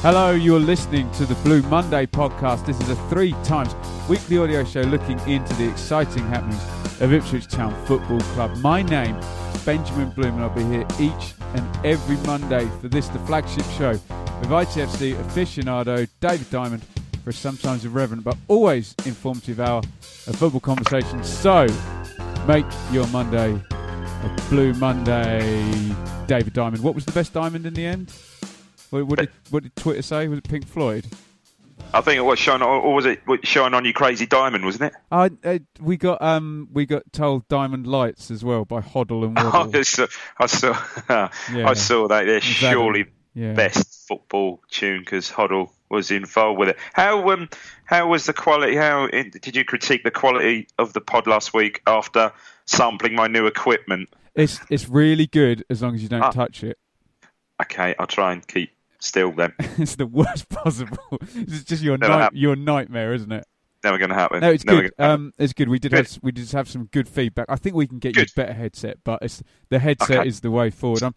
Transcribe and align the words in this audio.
Hello, 0.00 0.30
you're 0.30 0.60
listening 0.60 1.10
to 1.10 1.26
the 1.26 1.34
Blue 1.42 1.60
Monday 1.62 2.06
podcast. 2.06 2.64
This 2.64 2.80
is 2.82 2.88
a 2.88 2.94
three 3.08 3.32
times 3.42 3.74
weekly 4.08 4.38
audio 4.38 4.62
show 4.62 4.82
looking 4.82 5.18
into 5.28 5.52
the 5.54 5.68
exciting 5.68 6.24
happenings 6.28 6.62
of 7.00 7.12
Ipswich 7.12 7.48
Town 7.48 7.74
Football 7.84 8.20
Club. 8.20 8.56
My 8.58 8.80
name 8.80 9.16
is 9.16 9.64
Benjamin 9.64 10.10
Bloom, 10.10 10.36
and 10.36 10.44
I'll 10.44 10.50
be 10.50 10.62
here 10.62 10.86
each 11.00 11.34
and 11.54 11.84
every 11.84 12.16
Monday 12.18 12.70
for 12.80 12.86
this, 12.86 13.08
the 13.08 13.18
flagship 13.20 13.64
show 13.76 13.90
with 13.90 14.50
ITFC 14.50 15.16
aficionado 15.16 16.08
David 16.20 16.48
Diamond 16.48 16.84
for 17.24 17.30
a 17.30 17.32
sometimes 17.32 17.84
irreverent 17.84 18.22
but 18.22 18.36
always 18.46 18.94
informative 19.04 19.58
hour 19.58 19.82
of 20.28 20.36
football 20.36 20.60
conversation. 20.60 21.24
So, 21.24 21.66
make 22.46 22.66
your 22.92 23.08
Monday 23.08 23.50
a 23.50 24.42
Blue 24.48 24.72
Monday. 24.74 25.92
David 26.28 26.52
Diamond. 26.52 26.84
What 26.84 26.94
was 26.94 27.06
the 27.06 27.12
best 27.12 27.32
diamond 27.32 27.64
in 27.64 27.72
the 27.72 27.84
end? 27.84 28.12
What, 28.90 29.06
what, 29.06 29.18
did, 29.18 29.28
what 29.50 29.62
did 29.62 29.76
Twitter 29.76 30.02
say? 30.02 30.28
Was 30.28 30.38
it 30.38 30.48
Pink 30.48 30.66
Floyd? 30.66 31.06
I 31.94 32.00
think 32.00 32.18
it 32.18 32.22
was 32.22 32.38
showing, 32.38 32.60
or 32.60 32.92
was 32.94 33.06
it 33.06 33.20
showing 33.44 33.72
on 33.72 33.84
you, 33.84 33.92
Crazy 33.92 34.26
Diamond, 34.26 34.64
wasn't 34.64 34.92
it? 34.92 34.94
Uh, 35.10 35.30
uh, 35.44 35.58
we 35.80 35.96
got 35.96 36.20
um, 36.20 36.68
we 36.72 36.84
got 36.86 37.02
told 37.12 37.46
Diamond 37.48 37.86
Lights 37.86 38.30
as 38.30 38.44
well 38.44 38.64
by 38.64 38.80
Hoddle 38.80 39.24
and 39.24 39.36
Waddle. 39.36 39.74
I 39.76 39.82
saw, 39.82 40.06
I 40.38 40.46
saw, 40.46 40.82
Yeah. 41.52 41.68
I 41.68 41.74
saw 41.74 42.08
that. 42.08 42.24
They're 42.26 42.40
that 42.40 42.42
surely? 42.42 43.06
Yeah. 43.34 43.52
best 43.52 44.06
football 44.08 44.60
tune 44.68 45.00
because 45.00 45.30
Hoddle 45.30 45.70
was 45.88 46.10
involved 46.10 46.58
with 46.58 46.70
it. 46.70 46.76
How 46.92 47.30
um, 47.30 47.48
how 47.84 48.08
was 48.08 48.26
the 48.26 48.32
quality? 48.32 48.74
How 48.74 49.06
in, 49.06 49.30
did 49.30 49.54
you 49.54 49.64
critique 49.64 50.02
the 50.02 50.10
quality 50.10 50.66
of 50.78 50.92
the 50.92 51.00
pod 51.00 51.26
last 51.28 51.54
week 51.54 51.80
after 51.86 52.32
sampling 52.66 53.14
my 53.14 53.28
new 53.28 53.46
equipment? 53.46 54.08
It's 54.34 54.58
it's 54.68 54.88
really 54.88 55.26
good 55.26 55.64
as 55.70 55.80
long 55.80 55.94
as 55.94 56.02
you 56.02 56.08
don't 56.08 56.22
Ah. 56.22 56.30
touch 56.32 56.64
it. 56.64 56.76
Okay, 57.62 57.94
I'll 57.98 58.06
try 58.06 58.32
and 58.32 58.46
keep 58.46 58.70
still 59.00 59.32
then. 59.32 59.52
it's 59.78 59.96
the 59.96 60.06
worst 60.06 60.48
possible. 60.50 60.98
It's 61.34 61.64
just 61.64 61.82
your 61.82 61.98
Never 61.98 62.12
night, 62.12 62.20
happened. 62.20 62.40
your 62.40 62.56
nightmare, 62.56 63.14
isn't 63.14 63.32
it? 63.32 63.44
Never 63.84 63.96
going 63.98 64.08
to 64.10 64.14
happen. 64.16 64.40
No, 64.40 64.50
it's 64.50 64.64
Never 64.64 64.82
good. 64.82 64.92
Um, 64.98 65.32
it's 65.38 65.52
good. 65.52 65.68
We 65.68 65.78
did 65.78 65.92
Good. 65.92 66.06
have 66.08 66.18
we 66.22 66.32
did 66.32 66.50
have 66.50 66.68
some 66.68 66.86
good 66.86 67.08
feedback. 67.08 67.46
I 67.48 67.54
think 67.56 67.76
we 67.76 67.86
can 67.86 68.00
get 68.00 68.16
you 68.16 68.22
a 68.22 68.26
better 68.34 68.52
headset, 68.52 68.98
but 69.04 69.20
it's 69.22 69.40
the 69.68 69.78
headset 69.78 70.18
Okay. 70.18 70.28
is 70.28 70.40
the 70.40 70.50
way 70.50 70.70
forward. 70.70 71.02
I'm 71.04 71.14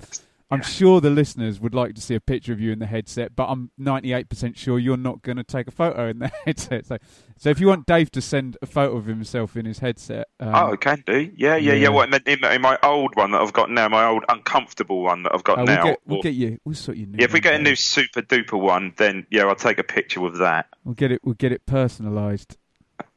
I'm 0.51 0.61
sure 0.63 0.99
the 0.99 1.09
listeners 1.09 1.59
would 1.59 1.73
like 1.73 1.95
to 1.95 2.01
see 2.01 2.13
a 2.15 2.19
picture 2.19 2.51
of 2.51 2.59
you 2.59 2.71
in 2.71 2.79
the 2.79 2.85
headset, 2.85 3.35
but 3.35 3.45
I'm 3.45 3.71
98% 3.79 4.57
sure 4.57 4.77
you're 4.77 4.97
not 4.97 5.21
going 5.21 5.37
to 5.37 5.43
take 5.43 5.67
a 5.67 5.71
photo 5.71 6.09
in 6.09 6.19
the 6.19 6.27
headset. 6.45 6.85
So, 6.85 6.97
so 7.37 7.49
if 7.49 7.59
you 7.59 7.67
want 7.67 7.85
Dave 7.85 8.11
to 8.11 8.21
send 8.21 8.57
a 8.61 8.65
photo 8.65 8.97
of 8.97 9.05
himself 9.05 9.55
in 9.55 9.65
his 9.65 9.79
headset, 9.79 10.27
um, 10.39 10.53
Oh, 10.53 10.77
can 10.77 11.03
do. 11.05 11.31
Yeah, 11.35 11.55
yeah, 11.55 11.71
yeah. 11.71 11.73
yeah. 11.73 11.89
What 11.89 12.13
in, 12.13 12.21
in, 12.25 12.43
in 12.45 12.61
my 12.61 12.77
old 12.83 13.15
one 13.15 13.31
that 13.31 13.41
I've 13.41 13.53
got 13.53 13.69
now, 13.71 13.87
my 13.87 14.05
old 14.05 14.25
uncomfortable 14.29 15.01
one 15.01 15.23
that 15.23 15.33
I've 15.33 15.43
got 15.43 15.59
oh, 15.59 15.63
now. 15.63 15.83
we'll 15.83 15.91
get 15.93 15.99
we'll 16.05 16.19
or- 16.19 16.23
get 16.23 16.33
you. 16.33 16.57
We'll 16.65 16.75
sort 16.75 16.97
you. 16.97 17.07
yeah, 17.13 17.23
if 17.25 17.33
we 17.33 17.39
get 17.39 17.55
a 17.55 17.59
new 17.59 17.75
super 17.75 18.21
duper 18.21 18.59
one, 18.59 18.93
then 18.97 19.25
yeah, 19.31 19.43
I'll 19.45 19.55
take 19.55 19.79
a 19.79 19.83
picture 19.83 20.19
with 20.19 20.39
that. 20.39 20.67
we'll 20.83 20.95
get 20.95 21.11
it. 21.11 21.21
We'll 21.23 21.35
get 21.35 21.51
it 21.51 21.65
personalised. 21.65 22.57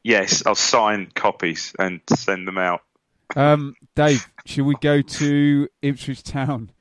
Yes, 0.03 0.43
I'll 0.45 0.55
sign 0.55 1.11
copies 1.15 1.73
and 1.77 1.99
send 2.15 2.47
them 2.47 2.57
out. 2.57 2.81
Um, 3.35 3.75
Dave, 3.95 4.29
should 4.45 4.65
we 4.65 4.75
go 4.81 5.01
to 5.01 5.67
Ipswich 5.81 6.21
Town 6.23 6.71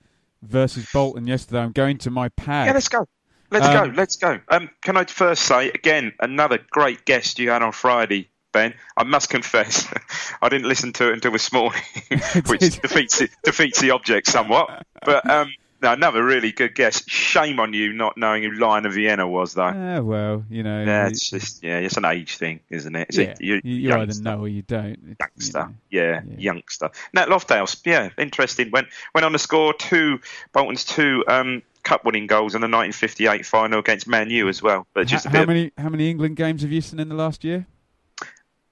versus 0.47 0.87
Bolton 0.93 1.27
yesterday? 1.27 1.61
I'm 1.61 1.73
going 1.73 1.99
to 1.99 2.11
my 2.11 2.29
pad. 2.31 2.67
Yeah, 2.67 2.73
let's 2.73 2.89
go. 2.89 3.07
Let's 3.51 3.67
Um, 3.67 3.91
go. 3.91 3.97
Let's 3.97 4.17
go. 4.17 4.41
Um, 4.49 4.71
can 4.83 4.97
I 4.97 5.05
first 5.05 5.43
say 5.45 5.69
again 5.71 6.13
another 6.21 6.59
great 6.71 7.05
guest 7.05 7.39
you 7.39 7.51
had 7.51 7.63
on 7.63 7.73
Friday, 7.73 8.31
Ben? 8.53 8.75
I 8.97 9.05
must 9.05 9.31
confess, 9.31 9.87
I 10.43 10.49
didn't 10.49 10.67
listen 10.67 10.93
to 10.95 11.11
it 11.11 11.15
until 11.15 11.33
this 11.33 11.53
morning, 11.53 11.83
which 12.47 12.61
defeats 12.83 13.21
it, 13.21 13.31
defeats 13.45 13.81
the 13.81 13.91
object 13.91 14.27
somewhat. 14.27 14.85
But 15.05 15.29
um, 15.29 15.53
no, 15.85 15.93
another 15.93 16.25
really 16.25 16.51
good 16.51 16.75
guess. 16.75 17.07
Shame 17.09 17.61
on 17.61 17.73
you 17.73 17.93
not 17.93 18.17
knowing 18.17 18.43
who 18.43 18.51
Lion 18.53 18.87
of 18.87 18.95
Vienna 18.95 19.29
was, 19.29 19.55
though. 19.55 19.69
Yeah, 19.69 20.01
well, 20.01 20.45
you 20.51 20.63
know. 20.63 20.83
yeah, 20.83 21.07
it's 21.09 21.29
just 21.31 21.63
yeah, 21.63 21.79
it's 21.79 21.97
an 21.97 22.05
age 22.05 22.37
thing, 22.37 22.61
isn't 22.71 22.97
it? 22.97 23.09
It's 23.11 23.19
yeah, 23.19 23.35
a, 23.39 23.45
you, 23.45 23.61
you, 23.63 23.91
either 23.91 23.99
youngster. 23.99 24.23
know 24.25 24.41
or 24.41 24.49
you 24.49 24.63
don't. 24.63 24.93
It's, 24.93 25.03
you 25.03 25.17
youngster. 25.21 25.59
know. 25.59 25.75
Yeah, 25.91 26.21
Yeah. 26.27 26.37
youngster. 26.39 26.91
Nat 27.13 27.29
Lofthouse, 27.29 27.81
yeah, 27.85 28.09
interesting. 28.19 28.71
Went 28.71 28.89
went 29.15 29.25
on 29.25 29.33
to 29.33 29.39
score 29.39 29.73
two 29.75 30.21
Bolton's 30.53 30.85
two 30.85 31.23
um, 31.29 31.63
cup 31.83 32.05
winning 32.05 32.27
goals 32.27 32.55
in 32.55 32.61
the 32.63 32.67
1958 32.67 33.45
final 33.47 33.79
against 33.79 34.09
Man 34.09 34.31
U 34.31 34.49
as 34.49 34.63
well. 34.63 34.87
But 34.95 35.07
just 35.07 35.27
how 35.27 35.33
bit. 35.41 35.49
many 35.49 35.73
how 35.79 35.91
many 35.91 36.11
England 36.11 36.37
games 36.37 36.63
have 36.63 36.73
you 36.73 36.81
seen 36.81 36.99
in 36.99 37.09
the 37.09 37.15
last 37.15 37.45
year? 37.45 37.67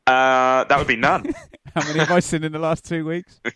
Uh, 0.06 0.64
that 0.64 0.78
would 0.78 0.88
be 0.88 0.96
none. 0.96 1.32
How 1.76 1.86
many 1.86 2.00
have 2.00 2.10
I 2.10 2.18
seen 2.20 2.42
in 2.44 2.50
the 2.52 2.58
last 2.58 2.84
two 2.84 3.04
weeks? 3.06 3.40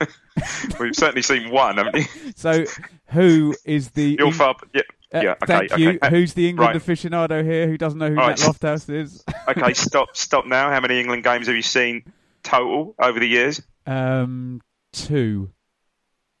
We've 0.80 0.94
certainly 0.94 1.22
seen 1.22 1.50
one, 1.50 1.78
haven't 1.78 1.94
we? 1.94 2.06
So, 2.36 2.64
who 3.06 3.54
is 3.64 3.90
the 3.90 4.16
You're 4.18 4.28
Eng- 4.28 4.32
far. 4.32 4.56
Yeah, 4.74 4.82
uh, 5.14 5.20
yeah. 5.20 5.30
Okay, 5.42 5.46
thank 5.46 5.78
you. 5.78 5.90
okay. 5.90 6.10
Who's 6.10 6.34
the 6.34 6.48
England 6.48 6.74
right. 6.74 6.82
aficionado 6.82 7.44
here 7.44 7.66
who 7.66 7.78
doesn't 7.78 7.98
know 7.98 8.08
who 8.08 8.16
right. 8.16 8.36
Lofthouse 8.36 8.90
is? 8.90 9.24
okay, 9.48 9.72
stop, 9.72 10.16
stop 10.16 10.46
now. 10.46 10.70
How 10.70 10.80
many 10.80 11.00
England 11.00 11.24
games 11.24 11.46
have 11.46 11.56
you 11.56 11.62
seen 11.62 12.04
total 12.42 12.94
over 13.00 13.18
the 13.18 13.28
years? 13.28 13.58
Is 13.58 13.64
um, 13.86 14.60
two. 14.92 15.50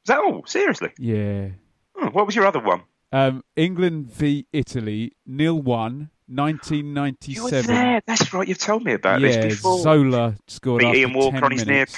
that 0.06 0.18
all? 0.18 0.44
Seriously? 0.46 0.90
Yeah. 0.98 1.48
Hmm, 1.94 2.08
what 2.08 2.26
was 2.26 2.34
your 2.34 2.46
other 2.46 2.60
one? 2.60 2.82
Um, 3.12 3.44
England 3.54 4.12
v 4.12 4.46
Italy, 4.52 5.12
nil 5.24 5.60
one, 5.62 6.10
You 6.28 6.36
were 6.36 6.42
1997. 6.42 7.74
there. 7.74 8.02
That's 8.06 8.34
right. 8.34 8.48
You've 8.48 8.58
told 8.58 8.84
me 8.84 8.92
about 8.92 9.20
yeah, 9.20 9.28
this 9.28 9.56
before. 9.56 9.78
Zola 9.80 10.34
scored 10.48 10.80
Beat 10.80 10.96
Ian 10.96 11.14
Walker 11.14 11.36
10 11.36 11.44
on 11.44 11.52
his 11.52 11.66
near 11.66 11.74
minutes. 11.74 11.96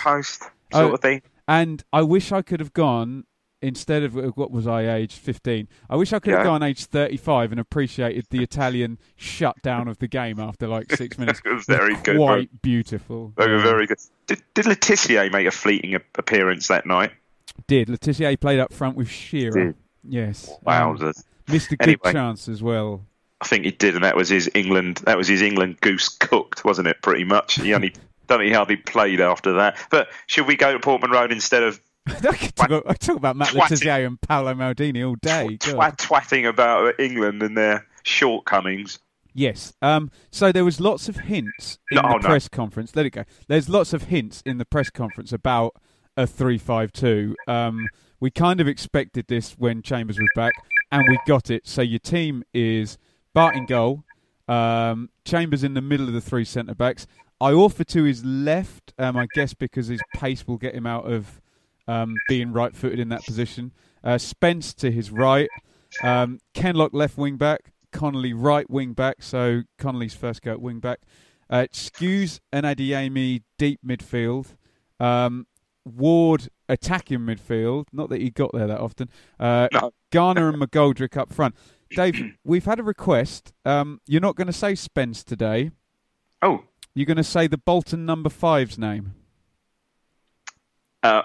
Oh, 0.72 0.92
of 0.92 1.00
thing. 1.00 1.22
And 1.46 1.82
I 1.92 2.02
wish 2.02 2.30
I 2.32 2.42
could 2.42 2.60
have 2.60 2.72
gone 2.72 3.24
instead 3.60 4.04
of 4.04 4.14
what 4.36 4.50
was 4.52 4.66
I 4.68 4.88
aged 4.94 5.18
15. 5.18 5.66
I 5.90 5.96
wish 5.96 6.12
I 6.12 6.20
could 6.20 6.34
have 6.34 6.44
gone 6.44 6.62
aged 6.62 6.90
35 6.90 7.50
and 7.50 7.60
appreciated 7.60 8.26
the 8.30 8.42
Italian 8.42 8.98
shutdown 9.16 9.88
of 9.88 9.98
the 9.98 10.06
game 10.06 10.38
after 10.38 10.68
like 10.68 10.94
six 10.94 11.18
minutes. 11.18 11.40
It 11.44 11.52
was 11.52 11.64
very 11.66 11.96
good, 11.96 12.16
Quite 12.18 12.62
beautiful. 12.62 13.32
They 13.36 13.48
were 13.48 13.58
very 13.60 13.86
good. 13.86 13.98
Did, 14.26 14.42
did 14.54 14.66
Le 14.66 14.76
Tissier 14.76 15.32
make 15.32 15.46
a 15.46 15.50
fleeting 15.50 15.94
appearance 15.94 16.68
that 16.68 16.86
night? 16.86 17.10
Did 17.66 17.88
Le 17.88 17.98
Tissier 17.98 18.38
played 18.38 18.60
up 18.60 18.72
front 18.72 18.96
with 18.96 19.08
Shearer? 19.10 19.50
Did. 19.50 19.74
Yes. 20.08 20.48
Wow, 20.62 20.94
Um, 20.94 21.12
missed 21.48 21.72
a 21.72 21.76
good 21.76 21.88
Anyway. 21.88 22.12
chance 22.12 22.48
as 22.48 22.62
well. 22.62 23.04
I 23.40 23.46
think 23.46 23.64
he 23.64 23.70
did, 23.72 23.94
and 23.94 24.04
that 24.04 24.16
was 24.16 24.28
his 24.28 24.48
England. 24.54 24.98
That 25.04 25.16
was 25.16 25.26
his 25.28 25.42
England 25.42 25.80
goose 25.80 26.08
cooked, 26.08 26.64
wasn't 26.64 26.88
it? 26.88 27.02
Pretty 27.02 27.24
much. 27.24 27.54
He 27.56 27.72
only 27.74 27.92
don't 28.28 28.38
think 28.38 28.48
he 28.48 28.54
hardly 28.54 28.76
played 28.76 29.20
after 29.20 29.54
that. 29.54 29.76
But 29.90 30.08
should 30.26 30.46
we 30.46 30.56
go 30.56 30.72
to 30.72 30.78
Portman 30.78 31.10
Road 31.10 31.32
instead 31.32 31.62
of 31.62 31.80
I 32.06 32.36
could 32.36 32.56
talk, 32.56 32.66
about, 32.68 32.84
I 32.86 32.92
could 32.92 33.00
talk 33.00 33.16
about 33.16 33.36
Matt 33.36 33.52
Le 33.54 33.60
Tissier 33.62 34.06
and 34.06 34.20
Paolo 34.20 34.54
Maldini 34.54 35.06
all 35.06 35.16
day. 35.16 35.58
Twat, 35.60 35.96
twatting 35.98 36.48
about 36.48 36.98
England 36.98 37.42
and 37.42 37.56
their 37.56 37.86
shortcomings? 38.02 38.98
Yes. 39.34 39.74
Um, 39.82 40.10
so 40.30 40.50
there 40.50 40.64
was 40.64 40.80
lots 40.80 41.08
of 41.08 41.16
hints 41.16 41.78
in 41.90 41.96
No, 41.96 42.02
the 42.02 42.08
oh, 42.08 42.18
no. 42.18 42.28
press 42.28 42.48
conference. 42.48 42.96
Let 42.96 43.06
it 43.06 43.10
go. 43.10 43.24
There's 43.46 43.68
lots 43.68 43.92
of 43.92 44.04
hints 44.04 44.42
in 44.46 44.58
the 44.58 44.64
press 44.64 44.90
conference 44.90 45.32
about 45.32 45.76
a 46.16 46.26
three-five-two. 46.26 47.36
Um, 47.46 47.88
we 48.20 48.30
kind 48.30 48.60
of 48.60 48.66
expected 48.66 49.26
this 49.28 49.52
when 49.52 49.82
Chambers 49.82 50.18
was 50.18 50.28
back, 50.34 50.52
and 50.90 51.04
we 51.08 51.18
got 51.26 51.50
it. 51.50 51.66
So 51.66 51.82
your 51.82 52.00
team 52.00 52.42
is 52.52 52.98
Bart 53.34 53.54
in 53.54 53.66
goal, 53.66 54.02
um, 54.48 55.10
Chambers 55.24 55.62
in 55.62 55.74
the 55.74 55.82
middle 55.82 56.08
of 56.08 56.14
the 56.14 56.20
three 56.20 56.44
centre 56.44 56.74
backs. 56.74 57.06
Iorfa 57.40 57.84
to 57.86 58.04
his 58.04 58.24
left, 58.24 58.92
um, 58.98 59.16
I 59.16 59.26
guess 59.34 59.54
because 59.54 59.86
his 59.86 60.00
pace 60.14 60.46
will 60.46 60.56
get 60.58 60.74
him 60.74 60.86
out 60.86 61.10
of 61.10 61.40
um, 61.86 62.14
being 62.28 62.52
right 62.52 62.74
footed 62.74 62.98
in 62.98 63.08
that 63.10 63.24
position. 63.24 63.72
Uh, 64.02 64.18
Spence 64.18 64.74
to 64.74 64.90
his 64.90 65.10
right, 65.10 65.48
um, 66.02 66.38
Kenlock 66.54 66.92
left 66.92 67.16
wing 67.16 67.36
back, 67.36 67.72
Connolly 67.92 68.32
right 68.32 68.68
wing 68.68 68.92
back. 68.92 69.16
So 69.22 69.62
Connolly's 69.78 70.14
first 70.14 70.42
go 70.42 70.52
at 70.52 70.60
wing 70.60 70.80
back. 70.80 71.00
Uh, 71.50 71.66
Skuse 71.72 72.40
and 72.52 72.66
Adeyemi 72.66 73.42
deep 73.56 73.80
midfield. 73.86 74.56
Um, 75.00 75.46
Ward 75.84 76.48
attacking 76.68 77.20
midfield. 77.20 77.86
Not 77.92 78.10
that 78.10 78.20
he 78.20 78.30
got 78.30 78.50
there 78.52 78.66
that 78.66 78.80
often. 78.80 79.08
Uh, 79.40 79.68
No. 79.72 79.92
Garner 80.10 80.48
and 80.48 80.60
McGoldrick 80.60 81.16
up 81.16 81.32
front. 81.32 81.54
Dave, 81.90 82.34
we've 82.44 82.66
had 82.66 82.78
a 82.78 82.82
request. 82.82 83.52
Um, 83.64 84.00
you're 84.06 84.20
not 84.20 84.36
going 84.36 84.48
to 84.48 84.52
say 84.52 84.74
Spence 84.74 85.24
today. 85.24 85.70
Oh, 86.42 86.64
You're 86.98 87.06
going 87.06 87.16
to 87.18 87.22
say 87.22 87.46
the 87.46 87.56
Bolton 87.58 88.04
number 88.04 88.28
five's 88.28 88.76
name. 88.76 89.14
uh, 91.04 91.22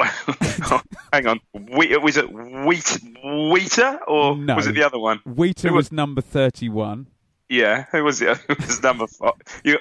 hang 1.12 1.26
on. 1.26 1.40
We, 1.52 1.94
was 1.98 2.16
it 2.16 2.32
Wheat, 2.32 2.98
Wheater 3.22 3.98
or 4.08 4.34
No. 4.34 4.54
was 4.56 4.66
it 4.66 4.74
the 4.74 4.82
other 4.82 4.98
one? 4.98 5.20
Wheater 5.26 5.74
was 5.74 5.90
was- 5.90 5.92
number 5.92 6.22
31. 6.22 7.08
Yeah, 7.50 7.84
who 7.92 8.02
was 8.02 8.22
it? 8.22 8.34
Who 8.48 8.54
was 8.58 8.82
number 8.82 9.06
five? 9.06 9.34
You, 9.62 9.78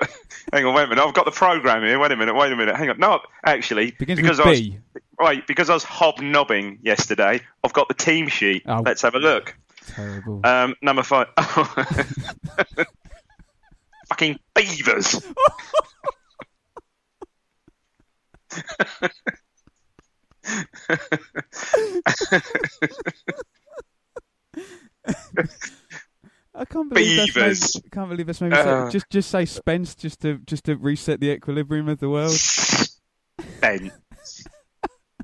hang 0.52 0.66
on, 0.66 0.76
wait 0.76 0.84
a 0.84 0.88
minute. 0.88 1.02
I've 1.02 1.14
got 1.14 1.24
the 1.24 1.32
program 1.32 1.84
here. 1.84 1.98
Wait 1.98 2.12
a 2.12 2.18
minute. 2.18 2.36
Wait 2.36 2.52
a 2.52 2.56
minute. 2.58 2.76
Hang 2.76 2.90
on. 2.90 3.00
No, 3.00 3.22
actually, 3.46 3.92
Begins 3.92 4.20
because 4.20 4.40
with 4.40 4.48
I 4.48 4.50
was 4.50 4.60
B. 4.60 4.80
right 5.18 5.48
because 5.48 5.70
I 5.70 5.74
was 5.74 5.86
hobnobbing 5.86 6.80
yesterday. 6.82 7.40
I've 7.64 7.72
got 7.72 7.88
the 7.88 7.94
team 7.94 8.28
sheet. 8.28 8.64
Oh. 8.68 8.82
Let's 8.86 9.02
have 9.04 9.16
a 9.16 9.20
look. 9.20 9.56
Terrible. 9.88 10.42
Um, 10.46 10.76
number 10.82 11.04
five. 11.04 11.28
Fucking 14.14 14.38
beavers. 14.56 15.20
I 26.56 26.66
can't 26.66 26.90
believe 26.94 27.34
that's 27.34 27.76
made, 27.76 27.92
can't 27.92 28.10
believe 28.10 28.28
that's 28.28 28.40
made 28.42 28.52
me 28.52 28.58
say, 28.58 28.70
Uh. 28.70 28.90
just 28.92 29.10
just 29.10 29.32
say 29.32 29.46
Spence 29.46 29.96
just 29.96 30.22
to 30.22 30.38
just 30.46 30.66
to 30.66 30.76
reset 30.76 31.20
the 31.20 31.32
equilibrium 31.32 31.90
of 31.90 32.00
the 32.00 32.10
world. 32.10 32.38
Ben. 33.60 33.92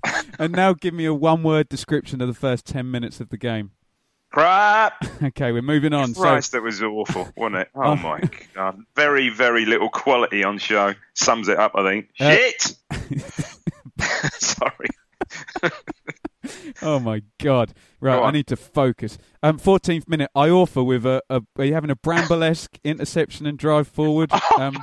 and 0.39 0.53
now 0.53 0.73
give 0.73 0.95
me 0.95 1.05
a 1.05 1.13
one 1.13 1.43
word 1.43 1.69
description 1.69 2.21
of 2.21 2.27
the 2.27 2.33
first 2.33 2.65
ten 2.65 2.89
minutes 2.89 3.21
of 3.21 3.29
the 3.29 3.37
game. 3.37 3.71
Crap. 4.31 5.03
Okay, 5.21 5.51
we're 5.51 5.61
moving 5.61 5.91
on. 5.93 6.13
Christ, 6.13 6.53
that 6.53 6.61
was 6.63 6.81
awful, 6.81 7.27
wasn't 7.35 7.57
it? 7.57 7.69
Oh 7.75 7.81
Oh. 7.91 7.95
my 7.97 8.21
god. 8.55 8.81
Very, 8.95 9.27
very 9.27 9.65
little 9.65 9.89
quality 9.89 10.45
on 10.45 10.57
show. 10.59 10.93
Sums 11.13 11.49
it 11.49 11.59
up, 11.59 11.73
I 11.75 11.83
think. 11.83 12.09
Uh, 12.21 12.31
Shit! 12.31 12.75
Sorry. 14.41 14.87
Oh 16.81 16.99
my 16.99 17.21
god! 17.39 17.73
Right, 17.99 18.15
Go 18.15 18.23
I 18.23 18.31
need 18.31 18.47
to 18.47 18.55
focus. 18.55 19.17
Um, 19.43 19.57
fourteenth 19.57 20.07
minute, 20.07 20.31
Iorfa 20.35 20.85
with 20.85 21.05
a, 21.05 21.21
a 21.29 21.41
are 21.57 21.65
you 21.65 21.73
having 21.73 21.89
a 21.89 21.95
Bramble-esque 21.97 22.79
interception 22.85 23.45
and 23.45 23.57
drive 23.57 23.89
forward? 23.89 24.31
Um, 24.57 24.77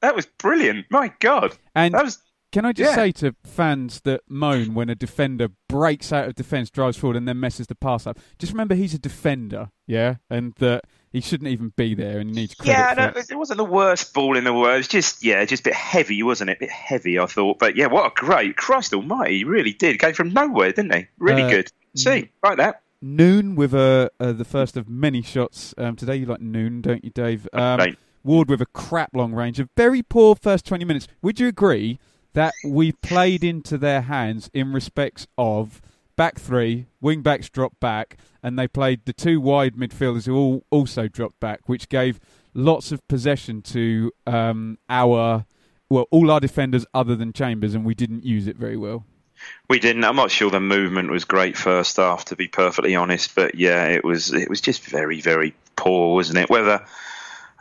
That 0.00 0.16
was 0.16 0.24
brilliant. 0.38 0.86
My 0.90 1.12
god. 1.20 1.56
and 1.74 1.92
That 1.92 2.04
was 2.04 2.18
Can 2.52 2.64
I 2.64 2.72
just 2.72 2.90
Yeah. 2.90 2.94
say 2.96 3.12
to 3.12 3.34
fans 3.44 4.00
that 4.02 4.22
moan 4.28 4.74
when 4.74 4.88
a 4.88 4.94
defender 4.94 5.48
breaks 5.68 6.12
out 6.12 6.26
of 6.28 6.34
defence, 6.34 6.70
drives 6.70 6.96
forward, 6.96 7.16
and 7.16 7.26
then 7.28 7.38
messes 7.40 7.66
the 7.66 7.74
pass 7.74 8.06
up? 8.06 8.18
Just 8.38 8.52
remember 8.52 8.74
he's 8.74 8.94
a 8.94 8.98
defender, 8.98 9.70
yeah, 9.86 10.16
and 10.30 10.54
that 10.58 10.84
he 11.12 11.20
shouldn't 11.20 11.48
even 11.50 11.72
be 11.76 11.94
there, 11.94 12.18
and 12.18 12.30
he 12.30 12.36
needs 12.36 12.54
credit. 12.54 12.72
Yeah, 12.72 12.94
no, 12.96 13.06
it. 13.20 13.30
it 13.30 13.36
wasn't 13.36 13.58
the 13.58 13.64
worst 13.64 14.14
ball 14.14 14.36
in 14.36 14.44
the 14.44 14.52
world. 14.54 14.74
It 14.74 14.78
was 14.78 14.88
just, 14.88 15.24
yeah, 15.24 15.44
just 15.44 15.60
a 15.62 15.64
bit 15.64 15.74
heavy, 15.74 16.22
wasn't 16.22 16.50
it? 16.50 16.56
A 16.58 16.60
bit 16.60 16.70
heavy, 16.70 17.18
I 17.18 17.26
thought. 17.26 17.58
But 17.58 17.76
yeah, 17.76 17.86
what 17.88 18.06
a 18.06 18.14
great 18.14 18.56
Christ 18.56 18.94
Almighty! 18.94 19.38
He 19.38 19.44
really 19.44 19.72
did. 19.72 19.98
Came 19.98 20.14
from 20.14 20.32
nowhere, 20.32 20.72
didn't 20.72 20.94
he? 20.94 21.06
Really 21.18 21.42
Uh, 21.42 21.50
good. 21.50 21.72
See, 21.94 22.30
like 22.42 22.56
that. 22.58 22.82
Noone 23.02 23.56
with 23.56 23.74
a 23.74 24.10
uh, 24.18 24.32
the 24.32 24.44
first 24.44 24.76
of 24.76 24.88
many 24.88 25.20
shots 25.20 25.74
um, 25.76 25.96
today. 25.96 26.16
You 26.16 26.26
like 26.26 26.40
Noone, 26.40 26.80
don't 26.80 27.04
you, 27.04 27.10
Dave? 27.10 27.46
Um, 27.52 27.78
Right. 27.78 27.98
Ward 28.24 28.48
with 28.48 28.60
a 28.60 28.66
crap 28.66 29.10
long 29.14 29.32
range. 29.34 29.60
A 29.60 29.68
very 29.76 30.02
poor 30.02 30.34
first 30.34 30.64
twenty 30.64 30.84
minutes. 30.84 31.06
Would 31.22 31.38
you 31.38 31.46
agree 31.48 31.98
that 32.36 32.52
we 32.62 32.92
played 32.92 33.42
into 33.42 33.78
their 33.78 34.02
hands 34.02 34.50
in 34.52 34.70
respects 34.70 35.26
of 35.38 35.80
back 36.16 36.38
three, 36.38 36.84
wing 37.00 37.22
backs 37.22 37.48
dropped 37.48 37.80
back, 37.80 38.18
and 38.42 38.58
they 38.58 38.68
played 38.68 39.00
the 39.06 39.14
two 39.14 39.40
wide 39.40 39.74
midfielders 39.74 40.26
who 40.26 40.36
all 40.36 40.62
also 40.70 41.08
dropped 41.08 41.40
back, 41.40 41.66
which 41.66 41.88
gave 41.88 42.20
lots 42.52 42.92
of 42.92 43.00
possession 43.08 43.62
to 43.62 44.12
um, 44.26 44.76
our 44.90 45.46
well 45.88 46.06
all 46.10 46.30
our 46.30 46.38
defenders 46.38 46.84
other 46.92 47.16
than 47.16 47.32
Chambers, 47.32 47.74
and 47.74 47.86
we 47.86 47.94
didn't 47.94 48.22
use 48.22 48.46
it 48.46 48.58
very 48.58 48.76
well. 48.76 49.06
We 49.70 49.78
didn't. 49.78 50.04
I'm 50.04 50.16
not 50.16 50.30
sure 50.30 50.50
the 50.50 50.60
movement 50.60 51.10
was 51.10 51.24
great 51.24 51.56
first 51.56 51.96
half, 51.96 52.26
to 52.26 52.36
be 52.36 52.48
perfectly 52.48 52.94
honest. 52.94 53.34
But 53.34 53.54
yeah, 53.54 53.86
it 53.86 54.04
was. 54.04 54.34
It 54.34 54.50
was 54.50 54.60
just 54.60 54.84
very, 54.84 55.22
very 55.22 55.54
poor, 55.76 56.14
wasn't 56.14 56.40
it? 56.40 56.50
Whether 56.50 56.84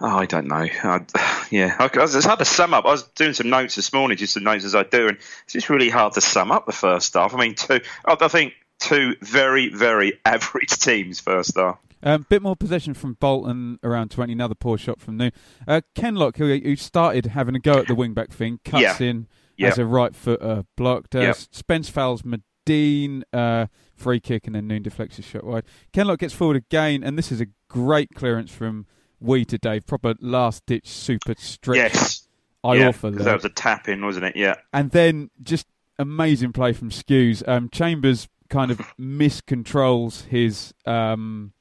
oh, 0.02 0.18
I 0.18 0.26
don't 0.26 0.48
know. 0.48 0.66
I, 0.84 1.48
yeah, 1.52 1.76
I, 1.80 1.90
it's 1.94 2.26
hard 2.26 2.40
to 2.40 2.46
sum 2.46 2.74
up. 2.74 2.86
I 2.86 2.92
was 2.92 3.04
doing 3.10 3.34
some 3.34 3.50
notes 3.50 3.76
this 3.76 3.94
morning, 3.94 4.18
just 4.18 4.34
some 4.34 4.44
notes 4.44 4.66
as 4.66 4.76
I 4.76 4.84
do, 4.84 5.08
and 5.08 5.18
it's 5.18 5.54
just 5.54 5.70
really 5.70 5.90
hard 5.90 6.14
to 6.14 6.22
sum 6.22 6.52
up 6.52 6.66
the 6.66 6.72
first 6.72 7.14
half. 7.14 7.34
I 7.34 7.38
mean, 7.38 7.56
two. 7.56 7.82
I 8.06 8.28
think 8.28 8.54
two 8.80 9.16
very, 9.22 9.70
very 9.70 10.20
average 10.26 10.72
teams 10.78 11.20
first 11.20 11.56
half. 11.58 11.80
A 12.04 12.12
um, 12.12 12.26
bit 12.30 12.42
more 12.42 12.56
possession 12.56 12.94
from 12.94 13.14
Bolton 13.16 13.80
around 13.84 14.12
20. 14.12 14.34
Another 14.34 14.54
poor 14.54 14.78
shot 14.78 15.02
from 15.02 15.18
New. 15.18 15.32
Uh, 15.68 15.82
Kenlock, 15.96 16.38
who, 16.38 16.56
who 16.56 16.76
started 16.76 17.28
having 17.28 17.56
a 17.56 17.60
go 17.60 17.80
at 17.80 17.88
the 17.88 17.96
wing 17.96 18.14
back 18.14 18.32
thing, 18.32 18.60
cuts 18.64 19.00
Yeah. 19.00 19.08
in 19.08 19.28
Yeah. 19.58 19.70
as 19.70 19.80
a 19.80 19.86
right 19.86 20.16
footer 20.16 20.66
blocked. 20.78 21.16
Uh, 21.16 21.22
Yeah. 21.22 21.32
Spence 21.32 21.90
fouls 21.90 22.22
Madine, 22.22 23.24
uh, 23.34 23.68
free 23.96 24.20
kick, 24.20 24.46
and 24.46 24.56
then 24.56 24.68
Noone 24.68 24.84
deflects 24.84 25.16
his 25.16 25.26
shot 25.26 25.46
wide. 25.46 25.64
Kenlock 25.94 26.20
gets 26.20 26.34
forward 26.34 26.58
again, 26.58 27.04
and 27.04 27.18
this 27.18 27.32
is 27.32 27.42
a 27.42 27.48
great 27.70 28.10
clearance 28.14 28.52
from 28.52 28.86
Wheater 29.20 29.58
Dave. 29.58 29.86
Proper 29.86 30.16
last 30.20 30.66
ditch 30.66 30.88
super 30.88 31.36
stretch. 31.38 31.94
Yes. 31.94 32.28
I 32.64 32.76
yeah, 32.76 32.88
offer 32.88 33.12
there. 33.12 33.26
that 33.26 33.36
was 33.36 33.46
a 33.46 33.50
tap 33.50 33.88
in, 33.88 34.04
wasn't 34.04 34.26
it? 34.26 34.36
Yeah. 34.36 34.56
And 34.74 34.90
then 34.90 35.30
just 35.44 35.68
amazing 36.00 36.52
play 36.52 36.74
from 36.74 36.90
Skuse. 36.90 37.48
Um, 37.48 37.70
Chambers 37.70 38.28
kind 38.50 38.72
of 38.72 38.80
miscontrols 39.00 40.26
his 40.26 40.74
um, 40.86 41.54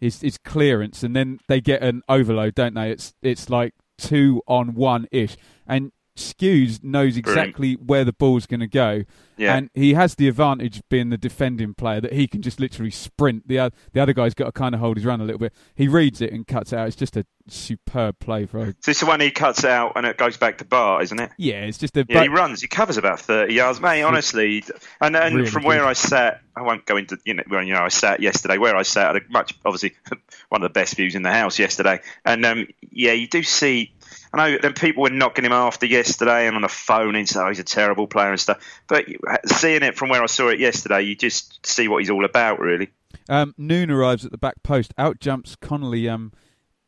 his 0.00 0.20
his 0.20 0.38
clearance, 0.38 1.02
and 1.02 1.14
then 1.14 1.38
they 1.48 1.60
get 1.60 1.82
an 1.82 2.02
overload, 2.08 2.54
don't 2.56 2.74
they? 2.74 2.90
It's 2.90 3.14
it's 3.22 3.48
like 3.48 3.74
two 3.98 4.42
on 4.48 4.74
one 4.74 5.06
ish, 5.12 5.36
and 5.66 5.92
Skuse 6.16 6.82
knows 6.84 7.16
exactly 7.16 7.74
where 7.74 8.04
the 8.04 8.12
ball's 8.12 8.44
going 8.46 8.60
to 8.60 8.66
go, 8.66 9.04
Yeah. 9.38 9.56
and 9.56 9.70
he 9.72 9.94
has 9.94 10.14
the 10.16 10.28
advantage 10.28 10.76
of 10.78 10.88
being 10.90 11.08
the 11.08 11.16
defending 11.16 11.72
player 11.72 12.00
that 12.02 12.12
he 12.12 12.26
can 12.26 12.42
just 12.42 12.60
literally 12.60 12.90
sprint. 12.90 13.48
The 13.48 13.58
oth- 13.60 13.72
the 13.94 14.00
other 14.00 14.12
guy's 14.12 14.34
got 14.34 14.44
to 14.46 14.52
kind 14.52 14.74
of 14.74 14.80
hold 14.80 14.98
his 14.98 15.06
run 15.06 15.20
a 15.20 15.24
little 15.24 15.38
bit. 15.38 15.54
He 15.74 15.88
reads 15.88 16.20
it 16.20 16.30
and 16.32 16.46
cuts 16.46 16.72
it 16.72 16.76
out. 16.78 16.86
It's 16.88 16.96
just 16.96 17.16
a 17.16 17.24
superb 17.48 18.18
play 18.18 18.44
for. 18.46 18.66
So 18.66 18.72
this 18.84 18.96
is 18.96 19.00
the 19.00 19.06
one 19.06 19.20
he 19.20 19.30
cuts 19.30 19.64
out 19.64 19.92
and 19.96 20.04
it 20.06 20.16
goes 20.18 20.36
back 20.36 20.58
to 20.58 20.64
Bar, 20.66 21.02
isn't 21.02 21.18
it? 21.18 21.30
Yeah, 21.38 21.62
it's 21.64 21.78
just 21.78 21.96
a. 21.96 22.00
Yeah, 22.08 22.18
but- 22.18 22.22
he 22.24 22.28
runs. 22.28 22.60
He 22.60 22.68
covers 22.68 22.98
about 22.98 23.18
thirty 23.18 23.54
yards, 23.54 23.80
mate. 23.80 24.02
Honestly, 24.02 24.62
and, 25.00 25.16
and 25.16 25.34
Really 25.36 25.48
from 25.50 25.62
good. 25.62 25.68
where 25.68 25.84
I 25.86 25.94
sat, 25.94 26.42
I 26.54 26.60
won't 26.60 26.84
go 26.84 26.98
into 26.98 27.16
you 27.24 27.32
know 27.34 27.42
where 27.48 27.62
you 27.62 27.72
know 27.72 27.80
I 27.82 27.88
sat 27.88 28.20
yesterday. 28.20 28.58
Where 28.58 28.76
I 28.76 28.82
sat, 28.82 29.04
I 29.10 29.12
had 29.14 29.22
a 29.22 29.32
much 29.32 29.54
obviously 29.64 29.94
one 30.50 30.62
of 30.62 30.68
the 30.68 30.72
best 30.78 30.94
views 30.96 31.14
in 31.14 31.22
the 31.22 31.32
house 31.32 31.58
yesterday. 31.58 32.00
And 32.24 32.44
um, 32.44 32.66
yeah, 32.90 33.12
you 33.12 33.26
do 33.28 33.42
see. 33.42 33.94
I 34.32 34.50
know 34.50 34.58
then 34.62 34.72
people 34.72 35.02
were 35.02 35.10
knocking 35.10 35.44
him 35.44 35.52
after 35.52 35.86
yesterday 35.86 36.46
and 36.46 36.56
on 36.56 36.62
the 36.62 36.68
phone 36.68 37.14
and 37.14 37.28
saying 37.28 37.44
oh, 37.44 37.48
he's 37.48 37.58
a 37.58 37.64
terrible 37.64 38.06
player 38.06 38.30
and 38.30 38.40
stuff. 38.40 38.62
But 38.88 39.06
seeing 39.46 39.82
it 39.82 39.96
from 39.96 40.08
where 40.08 40.22
I 40.22 40.26
saw 40.26 40.48
it 40.48 40.58
yesterday, 40.58 41.02
you 41.02 41.14
just 41.14 41.64
see 41.66 41.88
what 41.88 41.98
he's 41.98 42.10
all 42.10 42.24
about, 42.24 42.58
really. 42.58 42.90
Um, 43.28 43.54
Noone 43.58 43.90
arrives 43.90 44.24
at 44.24 44.30
the 44.30 44.38
back 44.38 44.62
post, 44.62 44.94
out 44.96 45.20
jumps 45.20 45.54
Connolly 45.56 46.08
um, 46.08 46.32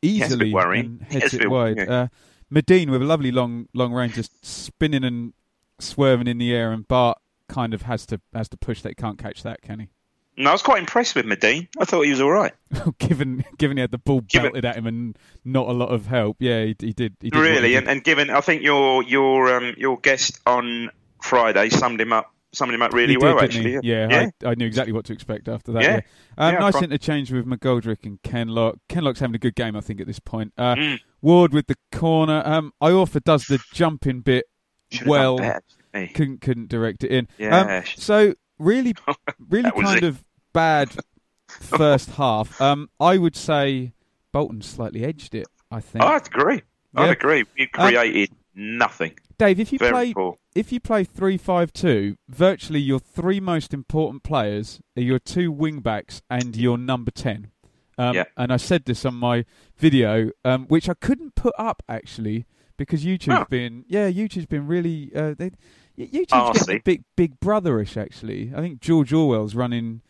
easily 0.01 0.53
and 0.53 1.01
heads 1.03 1.33
it 1.33 1.41
bit- 1.41 1.49
wide. 1.49 1.77
yeah. 1.77 1.83
Uh, 1.83 2.07
Madine 2.53 2.89
with 2.89 3.01
a 3.01 3.05
lovely 3.05 3.31
long 3.31 3.67
long 3.73 3.91
range, 3.91 4.13
just 4.13 4.45
spinning 4.45 5.03
and 5.03 5.33
swerving 5.79 6.27
in 6.27 6.37
the 6.37 6.53
air, 6.53 6.71
and 6.71 6.87
Bart 6.87 7.17
kind 7.49 7.73
of 7.73 7.83
has 7.83 8.05
to 8.07 8.21
has 8.33 8.47
to 8.49 8.57
push 8.57 8.81
that. 8.81 8.89
He 8.89 8.95
can't 8.95 9.17
catch 9.17 9.43
that, 9.43 9.61
can 9.61 9.79
he? 9.79 9.89
No, 10.37 10.49
I 10.49 10.53
was 10.53 10.61
quite 10.61 10.79
impressed 10.79 11.15
with 11.15 11.25
Madine. 11.25 11.67
I 11.79 11.85
thought 11.85 12.01
he 12.01 12.11
was 12.11 12.19
all 12.21 12.31
right. 12.31 12.53
given 12.99 13.43
given 13.57 13.77
he 13.77 13.81
had 13.81 13.91
the 13.91 13.97
ball 13.97 14.21
Given- 14.21 14.51
belted 14.51 14.65
at 14.65 14.75
him 14.75 14.87
and 14.87 15.17
not 15.45 15.67
a 15.67 15.71
lot 15.71 15.89
of 15.89 16.07
help, 16.07 16.37
yeah, 16.39 16.63
he, 16.65 16.75
he 16.79 16.91
did. 16.93 17.15
He 17.21 17.29
did 17.29 17.37
what 17.37 17.45
he 17.47 17.51
really, 17.53 17.69
did. 17.69 17.77
and, 17.77 17.87
and 17.89 18.03
given 18.03 18.29
I 18.29 18.41
think 18.41 18.61
your 18.61 19.03
your 19.03 19.55
um, 19.55 19.73
your 19.77 19.97
guest 19.99 20.39
on 20.45 20.89
Friday 21.21 21.69
summed 21.69 22.01
him 22.01 22.11
up 22.13 22.31
summed 22.53 22.73
him 22.73 22.81
up 22.81 22.93
really 22.93 23.17
well 23.17 23.39
actually. 23.41 23.73
Yeah, 23.83 24.07
yeah. 24.09 24.29
I, 24.45 24.49
I 24.51 24.55
knew 24.55 24.65
exactly 24.65 24.93
what 24.93 25.05
to 25.05 25.13
expect 25.13 25.47
after 25.49 25.71
that. 25.73 25.83
Yeah. 25.83 25.89
Yeah, 26.37 26.47
Um, 26.47 26.53
Yeah, 26.53 26.59
nice 26.59 26.71
pro- 26.73 26.81
interchange 26.83 27.31
with 27.31 27.45
McGoldrick 27.45 28.05
and 28.05 28.21
Kenlock. 28.21 28.75
Kenlock's 28.87 29.19
having 29.19 29.35
a 29.35 29.39
good 29.39 29.55
game, 29.55 29.75
I 29.75 29.81
think, 29.81 29.99
at 29.99 30.07
this 30.07 30.19
point. 30.19 30.53
Uh, 30.57 30.75
Mm. 30.75 30.99
Ward 31.21 31.53
with 31.53 31.67
the 31.67 31.75
corner. 31.91 32.41
Um, 32.45 32.71
Iorfa 32.81 33.21
does 33.23 33.45
the 33.45 33.59
jumping 33.73 34.21
bit 34.21 34.45
Should 34.91 34.99
have 34.99 35.07
well. 35.07 35.37
done 35.37 35.47
better, 35.47 35.63
shouldn't 35.93 36.07
he? 36.09 36.13
couldn't 36.13 36.41
couldn't 36.41 36.69
direct 36.69 37.03
it 37.03 37.11
in. 37.11 37.27
Yeah. 37.37 37.59
Um, 37.79 37.83
so 37.97 38.35
really, 38.59 38.93
really 39.49 39.71
kind 39.71 39.97
it. 39.97 40.03
of 40.03 40.23
bad 40.53 40.89
first 41.49 42.11
half. 42.11 42.59
Um, 42.61 42.89
I 42.99 43.17
would 43.17 43.35
say 43.35 43.93
Bolton 44.31 44.61
slightly 44.61 45.03
edged 45.03 45.35
it. 45.35 45.47
I 45.71 45.79
think. 45.81 46.03
Oh, 46.03 46.07
I'd 46.07 46.27
agree. 46.27 46.61
I'd 46.95 47.09
agree. 47.09 47.43
We 47.57 47.63
Um, 47.63 47.69
created 47.89 48.29
nothing. 48.53 49.13
Dave, 49.37 49.59
if 49.59 49.73
you 49.73 49.79
Very 49.79 49.91
play 49.91 50.13
poor. 50.13 50.37
if 50.53 50.71
you 50.71 50.79
play 50.79 51.03
three 51.03 51.37
five 51.37 51.73
two, 51.73 52.15
virtually 52.29 52.79
your 52.79 52.99
three 52.99 53.39
most 53.41 53.73
important 53.73 54.23
players 54.23 54.79
are 54.95 55.01
your 55.01 55.19
two 55.19 55.51
wing 55.51 55.79
backs 55.81 56.21
and 56.29 56.55
your 56.55 56.77
number 56.77 57.11
ten. 57.11 57.51
Um, 57.97 58.15
Yeah. 58.15 58.23
And 58.37 58.53
I 58.53 58.57
said 58.57 58.85
this 58.85 59.03
on 59.05 59.15
my 59.15 59.43
video, 59.77 60.29
um, 60.45 60.67
which 60.67 60.87
I 60.87 60.93
couldn't 60.93 61.35
put 61.35 61.53
up 61.57 61.83
actually 61.89 62.45
because 62.77 63.03
YouTube's 63.05 63.41
Oh. 63.41 63.45
been 63.49 63.85
yeah 63.87 64.09
YouTube's 64.09 64.45
been 64.45 64.67
really 64.67 65.11
uh, 65.15 65.33
they, 65.37 65.51
YouTube's 65.97 66.59
getting 66.59 66.75
a 66.77 66.81
big 66.81 67.03
big 67.15 67.39
brotherish 67.39 67.95
actually. 68.01 68.51
I 68.55 68.61
think 68.61 68.81
George 68.81 69.13
Orwell's 69.13 69.55
running 69.55 70.01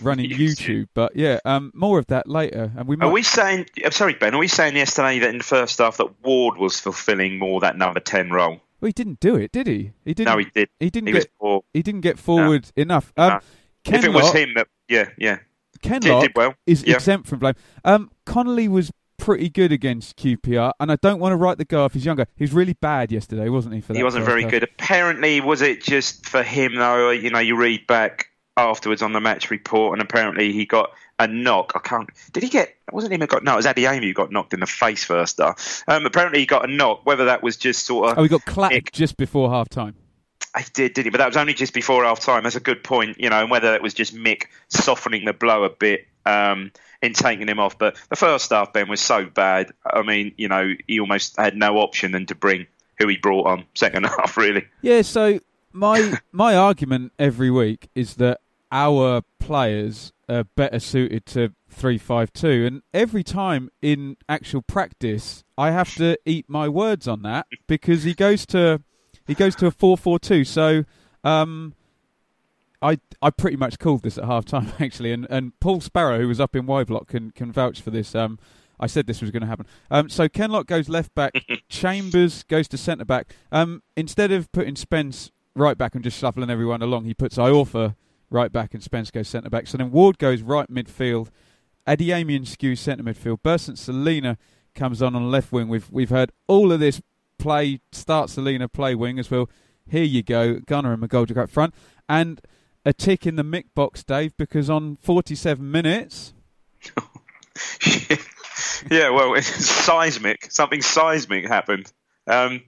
running 0.00 0.30
YouTube. 0.38 0.88
But 0.94 1.16
yeah, 1.16 1.38
um, 1.44 1.70
more 1.74 1.98
of 1.98 2.06
that 2.06 2.28
later. 2.28 2.72
And 2.76 2.86
we 2.88 2.96
might 2.96 3.06
Are 3.06 3.12
we 3.12 3.22
saying? 3.22 3.66
I'm 3.84 3.90
sorry, 3.92 4.14
Ben. 4.14 4.34
Are 4.34 4.38
we 4.38 4.48
saying 4.48 4.76
yesterday 4.76 5.18
that 5.18 5.30
in 5.30 5.38
the 5.38 5.44
first 5.44 5.78
half 5.78 5.96
that 5.98 6.08
Ward 6.24 6.58
was 6.58 6.78
fulfilling 6.80 7.38
more 7.38 7.60
that 7.60 7.76
number 7.76 8.00
ten 8.00 8.30
role? 8.30 8.60
well, 8.80 8.88
he 8.88 8.92
didn't 8.92 9.20
do 9.20 9.36
it, 9.36 9.52
did 9.52 9.66
he? 9.66 9.92
He 10.04 10.14
didn't. 10.14 10.32
No, 10.32 10.38
he 10.38 10.46
did. 10.46 10.68
He 10.80 10.90
didn't 10.90 11.06
He 11.08 11.12
get. 11.12 11.30
He 11.72 11.82
didn't 11.82 12.00
get 12.00 12.18
forward 12.18 12.70
enough. 12.76 13.12
Um, 13.16 13.30
No. 13.30 13.40
If 13.96 14.04
it 14.04 14.12
was 14.12 14.32
him, 14.32 14.54
that 14.54 14.68
yeah, 14.88 15.08
yeah, 15.18 15.38
Kenlock 15.82 16.20
did, 16.22 16.28
did 16.28 16.36
well. 16.36 16.54
is 16.66 16.84
Yeah. 16.84 16.94
exempt 16.94 17.26
from 17.28 17.40
blame. 17.40 17.54
Um, 17.84 18.10
Connolly 18.26 18.68
was 18.68 18.92
pretty 19.22 19.48
good 19.48 19.70
against 19.72 20.16
QPR, 20.16 20.72
and 20.80 20.90
I 20.90 20.96
don't 20.96 21.20
want 21.20 21.32
to 21.32 21.36
write 21.36 21.58
the 21.58 21.64
guy 21.64 21.78
off. 21.78 21.94
He's 21.94 22.04
younger. 22.04 22.26
He 22.36 22.42
was 22.42 22.52
really 22.52 22.72
bad 22.74 23.12
yesterday, 23.12 23.48
wasn't 23.48 23.74
he? 23.76 23.80
For 23.80 23.92
that 23.92 23.98
He 23.98 24.02
wasn't 24.02 24.24
very 24.24 24.42
half? 24.42 24.50
good. 24.50 24.62
Apparently, 24.64 25.40
was 25.40 25.62
it 25.62 25.82
just 25.82 26.26
for 26.26 26.42
him 26.42 26.74
though? 26.74 27.10
You 27.10 27.30
know, 27.30 27.38
you 27.38 27.56
read 27.56 27.86
back 27.86 28.26
afterwards 28.56 29.00
on 29.00 29.12
the 29.12 29.20
match 29.20 29.50
report, 29.50 29.98
and 29.98 30.02
apparently 30.02 30.52
he 30.52 30.66
got 30.66 30.90
a 31.18 31.26
knock. 31.28 31.72
I 31.76 31.78
can't. 31.78 32.10
Did 32.32 32.42
he 32.42 32.48
get? 32.48 32.68
It 32.68 32.92
wasn't 32.92 33.12
him 33.14 33.20
got? 33.26 33.44
No, 33.44 33.52
it 33.54 33.56
was 33.56 33.66
Adeyemi 33.66 34.02
who 34.02 34.12
got 34.12 34.32
knocked 34.32 34.54
in 34.54 34.60
the 34.60 34.66
face 34.66 35.04
first. 35.04 35.38
Uh, 35.40 35.54
um, 35.86 36.04
apparently 36.04 36.40
he 36.40 36.46
got 36.46 36.68
a 36.68 36.72
knock. 36.72 37.06
Whether 37.06 37.26
that 37.26 37.42
was 37.42 37.56
just 37.56 37.86
sort 37.86 38.10
of 38.10 38.18
Oh, 38.18 38.22
he 38.24 38.28
got 38.28 38.44
clapped 38.44 38.74
Nick. 38.74 38.92
just 38.92 39.16
before 39.16 39.50
half 39.50 39.68
time. 39.68 39.94
I 40.54 40.64
did, 40.74 40.92
didn't 40.92 41.06
he? 41.06 41.10
But 41.10 41.18
that 41.18 41.28
was 41.28 41.36
only 41.38 41.54
just 41.54 41.72
before 41.72 42.04
half 42.04 42.20
time. 42.20 42.42
That's 42.42 42.56
a 42.56 42.60
good 42.60 42.84
point, 42.84 43.18
you 43.18 43.30
know, 43.30 43.40
and 43.40 43.50
whether 43.50 43.74
it 43.74 43.80
was 43.82 43.94
just 43.94 44.14
Mick 44.14 44.46
softening 44.68 45.24
the 45.24 45.32
blow 45.32 45.64
a 45.64 45.70
bit 45.70 46.06
um, 46.26 46.72
in 47.00 47.12
taking 47.12 47.48
him 47.48 47.58
off. 47.58 47.78
But 47.78 47.96
the 48.08 48.16
first 48.16 48.50
half, 48.50 48.72
Ben, 48.72 48.88
was 48.88 49.00
so 49.00 49.26
bad. 49.26 49.72
I 49.84 50.02
mean, 50.02 50.34
you 50.36 50.48
know, 50.48 50.72
he 50.86 51.00
almost 51.00 51.36
had 51.36 51.56
no 51.56 51.78
option 51.78 52.12
than 52.12 52.26
to 52.26 52.34
bring 52.34 52.66
who 52.98 53.08
he 53.08 53.16
brought 53.16 53.46
on 53.46 53.64
second 53.74 54.06
half, 54.06 54.36
really. 54.36 54.66
Yeah. 54.80 55.02
So 55.02 55.40
my 55.72 56.18
my 56.30 56.56
argument 56.68 57.12
every 57.18 57.50
week 57.50 57.88
is 57.94 58.16
that 58.16 58.40
our 58.70 59.22
players 59.38 60.12
are 60.28 60.44
better 60.44 60.78
suited 60.78 61.26
to 61.26 61.52
three 61.68 61.98
five 61.98 62.32
two, 62.32 62.66
and 62.66 62.82
every 62.94 63.22
time 63.22 63.70
in 63.80 64.16
actual 64.28 64.62
practice, 64.62 65.44
I 65.58 65.70
have 65.70 65.94
to 65.96 66.18
eat 66.24 66.48
my 66.48 66.68
words 66.68 67.06
on 67.08 67.22
that 67.22 67.46
because 67.66 68.04
he 68.04 68.14
goes 68.14 68.46
to 68.46 68.82
he 69.26 69.34
goes 69.34 69.54
to 69.56 69.66
a 69.66 69.70
four 69.70 69.96
four 69.96 70.18
two. 70.18 70.44
So. 70.44 70.84
Um, 71.24 71.74
I 72.82 72.98
I 73.22 73.30
pretty 73.30 73.56
much 73.56 73.78
called 73.78 74.02
this 74.02 74.18
at 74.18 74.24
half 74.24 74.44
time 74.44 74.72
actually, 74.80 75.12
and, 75.12 75.26
and 75.30 75.58
Paul 75.60 75.80
Sparrow, 75.80 76.18
who 76.18 76.28
was 76.28 76.40
up 76.40 76.56
in 76.56 76.66
Y 76.66 76.84
Block, 76.84 77.08
can 77.08 77.30
can 77.30 77.52
vouch 77.52 77.80
for 77.80 77.90
this. 77.90 78.14
Um, 78.14 78.38
I 78.80 78.86
said 78.86 79.06
this 79.06 79.20
was 79.20 79.30
going 79.30 79.42
to 79.42 79.46
happen. 79.46 79.66
Um, 79.92 80.08
so 80.08 80.28
Kenlock 80.28 80.66
goes 80.66 80.88
left 80.88 81.14
back, 81.14 81.32
Chambers 81.68 82.42
goes 82.42 82.66
to 82.68 82.76
centre 82.76 83.04
back. 83.04 83.32
Um, 83.52 83.82
instead 83.96 84.32
of 84.32 84.50
putting 84.50 84.74
Spence 84.74 85.30
right 85.54 85.78
back 85.78 85.94
and 85.94 86.02
just 86.02 86.18
shuffling 86.18 86.50
everyone 86.50 86.82
along, 86.82 87.04
he 87.04 87.14
puts 87.14 87.36
Iorfa 87.36 87.94
right 88.28 88.50
back 88.50 88.74
and 88.74 88.82
Spence 88.82 89.12
goes 89.12 89.28
centre 89.28 89.50
back. 89.50 89.68
So 89.68 89.78
then 89.78 89.92
Ward 89.92 90.18
goes 90.18 90.42
right 90.42 90.68
midfield, 90.68 91.28
Adeyemi 91.86 92.34
and 92.34 92.48
Skew 92.48 92.74
centre 92.74 93.04
midfield. 93.04 93.40
Bersant 93.42 93.78
Celina 93.78 94.36
comes 94.74 95.00
on 95.00 95.14
on 95.14 95.30
left 95.30 95.52
wing. 95.52 95.68
We've 95.68 95.88
we've 95.90 96.10
heard 96.10 96.32
all 96.48 96.72
of 96.72 96.80
this 96.80 97.00
play 97.38 97.80
start 97.92 98.30
Celina 98.30 98.68
play 98.68 98.96
wing 98.96 99.18
as 99.18 99.30
well. 99.30 99.48
Here 99.88 100.04
you 100.04 100.22
go, 100.22 100.60
Garner 100.60 100.92
and 100.92 101.02
McGoldrick 101.02 101.36
up 101.36 101.50
front, 101.50 101.74
and 102.08 102.40
a 102.84 102.92
tick 102.92 103.26
in 103.26 103.36
the 103.36 103.44
Mick 103.44 103.66
box, 103.74 104.02
Dave, 104.02 104.36
because 104.36 104.68
on 104.68 104.96
47 105.02 105.70
minutes, 105.70 106.34
yeah, 108.90 109.10
well, 109.10 109.34
it's 109.34 109.46
seismic. 109.46 110.50
Something 110.50 110.82
seismic 110.82 111.46
happened. 111.46 111.92
Um, 112.26 112.62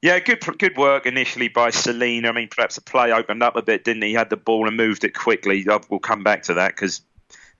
yeah, 0.00 0.18
good 0.20 0.40
good 0.58 0.76
work 0.76 1.06
initially 1.06 1.48
by 1.48 1.70
Celine. 1.70 2.24
I 2.26 2.32
mean, 2.32 2.48
perhaps 2.48 2.76
the 2.76 2.82
play 2.82 3.12
opened 3.12 3.42
up 3.42 3.56
a 3.56 3.62
bit, 3.62 3.84
didn't 3.84 4.02
he? 4.02 4.10
He 4.10 4.14
had 4.14 4.30
the 4.30 4.36
ball 4.36 4.68
and 4.68 4.76
moved 4.76 5.04
it 5.04 5.14
quickly. 5.14 5.66
We'll 5.88 5.98
come 5.98 6.22
back 6.22 6.44
to 6.44 6.54
that 6.54 6.74
because 6.76 7.00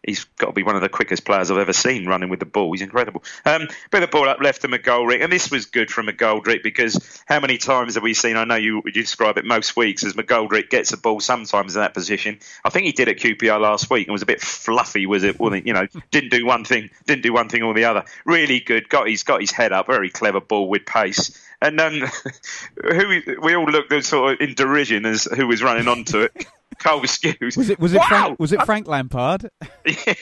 he's 0.09 0.25
got 0.39 0.47
to 0.49 0.53
be 0.53 0.63
one 0.63 0.75
of 0.77 0.83
the 0.83 0.89
quickest 0.89 1.25
players 1.25 1.51
I've 1.51 1.59
ever 1.59 1.73
seen 1.73 2.07
running 2.07 2.29
with 2.29 2.41
the 2.41 2.47
ball. 2.47 2.73
He's 2.73 2.83
incredible. 2.83 3.23
Um, 3.45 3.69
bit 3.91 4.03
of 4.03 4.11
ball 4.11 4.29
up 4.29 4.41
left 4.41 4.63
to 4.63 4.69
McGoldrick, 4.69 5.23
and 5.23 5.33
this 5.33 5.51
was 5.51 5.67
good 5.67 5.91
from 5.91 6.07
McGoldrick 6.07 6.63
because 6.63 7.23
how 7.27 7.41
many 7.41 7.59
times 7.59 7.95
have 7.95 8.03
we 8.03 8.15
seen? 8.15 8.37
I 8.37 8.45
know 8.45 8.57
you, 8.57 8.83
you 8.85 8.93
describe 8.93 9.39
it 9.39 9.45
most 9.45 9.77
weeks 9.77 10.05
as 10.05 10.15
McGoldrick 10.15 10.71
gets 10.71 10.93
a 10.93 10.97
ball 10.97 11.21
sometimes 11.21 11.77
in 11.77 11.83
that 11.83 11.95
position. 11.95 12.39
I 12.65 12.71
think 12.71 12.87
he 12.87 12.93
did 12.93 13.09
at 13.09 13.17
QPR 13.19 13.61
last 13.61 13.91
week 13.91 14.07
and 14.07 14.13
was 14.13 14.23
a 14.23 14.27
bit 14.27 14.41
fluffy. 14.41 15.07
Was 15.07 15.23
it? 15.23 15.39
Wasn't? 15.39 15.67
You 15.67 15.75
know, 15.75 15.87
didn't 16.11 16.31
do 16.31 16.45
one 16.47 16.65
thing, 16.65 16.91
didn't 17.07 17.23
do 17.23 17.33
one 17.33 17.49
thing 17.49 17.63
or 17.63 17.75
the 17.75 17.85
other. 17.85 18.05
Really 18.25 18.61
good. 18.61 18.89
Got 18.89 19.09
he's 19.09 19.23
got 19.23 19.41
his 19.41 19.51
head 19.53 19.73
up. 19.73 19.87
Very 19.87 20.11
clever 20.11 20.41
ball 20.41 20.69
with 20.69 20.87
pace. 20.87 21.45
And 21.61 21.79
then 21.79 22.03
who 22.83 23.09
we- 23.09 23.37
we 23.43 23.55
all 23.57 23.67
looked 23.67 23.93
at 23.93 24.05
sort 24.05 24.35
of 24.35 24.41
in 24.41 24.55
derision 24.55 25.05
as 25.07 25.25
who 25.25 25.47
was 25.47 25.63
running 25.63 25.89
onto 25.89 26.21
it. 26.21 26.47
Cole 26.79 27.03
Skuse. 27.03 27.57
was 27.57 27.71
it 27.71 27.79
was 27.79 27.93
it 27.93 27.99
Wow! 27.99 28.07
Frank, 28.07 28.41
was 28.41 28.53
it 28.53 28.63
Frank 28.63 28.89
Lampard? 28.89 29.51
Yeah, 29.87 30.15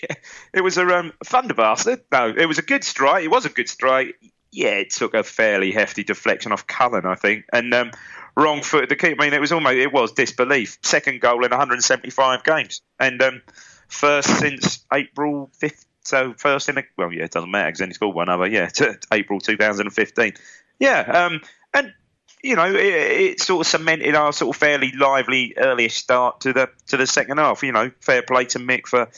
it 0.53 0.63
was 0.63 0.79
a 0.79 0.87
um, 0.87 1.13
thunder 1.25 1.55
bastard. 1.55 2.03
No, 2.13 2.33
it 2.37 2.47
was 2.47 2.59
a 2.59 2.63
good 2.63 2.85
strike. 2.85 3.25
It 3.25 3.29
was 3.29 3.45
a 3.45 3.51
good 3.51 3.69
strike. 3.69 4.15
Yeah, 4.53 4.77
it 4.77 4.91
took 4.91 5.15
a 5.15 5.23
fairly 5.23 5.73
hefty 5.73 6.05
deflection 6.05 6.53
off 6.53 6.67
Cullen, 6.67 7.05
I 7.05 7.15
think, 7.15 7.45
and 7.53 7.75
um, 7.75 7.91
wrong 8.37 8.63
foot. 8.63 8.89
The 8.89 8.97
keep. 8.97 9.21
I 9.21 9.25
mean, 9.25 9.35
it 9.35 9.41
was 9.41 9.53
almost 9.53 9.77
it 9.77 9.93
was 9.93 10.13
disbelief. 10.13 10.79
Second 10.83 11.21
goal 11.21 11.45
in 11.45 11.51
175 11.51 12.45
games, 12.45 12.83
and 12.99 13.21
um, 13.23 13.43
first 13.89 14.39
since 14.39 14.85
April 14.93 15.51
5th. 15.61 15.85
So 16.03 16.35
first 16.39 16.69
in 16.69 16.79
a 16.79 16.85
well, 16.97 17.13
yeah, 17.13 17.25
it 17.25 17.33
doesn't 17.33 17.51
matter 17.51 17.69
because 17.69 17.81
then 17.81 17.89
he 17.89 17.95
scored 17.95 18.15
one 18.15 18.29
other. 18.29 18.47
Yeah, 18.47 18.67
to 18.67 18.99
April 19.13 19.41
2015. 19.41 20.35
Yeah, 20.79 21.01
um, 21.01 21.41
and 21.75 21.93
you 22.47 22.57
know, 22.57 22.73
it, 22.73 22.77
it 22.79 23.41
sort 23.41 23.67
of 23.67 23.71
cemented 23.71 24.15
our 24.15 24.33
sort 24.33 24.55
of 24.55 24.61
fairly 24.61 24.93
lively 24.93 25.55
earlier 25.57 25.89
start 25.89 26.41
to 26.43 26.53
the 26.53 26.71
to 26.87 26.97
the 26.97 27.07
second 27.07 27.39
half. 27.39 27.63
You 27.63 27.73
know, 27.73 27.91
fair 28.01 28.23
play 28.23 28.45
to 28.47 28.59
Mick 28.59 28.87
for 28.87 29.09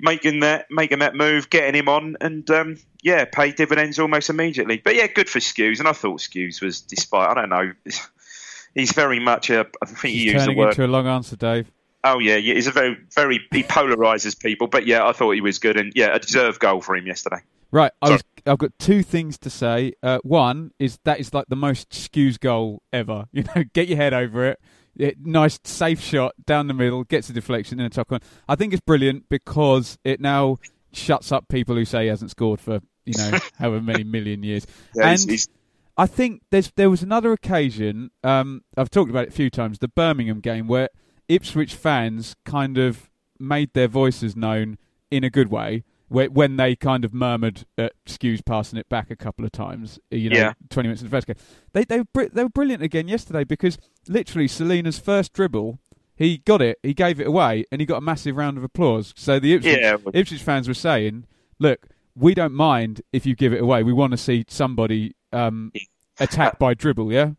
making 0.00 0.40
that 0.40 0.66
making 0.70 1.00
that 1.00 1.14
move, 1.14 1.50
getting 1.50 1.74
him 1.74 1.88
on, 1.88 2.16
and 2.20 2.48
um, 2.50 2.78
yeah, 3.02 3.24
pay 3.26 3.52
dividends 3.52 3.98
almost 3.98 4.30
immediately. 4.30 4.78
But 4.82 4.94
yeah, 4.94 5.06
good 5.06 5.28
for 5.28 5.38
Skuse, 5.38 5.78
and 5.78 5.88
I 5.88 5.92
thought 5.92 6.20
Skuse 6.20 6.62
was, 6.62 6.80
despite 6.80 7.30
I 7.30 7.34
don't 7.34 7.50
know, 7.50 7.72
he's 8.74 8.92
very 8.92 9.20
much 9.20 9.50
a. 9.50 9.66
I 9.82 9.86
think 9.86 10.14
He's 10.14 10.24
you 10.24 10.32
used 10.32 10.42
the 10.42 10.46
turning 10.46 10.58
word. 10.58 10.68
into 10.70 10.86
a 10.86 10.88
long 10.88 11.06
answer, 11.06 11.36
Dave. 11.36 11.70
Oh 12.02 12.18
yeah, 12.18 12.36
yeah, 12.36 12.54
he's 12.54 12.66
a 12.66 12.72
very 12.72 12.96
very 13.14 13.40
he 13.50 13.62
polarizes 13.62 14.38
people. 14.38 14.66
But 14.66 14.86
yeah, 14.86 15.06
I 15.06 15.12
thought 15.12 15.32
he 15.32 15.40
was 15.40 15.58
good, 15.58 15.76
and 15.76 15.92
yeah, 15.94 16.14
a 16.14 16.18
deserved 16.18 16.60
goal 16.60 16.80
for 16.80 16.96
him 16.96 17.06
yesterday. 17.06 17.38
Right, 17.70 17.92
I 18.02 18.08
I've 18.46 18.58
got 18.58 18.78
two 18.78 19.02
things 19.02 19.38
to 19.38 19.50
say. 19.50 19.94
Uh, 20.02 20.18
one 20.22 20.70
is 20.78 20.98
that 21.04 21.18
is 21.20 21.32
like 21.34 21.46
the 21.48 21.56
most 21.56 21.90
Skuse 21.90 22.38
goal 22.38 22.82
ever. 22.92 23.24
You 23.32 23.44
know, 23.54 23.64
get 23.72 23.88
your 23.88 23.96
head 23.96 24.14
over 24.14 24.44
it. 24.46 24.60
Yeah, 24.96 25.10
nice 25.20 25.58
safe 25.64 26.00
shot 26.00 26.34
down 26.46 26.68
the 26.68 26.74
middle, 26.74 27.02
gets 27.04 27.28
a 27.28 27.32
deflection 27.32 27.80
in 27.80 27.86
a 27.86 27.90
top 27.90 28.08
corner. 28.08 28.24
I 28.48 28.54
think 28.54 28.72
it's 28.72 28.82
brilliant 28.86 29.28
because 29.28 29.98
it 30.04 30.20
now 30.20 30.58
shuts 30.92 31.32
up 31.32 31.48
people 31.48 31.74
who 31.74 31.84
say 31.84 32.02
he 32.04 32.08
hasn't 32.08 32.30
scored 32.30 32.60
for 32.60 32.80
you 33.04 33.14
know 33.18 33.38
however 33.58 33.80
many 33.82 34.04
million 34.04 34.42
years. 34.44 34.66
Yeah, 34.94 35.08
he's- 35.10 35.22
and 35.22 35.30
he's- 35.30 35.48
I 35.96 36.06
think 36.06 36.42
there's 36.50 36.72
there 36.76 36.90
was 36.90 37.02
another 37.02 37.32
occasion. 37.32 38.10
Um, 38.24 38.62
I've 38.76 38.90
talked 38.90 39.10
about 39.10 39.24
it 39.24 39.28
a 39.30 39.32
few 39.32 39.48
times. 39.50 39.78
The 39.78 39.86
Birmingham 39.88 40.40
game 40.40 40.66
where 40.66 40.88
Ipswich 41.28 41.74
fans 41.76 42.34
kind 42.44 42.78
of 42.78 43.08
made 43.38 43.72
their 43.74 43.86
voices 43.88 44.34
known 44.36 44.76
in 45.10 45.22
a 45.24 45.30
good 45.30 45.50
way. 45.52 45.84
When 46.08 46.56
they 46.56 46.76
kind 46.76 47.04
of 47.04 47.12
murmured 47.12 47.64
at 47.76 47.92
Skuse 48.06 48.44
passing 48.44 48.78
it 48.78 48.88
back 48.88 49.10
a 49.10 49.16
couple 49.16 49.44
of 49.44 49.50
times, 49.52 49.98
you 50.10 50.30
know, 50.30 50.36
Yeah. 50.36 50.52
20 50.70 50.88
minutes 50.88 51.02
in 51.02 51.08
the 51.08 51.10
first 51.10 51.26
game, 51.26 51.36
they 51.72 51.84
they 51.84 52.00
were, 52.14 52.28
they 52.28 52.42
were 52.44 52.48
brilliant 52.50 52.82
again 52.82 53.08
yesterday 53.08 53.42
because 53.42 53.78
literally 54.06 54.46
Celina's 54.46 54.98
first 54.98 55.32
dribble, 55.32 55.80
he 56.14 56.38
got 56.38 56.62
it, 56.62 56.78
he 56.82 56.94
gave 56.94 57.18
it 57.20 57.26
away, 57.26 57.64
and 57.72 57.80
he 57.80 57.86
got 57.86 57.96
a 57.96 58.00
massive 58.02 58.36
round 58.36 58.58
of 58.58 58.62
applause. 58.64 59.12
So 59.16 59.40
the 59.40 59.54
Ipswich, 59.54 59.78
Yeah, 59.80 59.96
Ipswich 60.12 60.42
fans 60.42 60.68
were 60.68 60.74
saying, 60.74 61.24
"Look, 61.58 61.88
we 62.14 62.34
don't 62.34 62.52
mind 62.54 63.00
if 63.12 63.26
you 63.26 63.34
give 63.34 63.52
it 63.52 63.60
away. 63.60 63.82
We 63.82 63.92
want 63.92 64.12
to 64.12 64.16
see 64.18 64.44
somebody 64.46 65.16
um, 65.32 65.72
attacked 66.20 66.60
by 66.60 66.74
dribble." 66.74 67.12
Yeah, 67.12 67.30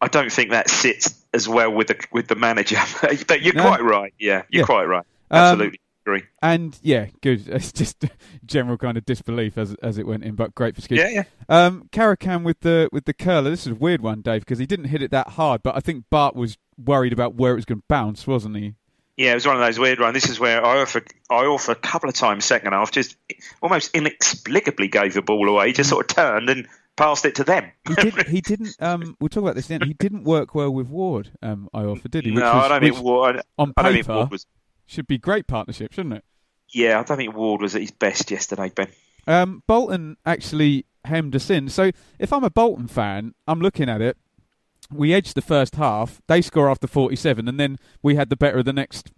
I 0.00 0.08
don't 0.08 0.32
think 0.32 0.50
that 0.50 0.70
sits 0.70 1.22
as 1.34 1.46
well 1.48 1.70
with 1.70 1.88
the 1.88 2.02
with 2.12 2.28
the 2.28 2.36
manager. 2.36 2.78
but 3.26 3.42
you're 3.42 3.54
No. 3.54 3.62
quite 3.66 3.82
right. 3.82 4.14
Yeah, 4.18 4.42
you're 4.48 4.60
Yeah. 4.62 4.66
quite 4.66 4.84
right. 4.84 5.04
Um, 5.30 5.38
Absolutely 5.40 5.80
agree. 6.06 6.22
and 6.42 6.78
yeah, 6.82 7.06
good. 7.22 7.48
It's 7.54 7.72
just 7.72 8.04
general 8.46 8.76
kind 8.76 8.96
of 8.96 9.04
disbelief 9.04 9.56
as 9.56 9.74
as 9.82 9.98
it 9.98 10.06
went 10.06 10.24
in, 10.24 10.34
but 10.34 10.54
great 10.54 10.74
for 10.74 10.82
Skuse. 10.82 10.98
Yeah, 10.98 11.08
yeah. 11.08 11.24
Um, 11.48 11.88
Karacan 11.92 12.42
with 12.44 12.60
the 12.60 12.88
with 12.92 13.04
the 13.04 13.14
curler. 13.14 13.50
This 13.50 13.66
is 13.66 13.72
a 13.72 13.76
weird 13.76 14.00
one, 14.00 14.20
Dave, 14.20 14.40
because 14.42 14.58
he 14.58 14.66
didn't 14.66 14.86
hit 14.86 15.02
it 15.02 15.10
that 15.10 15.30
hard, 15.30 15.62
but 15.62 15.76
I 15.76 15.80
think 15.80 16.04
Bart 16.10 16.34
was 16.34 16.56
worried 16.76 17.12
about 17.12 17.34
where 17.34 17.52
it 17.52 17.56
was 17.56 17.64
going 17.64 17.80
to 17.80 17.84
bounce, 17.88 18.26
wasn't 18.26 18.56
he? 18.56 18.74
Yeah, 19.16 19.30
it 19.30 19.34
was 19.34 19.46
one 19.46 19.56
of 19.56 19.62
those 19.62 19.78
weird 19.78 20.00
ones. 20.00 20.14
This 20.14 20.28
is 20.28 20.40
where 20.40 20.60
Iorfa, 20.60 21.08
I 21.30 21.44
offer 21.44 21.70
a 21.70 21.76
couple 21.76 22.08
of 22.08 22.16
times 22.16 22.44
second 22.44 22.72
half, 22.72 22.90
just 22.90 23.16
almost 23.62 23.94
inexplicably 23.94 24.88
gave 24.88 25.14
the 25.14 25.22
ball 25.22 25.48
away. 25.48 25.68
He 25.68 25.72
just 25.72 25.90
sort 25.90 26.10
of 26.10 26.16
turned 26.16 26.50
and 26.50 26.66
passed 26.96 27.24
it 27.24 27.36
to 27.36 27.44
them. 27.44 27.70
He, 27.86 27.94
did, 27.94 28.14
he 28.26 28.40
didn't. 28.40 28.76
Um, 28.80 29.16
we'll 29.20 29.28
talk 29.28 29.44
about 29.44 29.54
this 29.54 29.68
then. 29.68 29.82
He 29.82 29.94
didn't 29.94 30.24
work 30.24 30.54
well 30.56 30.70
with 30.72 30.88
Ward. 30.88 31.30
Um, 31.42 31.68
Iorfa, 31.72 32.10
did 32.10 32.24
he? 32.24 32.32
Which 32.32 32.40
no, 32.40 32.54
was, 32.54 32.64
I 32.64 32.68
don't 32.68 32.80
think 32.80 33.04
Ward. 33.04 33.42
On 33.56 33.68
paper, 33.68 33.80
I 33.80 33.82
don't 33.82 33.92
think 33.92 34.08
Ward 34.08 34.30
was. 34.32 34.46
Should 34.86 35.06
be 35.06 35.18
great 35.18 35.46
partnership, 35.46 35.92
shouldn't 35.92 36.14
it? 36.16 36.24
Yeah, 36.68 36.98
I 36.98 37.02
don't 37.02 37.16
think 37.16 37.34
Ward 37.34 37.62
was 37.62 37.74
at 37.74 37.80
his 37.80 37.90
best 37.90 38.30
yesterday, 38.30 38.70
Ben. 38.74 38.88
Um, 39.26 39.62
Bolton 39.66 40.16
actually 40.26 40.86
hemmed 41.04 41.36
us 41.36 41.50
in. 41.50 41.68
So 41.68 41.90
if 42.18 42.32
I'm 42.32 42.44
a 42.44 42.50
Bolton 42.50 42.88
fan, 42.88 43.34
I'm 43.46 43.60
looking 43.60 43.88
at 43.88 44.00
it. 44.00 44.16
We 44.92 45.14
edged 45.14 45.34
the 45.34 45.42
first 45.42 45.76
half. 45.76 46.20
They 46.26 46.42
score 46.42 46.70
after 46.70 46.86
47, 46.86 47.48
and 47.48 47.58
then 47.58 47.78
we 48.02 48.16
had 48.16 48.28
the 48.28 48.36
better 48.36 48.58
of 48.58 48.64
the 48.64 48.72
next 48.72 49.12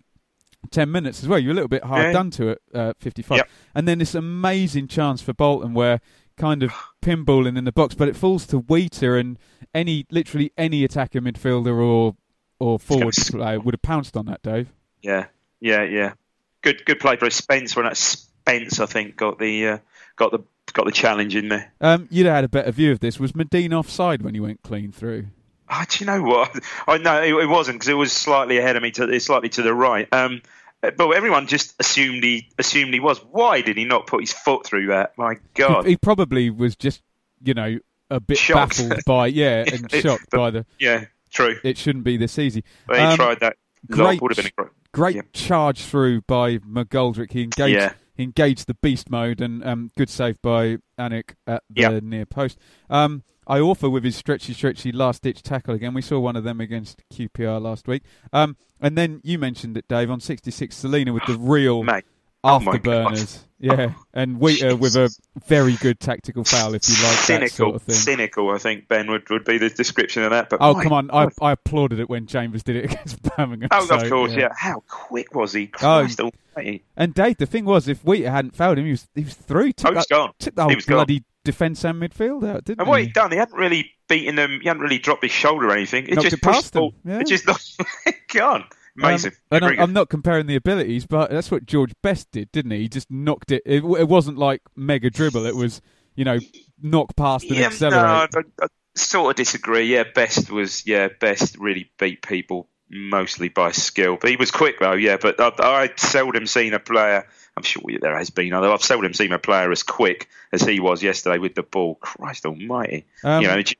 10 0.70 0.90
minutes 0.90 1.23
as 1.23 1.28
well. 1.28 1.38
You're 1.38 1.52
a 1.52 1.54
little 1.54 1.68
bit 1.68 1.85
hard 1.85 2.04
yeah. 2.04 2.12
done 2.12 2.30
to 2.32 2.49
it, 2.49 2.62
uh, 2.73 2.92
55. 3.00 3.38
Yep. 3.38 3.49
And 3.75 3.88
then 3.88 3.99
this 3.99 4.14
amazing 4.14 4.88
chance 4.88 5.20
for 5.23 5.32
Bolton 5.32 5.75
where 5.75 6.00
kind 6.37 6.62
of 6.62 6.73
pinballing 7.02 7.56
in 7.56 7.64
the 7.64 7.73
box, 7.73 7.94
but 7.94 8.08
it 8.08 8.16
falls 8.16 8.46
to 8.49 8.58
Wheater 8.58 9.16
and 9.16 9.38
any 9.75 10.06
literally 10.11 10.52
any 10.56 10.85
attacker 10.85 11.20
midfielder 11.20 11.82
or 11.82 12.16
or 12.58 12.78
forward 12.78 13.14
player 13.14 13.61
would 13.61 13.75
have 13.75 13.82
pounced 13.82 14.16
on 14.16 14.26
that, 14.26 14.42
Dave. 14.42 14.73
Yeah, 15.02 15.26
yeah, 15.60 15.82
yeah. 15.82 16.12
Good, 16.62 16.84
good 16.84 17.00
play 17.00 17.16
for 17.16 17.30
Spence. 17.30 17.76
When 17.76 17.84
that 17.84 17.96
Spence, 17.96 18.80
I 18.80 18.86
think, 18.86 19.16
got 19.16 19.38
the 19.38 19.68
uh, 19.68 19.78
got 20.16 20.32
the 20.32 20.40
got 20.72 20.86
the 20.86 20.92
challenge 20.92 21.36
in 21.36 21.48
there. 21.48 21.72
Um, 21.80 22.08
you'd 22.10 22.26
have 22.26 22.36
had 22.36 22.44
a 22.44 22.48
better 22.48 22.70
view 22.72 22.92
of 22.92 23.00
this. 23.00 23.18
Was 23.18 23.32
Madine 23.32 23.72
offside 23.72 24.22
when 24.22 24.34
he 24.34 24.40
went 24.40 24.62
clean 24.62 24.92
through? 24.92 25.26
Oh, 25.68 25.84
do 25.88 26.04
you 26.04 26.06
know 26.06 26.22
what? 26.22 26.58
I 26.86 26.98
know 26.98 27.22
it, 27.22 27.44
it 27.44 27.48
wasn't 27.48 27.76
because 27.76 27.88
it 27.88 27.94
was 27.94 28.12
slightly 28.12 28.58
ahead 28.58 28.76
of 28.76 28.82
me, 28.82 28.90
to, 28.92 29.20
slightly 29.20 29.48
to 29.50 29.62
the 29.62 29.75
right. 29.75 30.08
Um, 30.12 30.42
but 30.80 31.10
everyone 31.10 31.46
just 31.46 31.75
assumed 31.80 32.22
he 32.22 32.48
assumed 32.58 32.94
he 32.94 33.00
was. 33.00 33.18
Why 33.18 33.60
did 33.60 33.76
he 33.76 33.84
not 33.84 34.06
put 34.06 34.20
his 34.20 34.32
foot 34.32 34.66
through 34.66 34.88
that? 34.88 35.16
My 35.16 35.36
God, 35.54 35.84
he, 35.84 35.92
he 35.92 35.96
probably 35.96 36.50
was 36.50 36.76
just 36.76 37.02
you 37.42 37.54
know 37.54 37.78
a 38.10 38.20
bit 38.20 38.38
shocked. 38.38 38.78
baffled 38.78 39.04
by 39.04 39.26
yeah 39.28 39.64
and 39.66 39.90
shocked 39.90 40.30
by 40.30 40.50
the 40.50 40.66
yeah 40.78 41.06
true. 41.30 41.56
It 41.64 41.78
shouldn't 41.78 42.04
be 42.04 42.16
this 42.16 42.38
easy. 42.38 42.62
But 42.86 42.98
he 42.98 43.04
um, 43.04 43.16
tried 43.16 43.40
that. 43.40 43.56
Great, 43.90 44.20
would 44.20 44.36
have 44.36 44.44
been 44.44 44.46
a 44.46 44.62
great, 44.62 44.72
great 44.96 45.32
charge 45.34 45.82
through 45.82 46.22
by 46.22 46.56
McGoldrick. 46.58 47.32
He 47.32 47.42
engaged. 47.42 47.74
Yeah. 47.74 47.92
He 48.14 48.22
engaged 48.22 48.66
the 48.66 48.72
beast 48.72 49.10
mode 49.10 49.42
and 49.42 49.62
um, 49.62 49.90
good 49.94 50.08
save 50.08 50.40
by 50.40 50.78
Alnwick 50.98 51.34
at 51.46 51.62
the 51.68 51.82
yep. 51.82 52.02
near 52.02 52.24
post. 52.24 52.58
Um, 52.88 53.22
Iorfa 53.46 53.92
with 53.92 54.04
his 54.04 54.16
stretchy, 54.16 54.54
stretchy 54.54 54.90
last 54.90 55.22
ditch 55.22 55.42
tackle 55.42 55.74
again. 55.74 55.92
We 55.92 56.00
saw 56.00 56.18
one 56.18 56.34
of 56.34 56.42
them 56.42 56.58
against 56.58 57.02
QPR 57.12 57.60
last 57.60 57.86
week. 57.86 58.04
Um, 58.32 58.56
and 58.80 58.96
then 58.96 59.20
you 59.22 59.38
mentioned 59.38 59.76
it, 59.76 59.86
Dave, 59.86 60.10
on 60.10 60.20
66, 60.20 60.74
Celina 60.74 61.12
with 61.12 61.26
the 61.26 61.36
real 61.36 61.82
Mate. 61.82 62.06
Afterburners. 62.46 63.38
Oh 63.38 63.42
yeah, 63.58 63.94
and 64.12 64.38
Wheater 64.38 64.72
uh, 64.72 64.76
with 64.76 64.96
a 64.96 65.10
very 65.46 65.76
good 65.76 65.98
tactical 65.98 66.44
foul, 66.44 66.74
if 66.74 66.86
you 66.88 66.94
like 67.02 67.16
cynical, 67.16 67.46
that 67.46 67.52
sort 67.52 67.74
of 67.76 67.82
thing. 67.82 67.94
Cynical, 67.94 68.50
I 68.50 68.58
think 68.58 68.86
Ben 68.86 69.10
would, 69.10 69.28
would 69.30 69.44
be 69.44 69.56
the 69.56 69.70
description 69.70 70.22
of 70.24 70.30
that. 70.30 70.50
But 70.50 70.60
oh 70.60 70.74
come 70.74 70.92
on, 70.92 71.10
I, 71.10 71.28
I 71.40 71.52
applauded 71.52 71.98
it 71.98 72.10
when 72.10 72.26
Chambers 72.26 72.62
did 72.62 72.76
it 72.76 72.84
against 72.92 73.22
Birmingham. 73.22 73.68
Oh, 73.70 73.86
so, 73.86 73.96
of 73.96 74.10
course, 74.10 74.32
yeah. 74.32 74.40
yeah. 74.40 74.48
How 74.54 74.82
quick 74.88 75.34
was 75.34 75.54
he? 75.54 75.70
Oh, 75.74 75.78
Christ 75.78 76.20
oh, 76.20 76.30
almighty. 76.56 76.84
And 76.96 77.14
Dave, 77.14 77.38
the 77.38 77.46
thing 77.46 77.64
was, 77.64 77.88
if 77.88 78.04
Wheater 78.04 78.30
hadn't 78.30 78.54
fouled 78.54 78.78
him, 78.78 78.84
he 78.84 78.90
was 78.90 79.08
he 79.14 79.24
was 79.24 79.34
through. 79.34 79.72
Took 79.72 79.92
oh, 79.92 79.94
he's 79.94 80.06
that, 80.06 80.14
gone. 80.14 80.32
Took 80.38 80.54
the 80.54 80.62
whole 80.62 80.76
bloody 80.86 81.20
gone 81.20 81.24
defence 81.46 81.84
and 81.84 82.02
midfield 82.02 82.46
out, 82.46 82.64
didn't 82.64 82.80
and 82.80 82.88
what 82.88 83.00
he'd 83.00 83.14
done, 83.14 83.30
he 83.30 83.38
hadn't 83.38 83.56
really 83.56 83.92
beaten 84.08 84.34
them. 84.34 84.58
He 84.60 84.68
hadn't 84.68 84.82
really 84.82 84.98
dropped 84.98 85.22
his 85.22 85.32
shoulder 85.32 85.68
or 85.68 85.72
anything. 85.72 86.06
It 86.06 86.16
Knocked 86.16 86.24
just 86.24 86.34
it 86.34 86.42
past 86.42 86.72
them. 86.74 86.90
Yeah. 87.04 87.20
It 87.20 87.26
just 87.26 87.46
gone. 88.34 88.64
Amazing. 88.98 89.32
Um, 89.50 89.56
and 89.56 89.64
I'm, 89.64 89.80
I'm, 89.80 89.92
not 89.92 90.08
comparing 90.08 90.46
the 90.46 90.56
abilities, 90.56 91.06
but 91.06 91.30
that's 91.30 91.50
what 91.50 91.66
George 91.66 91.92
Best 92.02 92.30
did, 92.30 92.50
didn't 92.52 92.72
he? 92.72 92.78
He 92.78 92.88
just 92.88 93.10
knocked 93.10 93.52
it. 93.52 93.62
It, 93.66 93.84
it 93.84 94.08
wasn't 94.08 94.38
like 94.38 94.62
mega 94.75 95.10
dribble. 95.10 95.47
It 95.47 95.54
was, 95.54 95.80
you 96.14 96.25
know, 96.25 96.38
knock 96.80 97.14
past 97.16 97.44
and 97.47 97.56
yeah, 97.56 97.66
accelerate. 97.66 98.30
No, 98.34 98.40
I, 98.60 98.64
I 98.64 98.68
sort 98.94 99.30
of 99.30 99.36
disagree. 99.36 99.84
Yeah, 99.84 100.04
Best 100.14 100.50
was 100.50 100.86
yeah, 100.86 101.08
Best 101.21 101.58
really 101.58 101.90
beat 101.99 102.23
people 102.23 102.68
mostly 102.88 103.49
by 103.49 103.73
skill, 103.73 104.16
but 104.21 104.30
he 104.30 104.36
was 104.36 104.50
quick 104.50 104.78
though. 104.80 104.92
Yeah, 104.92 105.16
but 105.21 105.40
I, 105.40 105.82
I 105.84 105.90
seldom 105.97 106.47
seen 106.47 106.73
a 106.73 106.78
player 106.78 107.26
I'm 107.56 107.62
sure 107.62 107.82
there 108.00 108.16
has 108.16 108.30
been, 108.30 108.52
although 108.52 108.75
I've 108.75 108.82
seldom 108.82 109.14
seen 109.14 109.32
a 109.32 109.38
player 109.38 109.71
as 109.73 109.82
quick 109.82 110.28
as 110.52 110.62
he 110.62 110.78
was 110.78 111.02
yesterday 111.02 111.38
with 111.38 111.54
the 111.54 111.62
ball. 111.62 111.94
Christ 111.94 112.44
Almighty! 112.44 113.06
Um, 113.25 113.40
you 113.40 113.49
know, 113.49 113.62
just, 113.62 113.76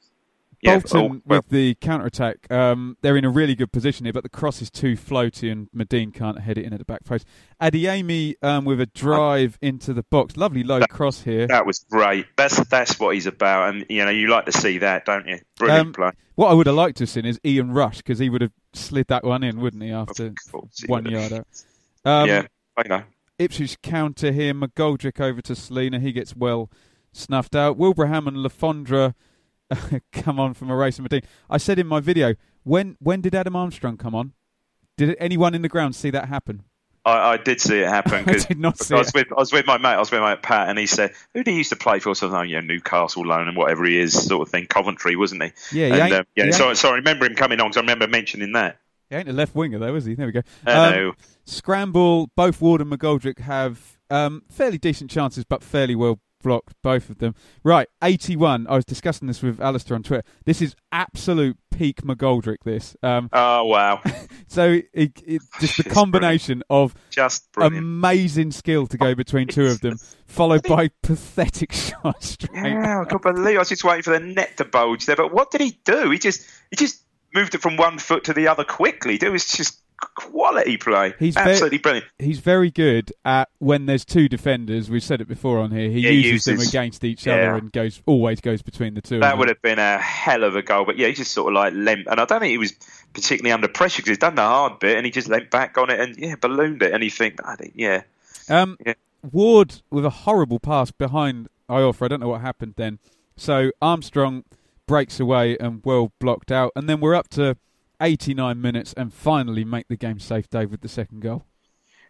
yeah, 0.63 0.79
Bolton 0.79 0.99
oh, 0.99 1.23
well, 1.25 1.39
with 1.39 1.49
the 1.51 1.75
counter 1.77 2.07
attack, 2.07 2.51
um, 2.51 2.97
they're 3.03 3.17
in 3.17 3.25
a 3.25 3.31
really 3.31 3.55
good 3.55 3.73
position 3.73 4.07
here, 4.07 4.13
but 4.13 4.23
the 4.23 4.29
cross 4.29 4.63
is 4.63 4.71
too 4.71 4.97
floaty 4.97 5.53
and 5.53 5.69
Madine 5.75 6.13
can't 6.13 6.41
head 6.41 6.59
it 6.59 6.65
in 6.65 6.73
at 6.73 6.79
the 6.79 6.85
back 6.85 7.05
post. 7.05 7.27
Adeyemi 7.61 8.35
um, 8.43 8.65
with 8.65 8.81
a 8.81 8.87
drive 8.87 9.59
into 9.61 9.93
the 9.93 10.03
box, 10.03 10.37
lovely 10.37 10.65
low 10.65 10.81
that, 10.81 10.91
cross 10.91 11.23
here. 11.23 11.47
That 11.47 11.67
was 11.67 11.81
great. 11.91 12.27
That's 12.37 12.63
that's 12.69 12.99
what 12.99 13.15
he's 13.15 13.27
about, 13.27 13.75
and 13.75 13.87
you 13.89 14.05
know 14.05 14.11
you 14.11 14.29
like 14.29 14.47
to 14.47 14.53
see 14.53 14.79
that, 14.79 15.05
don't 15.05 15.27
you? 15.27 15.41
Brilliant 15.59 15.89
um, 15.89 15.93
play. 15.93 16.11
What 16.37 16.51
I 16.51 16.55
would 16.55 16.67
have 16.67 16.77
liked 16.77 16.99
to 16.99 17.03
have 17.03 17.11
seen 17.11 17.27
is 17.27 17.39
Ian 17.45 17.73
Rush 17.73 17.99
because 17.99 18.19
he 18.19 18.29
would 18.29 18.43
have 18.43 18.53
slid 18.73 19.09
that 19.09 19.25
one 19.25 19.43
in, 19.43 19.61
wouldn't 19.61 19.83
he? 19.83 19.91
After 19.91 20.35
one 20.87 21.07
yard 21.07 21.33
out. 21.33 21.47
Um, 22.05 22.29
yeah, 22.29 22.47
I 22.77 22.89
know. 22.89 23.03
Ipswich 23.39 23.81
counter 23.83 24.33
here. 24.33 24.55
McGoldrick 24.55 25.21
over 25.21 25.43
to 25.43 25.55
Celina. 25.55 26.01
He 26.01 26.13
gets 26.13 26.35
well 26.35 26.71
snuffed 27.13 27.57
out. 27.57 27.79
Wilbraham 27.79 28.27
and 28.27 28.39
Le 28.39 28.51
Fondre 28.51 29.15
come 30.13 30.39
on 30.39 30.55
from 30.55 30.71
a 30.71 30.77
race 30.77 30.99
of 30.99 31.03
Medina. 31.03 31.27
I 31.51 31.59
said 31.59 31.79
in 31.79 31.87
my 31.87 32.01
video, 32.01 32.35
when 32.63 32.97
when 33.01 33.21
did 33.21 33.35
Adam 33.35 33.57
Armstrong 33.57 33.97
come 33.97 34.15
on? 34.15 34.33
Did 34.97 35.17
anyone 35.19 35.55
in 35.55 35.63
the 35.63 35.69
ground 35.69 35.95
see 35.95 36.11
that 36.11 36.29
happen? 36.29 36.65
I, 37.05 37.33
I 37.33 37.37
did 37.37 37.61
see 37.61 37.79
it 37.79 37.89
happen. 37.89 38.25
I 38.29 38.39
did 38.39 38.59
not 38.59 38.79
see 38.79 38.95
I 38.95 38.99
was, 38.99 39.13
with, 39.15 39.29
I 39.31 39.37
was 39.37 39.53
with 39.53 39.67
my 39.67 39.79
mate. 39.79 39.91
I 39.91 39.99
was 39.99 40.11
with 40.11 40.21
my 40.21 40.35
mate 40.35 40.43
Pat, 40.43 40.69
and 40.69 40.79
he 40.79 40.87
said, 40.87 41.13
"Who 41.35 41.45
did 41.45 41.53
he 41.53 41.59
used 41.59 41.71
to 41.71 41.77
play 41.77 42.01
for?" 42.01 42.15
Something, 42.15 42.37
like, 42.37 42.49
you 42.49 42.57
know, 42.57 42.67
Newcastle 42.67 43.25
loan 43.25 43.47
and 43.47 43.57
whatever 43.57 43.85
he 43.85 43.99
is, 43.99 44.13
sort 44.13 44.47
of 44.47 44.51
thing. 44.51 44.67
Coventry, 44.67 45.15
wasn't 45.15 45.45
he? 45.45 45.53
Yeah, 45.73 45.95
and, 45.95 46.13
um, 46.13 46.25
yeah. 46.35 46.51
So, 46.51 46.75
so 46.75 46.91
I 46.91 46.97
remember 46.97 47.27
him 47.27 47.37
coming 47.37 47.61
on 47.61 47.69
because 47.69 47.77
I 47.77 47.81
remember 47.81 48.09
mentioning 48.09 48.53
that. 48.53 48.79
He 49.09 49.15
ain't 49.15 49.29
a 49.29 49.33
left 49.33 49.55
winger 49.55 49.79
though, 49.79 49.95
is 49.95 50.05
he? 50.05 50.15
There 50.15 50.27
we 50.27 50.33
go. 50.33 50.43
Um, 50.67 51.15
scramble. 51.45 52.29
Both 52.35 52.61
Ward 52.61 52.81
and 52.81 52.91
McGoldrick 52.91 53.39
have 53.39 53.99
um, 54.11 54.43
fairly 54.51 54.79
decent 54.79 55.09
chances, 55.09 55.45
but 55.45 55.63
fairly 55.63 55.95
well 55.95 56.19
blocked. 56.47 56.75
Both 56.83 57.11
of 57.11 57.19
them. 57.19 57.35
Right, 57.65 57.89
eighty-one. 58.03 58.69
I 58.69 58.77
was 58.77 58.85
discussing 58.85 59.27
this 59.27 59.43
with 59.43 59.61
Alistair 59.61 59.97
on 59.97 60.05
Twitter. 60.05 60.23
This 60.45 60.63
is 60.63 60.77
absolute 60.93 61.57
peak 61.73 62.03
McGoldrick. 62.03 62.59
This. 62.65 62.97
Um, 63.03 63.29
oh 63.33 63.65
wow! 63.65 64.01
so 64.47 64.81
it, 64.93 65.23
it, 65.27 65.43
just 65.61 65.77
the 65.77 65.85
combination 65.91 66.63
brilliant. 66.69 66.95
of 66.95 67.11
just 67.11 67.51
brilliant. 67.51 67.79
amazing 67.79 68.53
skill 68.53 68.87
to 68.87 68.97
go 68.97 69.15
between 69.17 69.49
two 69.49 69.67
of 69.67 69.81
them, 69.81 69.99
followed 70.27 70.63
by 70.63 70.91
pathetic 71.03 71.73
shots. 71.73 72.37
Yeah, 72.55 73.01
I 73.01 73.05
can't 73.05 73.23
believe 73.23 73.57
I 73.57 73.59
was 73.59 73.69
just 73.69 73.83
waiting 73.83 74.05
for 74.05 74.17
the 74.17 74.21
net 74.21 74.57
to 74.59 74.65
bulge 74.65 75.07
there. 75.07 75.17
But 75.17 75.33
what 75.33 75.51
did 75.51 75.61
he 75.61 75.81
do? 75.85 76.11
He 76.13 76.19
just 76.19 76.47
he 76.71 76.77
just 76.77 77.03
moved 77.35 77.57
it 77.57 77.61
from 77.61 77.77
one 77.77 77.99
foot 77.99 78.23
to 78.25 78.33
the 78.33 78.47
other 78.47 78.65
quickly. 78.65 79.19
It 79.21 79.33
was 79.33 79.47
just 79.47 79.81
quality 79.99 80.77
play. 80.77 81.15
He's 81.19 81.37
absolutely 81.37 81.79
brilliant. 81.79 82.07
He's 82.19 82.39
very 82.41 82.71
good 82.71 83.13
at 83.25 83.49
when 83.59 83.87
there's 83.87 84.05
two 84.05 84.29
defenders. 84.29 84.91
We've 84.91 85.03
said 85.03 85.21
it 85.21 85.29
before 85.29 85.59
on 85.59 85.71
here. 85.71 85.91
He 85.91 86.01
yeah, 86.01 86.11
uses, 86.11 86.33
uses, 86.33 86.45
them 86.45 86.69
against 86.69 87.05
each 87.05 87.27
yeah. 87.27 87.35
other 87.35 87.55
and 87.57 87.73
goes 87.73 88.03
always 88.07 88.41
goes 88.41 88.63
between 88.63 88.95
the 88.95 89.03
two. 89.03 89.21
That 89.21 89.39
would 89.39 89.49
have 89.49 89.63
been 89.63 89.79
a 89.79 89.99
hell 89.99 90.45
of 90.45 90.57
a 90.57 90.63
goal. 90.63 90.85
But 90.85 90.99
yeah, 90.99 91.09
he 91.09 91.15
just 91.15 91.33
sort 91.33 91.53
of 91.53 91.55
like 91.55 91.73
leant, 91.75 92.07
and 92.07 92.21
I 92.21 92.25
don't 92.25 92.41
think 92.41 92.51
he 92.51 92.59
was 92.59 92.73
particularly 93.13 93.53
under 93.53 93.69
pressure 93.69 94.03
because 94.03 94.11
he's 94.11 94.19
done 94.19 94.35
the 94.35 94.43
hard 94.43 94.79
bit, 94.79 94.97
and 94.97 95.07
he 95.07 95.13
just 95.13 95.29
leant 95.29 95.51
back 95.51 95.79
on 95.79 95.91
it 95.91 96.01
and 96.01 96.17
yeah, 96.17 96.37
ballooned 96.37 96.83
it. 96.83 96.93
And 96.93 97.03
he 97.03 97.11
think, 97.11 97.41
I 97.45 97.57
think, 97.57 97.73
yeah. 97.77 98.03
Um, 98.49 98.77
yeah. 98.85 98.95
Ward 99.33 99.83
with 99.91 100.05
a 100.05 100.11
horrible 100.11 100.61
pass 100.61 100.91
behind 100.91 101.49
Iorfa. 101.69 102.05
I 102.05 102.09
don't 102.09 102.21
know 102.21 102.29
what 102.29 102.43
happened 102.43 102.75
then. 102.77 102.99
So 103.37 103.71
Armstrong 103.83 104.45
breaks 104.87 105.21
away 105.21 105.57
and 105.59 105.83
well 105.85 106.13
blocked 106.21 106.53
out. 106.53 106.73
And 106.77 106.89
then 106.89 107.01
we're 107.01 107.15
up 107.15 107.29
to 107.31 107.57
89 108.01 108.61
minutes 108.61 108.93
and 108.97 109.13
finally 109.13 109.65
make 109.65 109.89
the 109.89 109.97
game 109.97 110.19
safe, 110.19 110.49
Dave, 110.49 110.71
with 110.71 110.81
the 110.81 110.89
second 110.89 111.21
goal. 111.21 111.45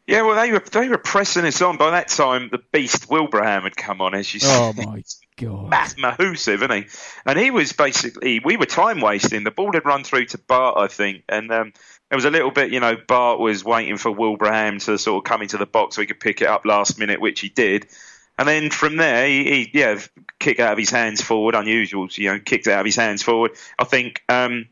Yeah, 0.06 0.22
well, 0.22 0.40
they 0.40 0.52
were 0.52 0.60
they 0.60 0.88
were 0.88 0.98
pressing 0.98 1.44
us 1.44 1.60
on. 1.60 1.78
By 1.78 1.90
that 1.90 2.06
time, 2.06 2.48
the 2.52 2.60
beast 2.72 3.10
Wilbraham 3.10 3.64
had 3.64 3.76
come 3.76 4.00
on, 4.00 4.14
as 4.14 4.32
you 4.32 4.38
oh 4.44 4.72
said. 4.72 4.86
Oh 4.86 4.90
my 4.90 5.02
god, 5.36 5.68
Matt 5.68 5.96
Mahusiv, 5.98 6.62
isn't 6.62 6.70
he? 6.70 6.86
And 7.26 7.36
he 7.36 7.50
was 7.50 7.72
basically 7.72 8.38
we 8.38 8.56
were 8.56 8.66
time 8.66 9.00
wasting. 9.00 9.42
The 9.42 9.50
ball 9.50 9.72
had 9.72 9.84
run 9.84 10.04
through 10.04 10.26
to 10.26 10.38
Bart, 10.38 10.76
I 10.78 10.86
think, 10.86 11.24
and 11.28 11.50
um, 11.50 11.72
it 12.10 12.14
was 12.14 12.24
a 12.24 12.30
little 12.30 12.50
bit, 12.50 12.72
you 12.72 12.78
know, 12.78 12.96
Bart 12.96 13.40
was 13.40 13.64
waiting 13.64 13.96
for 13.96 14.12
Wilbraham 14.12 14.78
to 14.84 14.96
sort 14.96 15.18
of 15.18 15.28
come 15.28 15.42
into 15.42 15.58
the 15.58 15.66
box 15.66 15.96
so 15.96 16.02
he 16.02 16.06
could 16.06 16.20
pick 16.20 16.40
it 16.40 16.46
up 16.46 16.64
last 16.64 16.98
minute, 16.98 17.20
which 17.20 17.40
he 17.40 17.48
did. 17.48 17.88
And 18.38 18.46
then 18.46 18.70
from 18.70 18.96
there, 18.96 19.26
he, 19.26 19.44
he 19.44 19.70
yeah, 19.74 19.98
kick 20.38 20.60
out 20.60 20.72
of 20.72 20.78
his 20.78 20.90
hands 20.90 21.20
forward, 21.20 21.54
unusual, 21.54 22.06
you 22.12 22.30
know, 22.30 22.38
kicked 22.38 22.68
out 22.68 22.80
of 22.80 22.86
his 22.86 22.96
hands 22.96 23.22
forward. 23.22 23.52
I 23.78 23.84
think 23.84 24.22
um, 24.28 24.68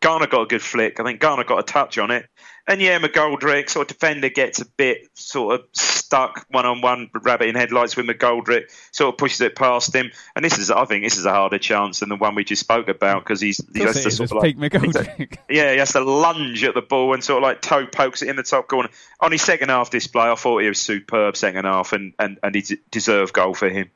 Garner 0.00 0.26
got 0.26 0.42
a 0.42 0.46
good 0.46 0.62
flick. 0.62 1.00
I 1.00 1.04
think 1.04 1.20
Garner 1.20 1.44
got 1.44 1.58
a 1.58 1.62
touch 1.62 1.98
on 1.98 2.10
it. 2.10 2.26
And 2.68 2.80
yeah, 2.80 2.98
McGoldrick, 2.98 3.70
sort 3.70 3.90
of 3.90 3.96
defender 3.96 4.28
gets 4.28 4.60
a 4.60 4.66
bit 4.66 5.08
sort 5.14 5.58
of 5.58 5.66
stuck 5.72 6.46
one 6.50 6.66
on 6.66 6.82
one, 6.82 7.08
rabbit 7.14 7.48
in 7.48 7.54
headlights 7.54 7.96
with 7.96 8.06
McGoldrick, 8.06 8.70
sort 8.92 9.14
of 9.14 9.18
pushes 9.18 9.40
it 9.40 9.56
past 9.56 9.94
him. 9.94 10.10
And 10.36 10.44
this 10.44 10.58
is, 10.58 10.70
I 10.70 10.84
think, 10.84 11.02
this 11.02 11.16
is 11.16 11.24
a 11.24 11.32
harder 11.32 11.58
chance 11.58 12.00
than 12.00 12.10
the 12.10 12.16
one 12.16 12.34
we 12.34 12.44
just 12.44 12.60
spoke 12.60 12.88
about 12.88 13.24
because 13.24 13.40
he's 13.40 13.60
he 13.74 13.80
has 13.80 14.02
to 14.02 14.10
sort 14.10 14.30
of 14.30 14.36
like, 14.36 14.56
McGoldrick. 14.56 15.38
yeah, 15.48 15.72
he 15.72 15.78
has 15.78 15.92
to 15.92 16.00
lunge 16.00 16.62
at 16.62 16.74
the 16.74 16.82
ball 16.82 17.14
and 17.14 17.24
sort 17.24 17.42
of 17.42 17.42
like 17.42 17.62
toe 17.62 17.86
pokes 17.86 18.22
it 18.22 18.28
in 18.28 18.36
the 18.36 18.42
top 18.42 18.68
corner. 18.68 18.90
On 19.20 19.32
his 19.32 19.42
second 19.42 19.70
half 19.70 19.90
display, 19.90 20.30
I 20.30 20.34
thought 20.34 20.60
he 20.60 20.68
was 20.68 20.78
superb 20.78 21.36
second 21.36 21.64
half, 21.64 21.92
and 21.94 22.12
and 22.18 22.38
and 22.42 22.54
he 22.54 22.78
deserved 22.90 23.32
goal 23.32 23.54
for 23.54 23.70
him. 23.70 23.90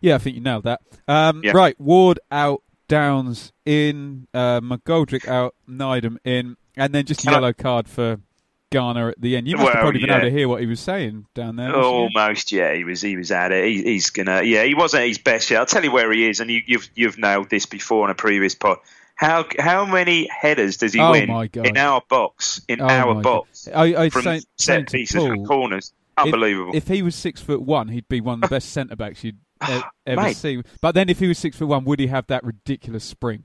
Yeah, 0.00 0.14
I 0.16 0.18
think 0.18 0.36
you 0.36 0.42
nailed 0.42 0.64
that. 0.64 0.80
Um, 1.08 1.42
yeah. 1.44 1.52
Right, 1.52 1.80
Ward 1.80 2.20
out, 2.30 2.62
Downes 2.92 3.54
in, 3.64 4.28
uh, 4.34 4.60
McGoldrick 4.60 5.26
out, 5.26 5.54
Needham 5.66 6.18
in, 6.24 6.58
and 6.76 6.94
then 6.94 7.06
just 7.06 7.26
a 7.26 7.30
yellow 7.30 7.54
card 7.54 7.88
for 7.88 8.20
Garner 8.70 9.08
at 9.08 9.18
the 9.18 9.34
end. 9.34 9.48
You 9.48 9.56
must 9.56 9.64
well, 9.64 9.72
have 9.72 9.80
probably 9.80 10.00
been 10.00 10.10
able 10.10 10.20
to 10.20 10.30
hear 10.30 10.46
what 10.46 10.60
he 10.60 10.66
was 10.66 10.78
saying 10.78 11.24
down 11.34 11.56
there. 11.56 11.74
Almost, 11.74 12.52
yeah. 12.52 12.74
He 12.74 12.84
was 12.84 13.00
he 13.00 13.16
was 13.16 13.30
at 13.30 13.50
it. 13.50 13.64
He, 13.64 13.82
he's 13.82 14.10
gonna, 14.10 14.42
yeah. 14.42 14.64
He 14.64 14.74
wasn't 14.74 15.04
at 15.04 15.08
his 15.08 15.16
best 15.16 15.50
yet. 15.50 15.60
I'll 15.60 15.66
tell 15.66 15.82
you 15.82 15.90
where 15.90 16.12
he 16.12 16.28
is, 16.28 16.40
and 16.40 16.50
you, 16.50 16.58
have 16.58 16.68
you've, 16.68 16.90
you've 16.94 17.18
nailed 17.18 17.48
this 17.48 17.64
before 17.64 18.04
on 18.04 18.10
a 18.10 18.14
previous 18.14 18.54
pod. 18.54 18.76
How 19.14 19.46
how 19.58 19.86
many 19.86 20.28
headers 20.28 20.76
does 20.76 20.92
he 20.92 21.00
oh 21.00 21.12
win 21.12 21.30
in 21.64 21.78
our 21.78 22.02
box? 22.10 22.60
In 22.68 22.82
oh 22.82 22.88
our 22.88 23.22
box, 23.22 23.68
I, 23.74 23.84
I 23.84 24.10
from 24.10 24.22
say, 24.22 24.40
set 24.58 24.92
pieces 24.92 25.16
Paul, 25.16 25.28
from 25.28 25.46
corners. 25.46 25.94
Unbelievable. 26.18 26.72
If, 26.76 26.90
if, 26.90 26.94
he 26.94 27.02
was 27.02 27.14
six 27.14 27.40
foot 27.40 27.62
one, 27.62 27.88
he'd 27.88 28.08
be 28.08 28.20
one 28.20 28.34
of 28.34 28.40
the 28.42 28.48
best 28.48 28.68
centre 28.72 28.96
backs 28.96 29.24
you'd 29.24 29.38
ever 30.06 30.34
see. 30.34 30.62
But 30.80 30.94
then, 30.94 31.08
if 31.08 31.18
he 31.18 31.28
was 31.28 31.38
six 31.38 31.56
foot 31.56 31.68
one, 31.68 31.84
would 31.84 32.00
he 32.00 32.08
have 32.08 32.26
that 32.28 32.44
ridiculous 32.44 33.04
spring? 33.04 33.44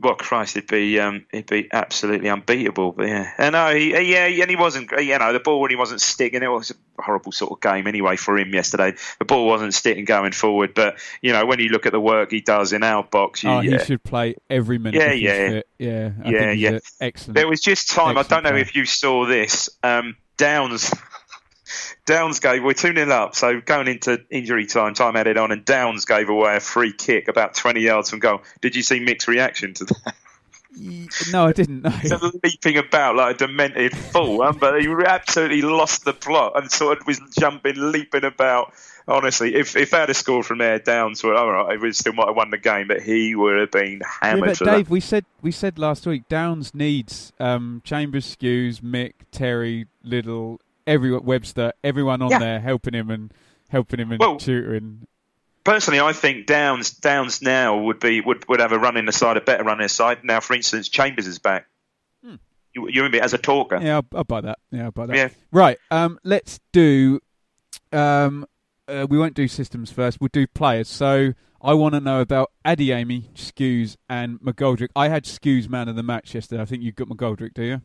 well, 0.00 0.14
Christ, 0.14 0.56
it'd 0.56 0.68
be 0.68 1.00
um, 1.00 1.24
it'd 1.32 1.46
be 1.46 1.68
absolutely 1.72 2.28
unbeatable. 2.28 2.92
But 2.92 3.08
yeah, 3.08 3.32
and 3.38 3.52
no, 3.52 3.74
he, 3.74 3.90
yeah, 4.12 4.26
and 4.26 4.50
he 4.50 4.56
wasn't. 4.56 4.90
You 4.92 5.18
know, 5.18 5.32
the 5.32 5.40
ball 5.40 5.60
when 5.60 5.70
he 5.70 5.76
wasn't 5.76 6.00
sticking, 6.00 6.42
it 6.42 6.48
was 6.48 6.70
a 6.70 7.02
horrible 7.02 7.32
sort 7.32 7.52
of 7.52 7.60
game 7.60 7.86
anyway 7.86 8.16
for 8.16 8.38
him 8.38 8.52
yesterday. 8.52 8.94
The 9.18 9.24
ball 9.24 9.46
wasn't 9.46 9.74
sticking 9.74 10.04
going 10.04 10.32
forward, 10.32 10.74
but 10.74 10.98
you 11.22 11.32
know, 11.32 11.46
when 11.46 11.60
you 11.60 11.68
look 11.68 11.86
at 11.86 11.92
the 11.92 12.00
work 12.00 12.30
he 12.30 12.40
does 12.40 12.72
in 12.72 12.82
our 12.82 13.04
box, 13.04 13.42
you, 13.42 13.50
oh, 13.50 13.60
yeah. 13.60 13.78
he 13.78 13.84
should 13.84 14.02
play 14.02 14.36
every 14.50 14.78
minute. 14.78 15.00
Yeah, 15.00 15.12
yeah, 15.12 15.48
fit. 15.48 15.68
yeah, 15.78 16.10
I 16.24 16.30
yeah, 16.30 16.50
yeah. 16.52 16.78
Excellent. 17.00 17.36
There 17.36 17.48
was 17.48 17.60
just 17.60 17.90
time. 17.90 18.18
I 18.18 18.22
don't 18.22 18.42
know 18.42 18.56
if 18.56 18.74
you 18.74 18.84
saw 18.84 19.26
this. 19.26 19.70
Um, 19.82 20.16
Downes 20.36 20.92
Downes 22.04 22.40
gave 22.40 22.62
we're 22.62 22.72
two 22.72 22.94
0 22.94 23.10
up, 23.10 23.34
so 23.34 23.60
going 23.60 23.88
into 23.88 24.24
injury 24.30 24.66
time, 24.66 24.94
time 24.94 25.16
added 25.16 25.36
on, 25.36 25.52
and 25.52 25.64
Downes 25.64 26.04
gave 26.04 26.28
away 26.28 26.56
a 26.56 26.60
free 26.60 26.92
kick 26.92 27.28
about 27.28 27.54
twenty 27.54 27.80
yards 27.80 28.10
from 28.10 28.20
goal. 28.20 28.42
Did 28.60 28.76
you 28.76 28.82
see 28.82 29.00
Mick's 29.00 29.28
reaction 29.28 29.74
to 29.74 29.84
that? 29.86 30.14
No, 31.32 31.46
I 31.46 31.52
didn't. 31.52 31.84
No. 31.84 32.30
leaping 32.44 32.76
about 32.76 33.16
like 33.16 33.36
a 33.36 33.38
demented 33.38 33.96
fool, 33.96 34.52
but 34.60 34.80
he 34.80 34.88
absolutely 35.06 35.62
lost 35.62 36.04
the 36.04 36.12
plot 36.12 36.52
and 36.56 36.70
sort 36.70 37.00
of 37.00 37.06
was 37.06 37.20
jumping, 37.38 37.74
leaping 37.76 38.24
about. 38.24 38.72
Honestly, 39.08 39.54
if 39.54 39.76
if 39.76 39.92
they'd 39.92 40.08
have 40.08 40.16
scored 40.16 40.44
from 40.44 40.58
there, 40.58 40.80
Downes 40.80 41.22
were 41.22 41.34
all 41.34 41.50
right. 41.50 41.80
We 41.80 41.92
still 41.92 42.12
might 42.12 42.26
have 42.26 42.36
won 42.36 42.50
the 42.50 42.58
game, 42.58 42.88
but 42.88 43.00
he 43.02 43.36
would 43.36 43.58
have 43.58 43.70
been 43.70 44.02
hammered. 44.20 44.60
Yeah, 44.60 44.72
Dave, 44.72 44.86
that. 44.86 44.90
we 44.90 44.98
said 44.98 45.24
we 45.40 45.52
said 45.52 45.78
last 45.78 46.06
week 46.06 46.28
Downes 46.28 46.74
needs 46.74 47.32
um, 47.38 47.82
Chambers, 47.84 48.36
Skuse, 48.36 48.80
Mick, 48.80 49.12
Terry, 49.30 49.86
Little, 50.02 50.60
everyone 50.86 51.24
Webster, 51.24 51.72
everyone 51.84 52.22
on 52.22 52.30
Yeah. 52.30 52.38
there 52.38 52.60
helping 52.60 52.94
him 52.94 53.10
and 53.10 53.32
helping 53.68 54.00
him 54.00 54.12
and 54.12 54.20
Well, 54.20 54.36
tutoring. 54.36 55.06
Personally, 55.64 55.98
I 56.00 56.12
think 56.12 56.46
Downes 56.46 56.90
Downes 56.90 57.42
now 57.42 57.76
would 57.78 57.98
be 57.98 58.20
would, 58.20 58.48
would 58.48 58.60
have 58.60 58.72
a 58.72 58.78
run 58.78 58.96
in 58.96 59.04
the 59.06 59.12
side, 59.12 59.36
a 59.36 59.40
better 59.40 59.64
run 59.64 59.78
in 59.80 59.84
the 59.84 59.88
side. 59.88 60.22
Now, 60.22 60.40
for 60.40 60.54
instance, 60.54 60.88
Chambers 60.88 61.26
is 61.26 61.38
back. 61.38 61.66
You, 62.22 62.88
you 62.90 63.02
remember 63.02 63.24
as 63.24 63.32
a 63.32 63.38
talker. 63.38 63.80
Yeah, 63.82 63.96
I'll, 63.96 64.06
I'll 64.14 64.24
buy 64.24 64.42
that. 64.42 64.58
Yeah, 64.70 64.84
I'll 64.84 64.90
buy 64.90 65.06
that. 65.06 65.16
Yeah. 65.16 65.28
Right. 65.50 65.78
Um, 65.90 66.18
let's 66.24 66.60
do. 66.72 67.20
Um, 67.90 68.46
uh, 68.86 69.06
we 69.08 69.18
won't 69.18 69.32
do 69.34 69.48
systems 69.48 69.90
first. 69.90 70.20
We'll 70.20 70.28
do 70.30 70.46
players. 70.46 70.86
So 70.88 71.32
I 71.62 71.72
want 71.72 71.94
to 71.94 72.00
know 72.00 72.20
about 72.20 72.52
Adeyemi, 72.66 73.30
Skuse, 73.32 73.96
and 74.10 74.38
McGoldrick. 74.40 74.88
I 74.94 75.08
had 75.08 75.24
Skuse 75.24 75.70
man 75.70 75.88
of 75.88 75.96
the 75.96 76.02
match 76.02 76.34
yesterday. 76.34 76.60
I 76.60 76.66
think 76.66 76.82
you've 76.82 76.96
got 76.96 77.08
McGoldrick, 77.08 77.54
do 77.54 77.62
you? 77.62 77.82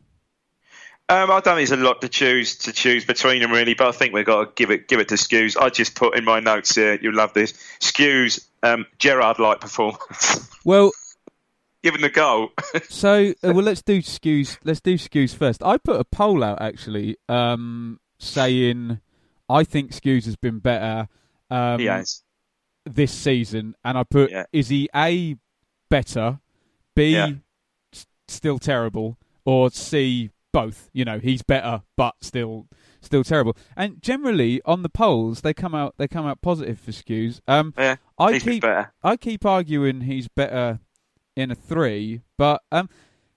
Um, 1.12 1.30
I 1.30 1.40
don't 1.40 1.56
think 1.56 1.68
there's 1.68 1.72
a 1.72 1.76
lot 1.76 2.00
to 2.00 2.08
choose 2.08 2.56
to 2.58 2.72
choose 2.72 3.04
between 3.04 3.42
them 3.42 3.52
really, 3.52 3.74
but 3.74 3.88
I 3.88 3.92
think 3.92 4.14
we've 4.14 4.24
got 4.24 4.44
to 4.44 4.50
give 4.54 4.70
it 4.70 4.88
give 4.88 4.98
it 4.98 5.08
to 5.08 5.16
Skuse. 5.16 5.60
I 5.60 5.68
just 5.68 5.94
put 5.94 6.16
in 6.16 6.24
my 6.24 6.40
notes 6.40 6.74
here. 6.74 6.98
You'll 7.02 7.14
love 7.14 7.34
this, 7.34 7.52
Skuse. 7.80 8.46
Um, 8.62 8.86
Gerrard 8.98 9.38
like 9.38 9.60
performance, 9.60 10.48
Well, 10.64 10.92
given 11.82 12.00
the 12.00 12.08
goal. 12.08 12.50
so 12.88 13.30
uh, 13.44 13.52
well, 13.52 13.62
let's 13.64 13.82
do 13.82 14.00
Skuse. 14.00 14.56
Let's 14.64 14.80
do 14.80 14.94
Skuse 14.94 15.34
first. 15.34 15.62
I 15.62 15.76
put 15.76 16.00
a 16.00 16.04
poll 16.04 16.42
out 16.42 16.62
actually, 16.62 17.16
um, 17.28 18.00
saying 18.18 19.00
I 19.50 19.64
think 19.64 19.90
Skuse 19.92 20.24
has 20.24 20.36
been 20.36 20.60
better. 20.60 21.08
Um, 21.50 21.78
he 21.78 21.86
has. 21.86 22.22
this 22.86 23.12
season, 23.12 23.74
and 23.84 23.98
I 23.98 24.04
put 24.04 24.30
Yeah. 24.30 24.44
is 24.52 24.68
he 24.68 24.88
a 24.94 25.36
better, 25.90 26.38
b 26.96 27.08
Yeah. 27.14 27.32
s- 27.92 28.06
still 28.28 28.58
terrible, 28.58 29.18
or 29.44 29.70
c 29.70 30.30
both? 30.52 30.90
You 30.92 31.04
know, 31.04 31.18
he's 31.18 31.42
better 31.42 31.82
but 31.96 32.14
still 32.20 32.66
still 33.00 33.24
terrible. 33.24 33.56
And 33.76 34.00
generally 34.02 34.60
on 34.64 34.82
the 34.82 34.88
polls, 34.88 35.40
they 35.40 35.54
come 35.54 35.74
out 35.74 35.94
they 35.98 36.08
come 36.08 36.26
out 36.26 36.40
positive 36.42 36.78
for 36.78 36.92
Skuse. 36.92 37.40
Um, 37.48 37.74
Yeah, 37.76 37.96
I 38.18 38.38
keep 38.38 38.62
better. 38.62 38.92
I 39.02 39.16
keep 39.16 39.44
arguing 39.44 40.02
he's 40.02 40.28
better 40.28 40.80
in 41.36 41.50
a 41.50 41.54
three, 41.54 42.22
but 42.36 42.62
um, 42.70 42.88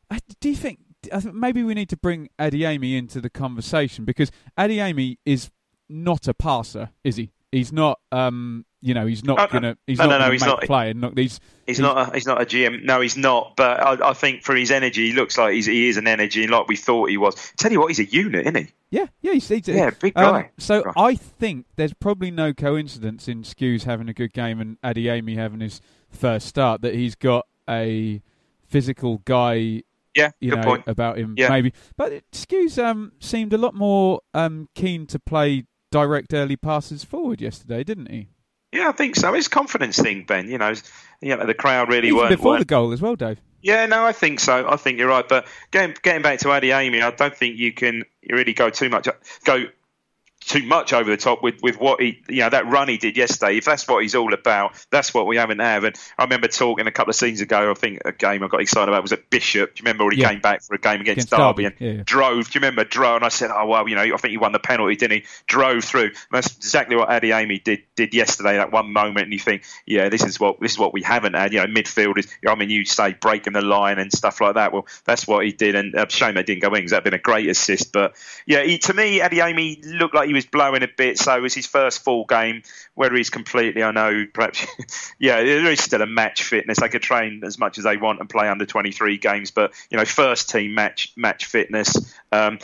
I, 0.10 0.20
do 0.40 0.50
you 0.50 0.56
think? 0.56 0.80
I 1.14 1.20
think 1.20 1.36
maybe 1.36 1.64
we 1.64 1.74
need 1.74 1.90
to 1.90 1.98
bring 1.98 2.30
Adeyemi 2.40 2.98
into 2.98 3.22
the 3.22 3.30
conversation 3.30 4.06
because 4.06 4.32
Adeyemi 4.58 5.18
is 5.26 5.52
not 5.88 6.28
a 6.28 6.34
passer, 6.34 6.90
is 7.04 7.16
he? 7.16 7.32
He's 7.52 7.72
not. 7.72 8.00
Um, 8.12 8.66
you 8.86 8.94
know, 8.94 9.08
he's 9.08 9.24
not 9.24 9.38
No, 9.38 9.44
no. 9.46 9.50
gonna. 9.50 9.78
He's 9.88 9.98
No, 9.98 10.06
not 10.06 10.10
no, 10.12 10.16
no, 10.18 10.24
gonna 10.26 10.32
he's 10.34 10.42
make 10.42 10.48
not. 10.50 10.62
play 10.62 10.90
and 10.92 11.02
not 11.02 11.16
these. 11.16 11.40
He's 11.66 11.80
not. 11.80 12.10
A, 12.10 12.14
he's 12.14 12.28
not 12.28 12.40
a 12.40 12.46
GM. 12.46 12.84
No, 12.84 13.02
he's 13.02 13.18
not. 13.18 13.56
But 13.58 13.80
I, 13.82 14.10
I 14.12 14.14
think 14.14 14.44
for 14.44 14.56
his 14.56 14.70
energy, 14.70 15.08
he 15.08 15.14
looks 15.14 15.38
like 15.40 15.54
he's, 15.56 15.66
he 15.66 15.90
is 15.90 15.98
an 15.98 16.08
energy, 16.08 16.44
and 16.44 16.52
like 16.52 16.68
we 16.68 16.76
thought 16.76 17.10
he 17.10 17.18
was. 17.18 17.34
Tell 17.58 17.72
you 17.72 17.80
what, 17.80 17.88
he's 17.88 17.98
a 18.00 18.06
unit, 18.06 18.42
isn't 18.46 18.56
he? 18.56 18.68
Yeah, 18.92 19.08
yeah, 19.22 19.34
he's, 19.34 19.48
he's 19.48 19.68
Yeah, 19.68 19.90
big 20.00 20.14
um, 20.16 20.24
guy. 20.24 20.52
so 20.60 20.84
Right. 20.84 20.94
I 20.96 21.16
think 21.16 21.66
there's 21.76 21.94
probably 21.94 22.30
no 22.30 22.54
coincidence 22.54 23.28
in 23.28 23.42
Skuse 23.42 23.84
having 23.84 24.08
a 24.08 24.14
good 24.14 24.32
game 24.32 24.62
and 24.62 24.80
Adeyemi 24.82 25.36
having 25.36 25.60
his 25.60 25.82
first 26.12 26.48
start 26.48 26.82
that 26.82 26.94
he's 26.94 27.16
got 27.16 27.48
a 27.68 28.22
physical 28.68 29.18
guy 29.26 29.82
Yeah, 30.16 30.32
you 30.40 30.52
good 30.52 30.58
know, 30.60 30.64
point. 30.64 30.84
about 30.88 31.18
him 31.18 31.34
Yeah. 31.38 31.50
maybe. 31.50 31.74
But 31.98 32.22
Skuse 32.32 32.82
um, 32.82 33.14
seemed 33.20 33.52
a 33.54 33.58
lot 33.58 33.74
more 33.74 34.22
um, 34.36 34.70
keen 34.76 35.08
to 35.08 35.20
play 35.20 35.66
direct 35.92 36.34
early 36.34 36.56
passes 36.56 37.04
forward 37.04 37.42
yesterday, 37.42 37.84
didn't 37.84 38.12
he? 38.12 38.30
Yeah, 38.76 38.90
I 38.90 38.92
think 38.92 39.16
so. 39.16 39.34
It's 39.34 39.48
a 39.48 39.50
confidence 39.50 39.98
thing, 39.98 40.24
Ben. 40.26 40.50
You 40.50 40.58
know, 40.58 40.74
you 41.22 41.36
know 41.36 41.46
the 41.46 41.54
crowd 41.54 41.90
really 41.90 42.08
Even 42.10 42.20
weren't. 42.20 42.30
before 42.30 42.52
weren't 42.52 42.60
the 42.62 42.66
goal 42.66 42.92
as 42.92 43.02
well, 43.02 43.16
Dave. 43.16 43.40
Yeah, 43.62 43.86
no, 43.88 44.06
I 44.06 44.12
think 44.12 44.40
so. 44.40 44.68
I 44.70 44.76
think 44.76 45.00
you're 45.00 45.08
right. 45.08 45.28
But 45.28 45.48
getting 45.72 45.96
getting 46.04 46.22
back 46.22 46.40
to 46.40 46.50
Adeyemi, 46.50 47.02
I 47.02 47.12
don't 47.12 47.36
think 47.36 47.58
you 47.58 47.74
can 47.74 48.04
really 48.30 48.54
go 48.54 48.70
too 48.70 48.90
much 48.90 49.08
go 49.44 49.66
too 50.46 50.64
much 50.64 50.94
over 50.94 51.10
the 51.10 51.18
top 51.18 51.42
with, 51.42 51.62
with 51.62 51.80
what 51.80 52.00
he 52.00 52.22
you 52.30 52.42
know 52.42 52.50
that 52.50 52.68
run 52.68 52.88
he 52.88 52.98
did 52.98 53.18
yesterday. 53.18 53.58
If 53.58 53.66
that's 53.66 53.88
what 53.88 54.04
he's 54.04 54.16
all 54.16 54.34
about, 54.34 54.74
that's 54.92 55.14
what 55.14 55.26
we 55.26 55.38
haven't 55.38 55.60
had. 55.60 55.84
And 55.84 55.96
I 56.18 56.24
remember 56.24 56.48
talking 56.48 56.88
a 56.88 56.92
couple 56.92 57.10
of 57.10 57.16
seasons 57.16 57.42
ago. 57.42 57.72
I 57.72 57.74
think 57.74 58.02
a 58.06 58.12
game 58.12 58.44
I 58.44 58.48
got 58.48 58.62
excited 58.62 58.90
about 58.90 59.02
was 59.02 59.12
at 59.12 59.30
Bishop. 59.30 59.76
Do 59.76 59.82
you 59.82 59.86
remember 59.86 60.06
when 60.06 60.16
he 60.16 60.22
Yeah. 60.22 60.30
came 60.30 60.40
back 60.42 60.64
for 60.64 60.76
a 60.76 60.78
game 60.80 61.02
against, 61.02 61.28
Against 61.28 61.30
Derby, 61.32 61.64
Derby, 61.64 61.66
and 61.88 61.98
yeah, 61.98 62.04
drove? 62.06 62.50
Do 62.52 62.58
you 62.58 62.62
remember 62.62 62.84
drove? 62.84 63.18
And 63.18 63.26
I 63.26 63.30
said, 63.30 63.50
oh 63.54 63.66
well, 63.66 63.88
you 63.90 63.96
know, 63.96 64.02
I 64.04 64.18
think 64.18 64.32
he 64.32 64.38
won 64.38 64.52
the 64.52 64.60
penalty, 64.60 64.96
didn't 64.96 65.22
he? 65.22 65.28
Drove 65.48 65.84
through. 65.84 66.06
And 66.06 66.14
that's 66.32 66.56
exactly 66.58 66.96
what 66.96 67.10
Adeyemi 67.10 67.64
did 67.64 67.82
did 67.96 68.14
yesterday. 68.14 68.58
That 68.58 68.72
one 68.72 68.94
moment, 68.94 69.26
and 69.26 69.34
you 69.34 69.40
think, 69.40 69.64
yeah, 69.86 70.10
this 70.10 70.24
is 70.24 70.40
what 70.40 70.60
this 70.60 70.74
is 70.74 70.80
what 70.80 70.94
we 70.94 71.02
haven't 71.02 71.34
had. 71.34 71.54
You 71.54 71.62
know, 71.62 71.68
midfielders. 71.68 72.28
I 72.48 72.54
mean, 72.56 72.70
you 72.70 72.86
say 72.86 73.14
breaking 73.14 73.54
the 73.54 73.62
line 73.62 73.98
and 74.00 74.12
stuff 74.12 74.42
like 74.42 74.56
that. 74.56 74.74
Well, 74.74 74.86
that's 75.06 75.28
what 75.28 75.44
he 75.46 75.52
did, 75.52 75.74
and 75.76 75.96
uh, 75.96 76.06
shame 76.08 76.36
that 76.36 76.46
didn't 76.46 76.62
go 76.62 76.68
in 76.68 76.74
because 76.76 76.92
that'd 76.92 77.04
been 77.04 77.14
a 77.14 77.18
great 77.18 77.50
assist. 77.50 77.92
But 77.92 78.16
yeah, 78.46 78.64
he, 78.64 78.78
to 78.78 78.94
me, 78.94 79.20
Adeyemi 79.20 79.84
looked 80.00 80.14
like 80.14 80.28
he 80.28 80.34
was 80.36 80.46
blowing 80.46 80.84
a 80.84 80.88
bit. 80.88 81.18
So 81.18 81.36
it 81.36 81.42
was 81.42 81.54
his 81.54 81.66
first 81.66 82.04
full 82.04 82.26
game. 82.26 82.64
Whether 82.94 83.16
he's 83.16 83.30
completely, 83.30 83.84
I 83.84 83.92
know, 83.92 84.26
perhaps, 84.34 84.66
yeah, 85.20 85.44
there 85.44 85.72
is 85.72 85.82
still 85.82 86.02
a 86.02 86.08
match 86.08 86.44
fitness. 86.44 86.80
They 86.80 86.90
could 86.90 87.02
train 87.02 87.42
as 87.44 87.58
much 87.58 87.78
as 87.78 87.84
they 87.84 87.98
want 87.98 88.20
and 88.20 88.30
play 88.30 88.48
under 88.48 88.66
23 88.66 89.18
games, 89.18 89.52
but 89.52 89.74
you 89.90 89.98
know, 89.98 90.06
first 90.06 90.50
team 90.50 90.74
match 90.76 91.14
match 91.16 91.46
fitness. 91.46 91.96
Um, 92.32 92.60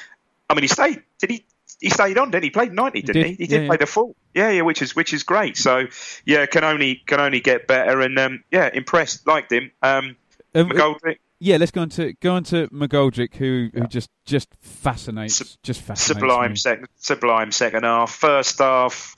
I 0.49 0.53
mean, 0.53 0.63
he 0.63 0.67
stayed. 0.67 1.01
Did 1.19 1.31
he? 1.31 1.45
He 1.79 1.89
stayed 1.89 2.19
on, 2.19 2.29
didn't 2.29 2.43
he? 2.43 2.47
He 2.47 2.51
played 2.51 2.73
90, 2.73 3.01
didn't 3.01 3.13
did, 3.15 3.25
he? 3.25 3.33
He 3.33 3.47
did 3.47 3.61
yeah. 3.63 3.67
play 3.67 3.77
the 3.77 3.87
full. 3.87 4.15
Yeah, 4.35 4.51
yeah, 4.51 4.61
which 4.61 4.83
is 4.83 4.95
which 4.95 5.13
is 5.13 5.23
great. 5.23 5.57
So 5.57 5.87
yeah, 6.25 6.45
can 6.45 6.63
only 6.63 6.95
can 6.95 7.19
only 7.19 7.39
get 7.39 7.65
better. 7.65 8.01
And 8.01 8.19
um, 8.19 8.43
yeah, 8.51 8.69
impressed, 8.71 9.25
liked 9.25 9.51
him. 9.51 9.71
Um, 9.81 10.15
Um, 10.53 10.69
McGoldrick, 10.69 11.19
yeah, 11.41 11.57
let's 11.57 11.71
go 11.71 11.81
on 11.81 11.89
to 11.89 12.13
go 12.21 12.35
on 12.35 12.43
to 12.45 12.67
McGoldrick, 12.67 13.35
who 13.35 13.69
who 13.73 13.87
just 13.87 14.11
just 14.25 14.49
fascinates, 14.61 15.37
Sub- 15.37 15.47
just 15.63 15.81
fascinates 15.81 16.21
sublime 16.21 16.51
me. 16.51 16.55
second, 16.55 16.87
sublime 16.97 17.51
second 17.51 17.83
half. 17.83 18.11
First 18.11 18.59
half, 18.59 19.15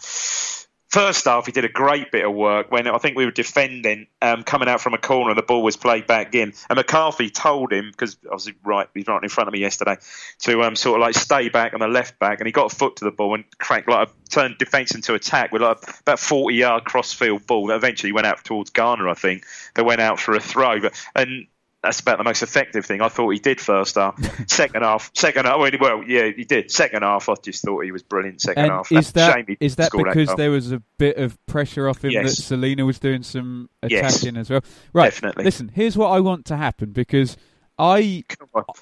First 0.94 1.26
half, 1.26 1.48
he 1.48 1.52
did 1.52 1.66
a 1.66 1.70
great 1.70 2.12
bit 2.12 2.24
of 2.24 2.36
work 2.36 2.72
when 2.72 2.86
I 2.86 3.00
think 3.00 3.18
we 3.18 3.26
were 3.26 3.32
defending, 3.32 4.06
um, 4.22 4.44
coming 4.44 4.70
out 4.70 4.80
from 4.80 4.94
a 4.94 5.00
corner, 5.00 5.32
and 5.32 5.38
the 5.40 5.42
ball 5.42 5.64
was 5.64 5.76
played 5.76 6.06
back 6.06 6.36
in. 6.36 6.54
And 6.70 6.78
McCarthy 6.78 7.32
told 7.32 7.74
him 7.74 7.90
because 7.90 8.16
obviously 8.26 8.54
right, 8.64 8.88
he's 8.94 9.08
right 9.08 9.24
in 9.24 9.30
front 9.30 9.48
of 9.48 9.54
me 9.54 9.60
yesterday, 9.60 9.98
to 10.42 10.62
um, 10.62 10.76
sort 10.76 11.00
of 11.00 11.02
like 11.02 11.16
stay 11.16 11.50
back 11.50 11.74
on 11.74 11.80
the 11.80 11.88
left 11.88 12.20
back, 12.20 12.40
and 12.40 12.46
he 12.46 12.52
got 12.52 12.72
a 12.72 12.76
foot 12.76 12.98
to 12.98 13.06
the 13.06 13.12
ball 13.12 13.34
and 13.34 13.44
cracked 13.58 13.90
like 13.90 14.08
a, 14.08 14.12
turned 14.30 14.60
defence 14.60 14.94
into 14.94 15.16
attack 15.16 15.52
with 15.52 15.64
like 15.64 15.80
about 16.02 16.20
forty 16.20 16.58
yard 16.58 16.84
crossfield 16.84 17.48
ball 17.48 17.66
that 17.66 17.76
eventually 17.76 18.12
went 18.12 18.28
out 18.28 18.44
towards 18.44 18.70
Garner, 18.70 19.10
I 19.10 19.16
think, 19.16 19.46
that 19.74 19.86
went 19.86 20.00
out 20.00 20.20
for 20.20 20.36
a 20.36 20.40
throw. 20.40 20.80
But 20.80 20.94
and 21.16 21.48
that's 21.84 22.00
about 22.00 22.18
the 22.18 22.24
most 22.24 22.42
effective 22.42 22.86
thing 22.86 23.02
I 23.02 23.10
thought 23.10 23.30
he 23.32 23.40
did 23.40 23.60
first 23.60 23.96
half. 23.96 24.18
second 24.50 24.84
half, 24.84 25.12
second 25.14 25.46
half. 25.46 25.60
Well, 25.80 26.04
yeah, 26.08 26.30
he 26.36 26.46
did. 26.46 26.72
Second 26.72 27.04
half, 27.04 27.28
I 27.28 27.34
just 27.44 27.62
thought 27.64 27.84
he 27.84 27.92
was 27.92 28.02
brilliant. 28.02 28.42
Second 28.42 28.64
and 28.64 28.72
half. 28.72 28.92
Is 28.92 29.12
that 29.12 29.46
is 29.60 29.76
that 29.76 29.92
because 29.92 30.34
there 30.36 30.50
was 30.50 30.72
a 30.72 30.82
bit 30.98 31.18
of 31.18 31.38
pressure 31.46 31.90
off 31.90 32.04
him 32.04 32.12
Yes. 32.12 32.38
that 32.38 32.44
Celina 32.44 32.86
was 32.86 33.00
doing 33.00 33.22
some 33.22 33.70
Yes. 33.88 34.16
attacking 34.24 34.38
as 34.38 34.50
well? 34.50 34.62
Right. 34.94 35.12
Definitely. 35.12 35.44
Listen, 35.44 35.68
here's 35.76 35.98
what 35.98 36.08
I 36.10 36.22
want 36.22 36.46
to 36.46 36.58
happen 36.58 36.94
because 36.94 37.36
I 37.78 38.24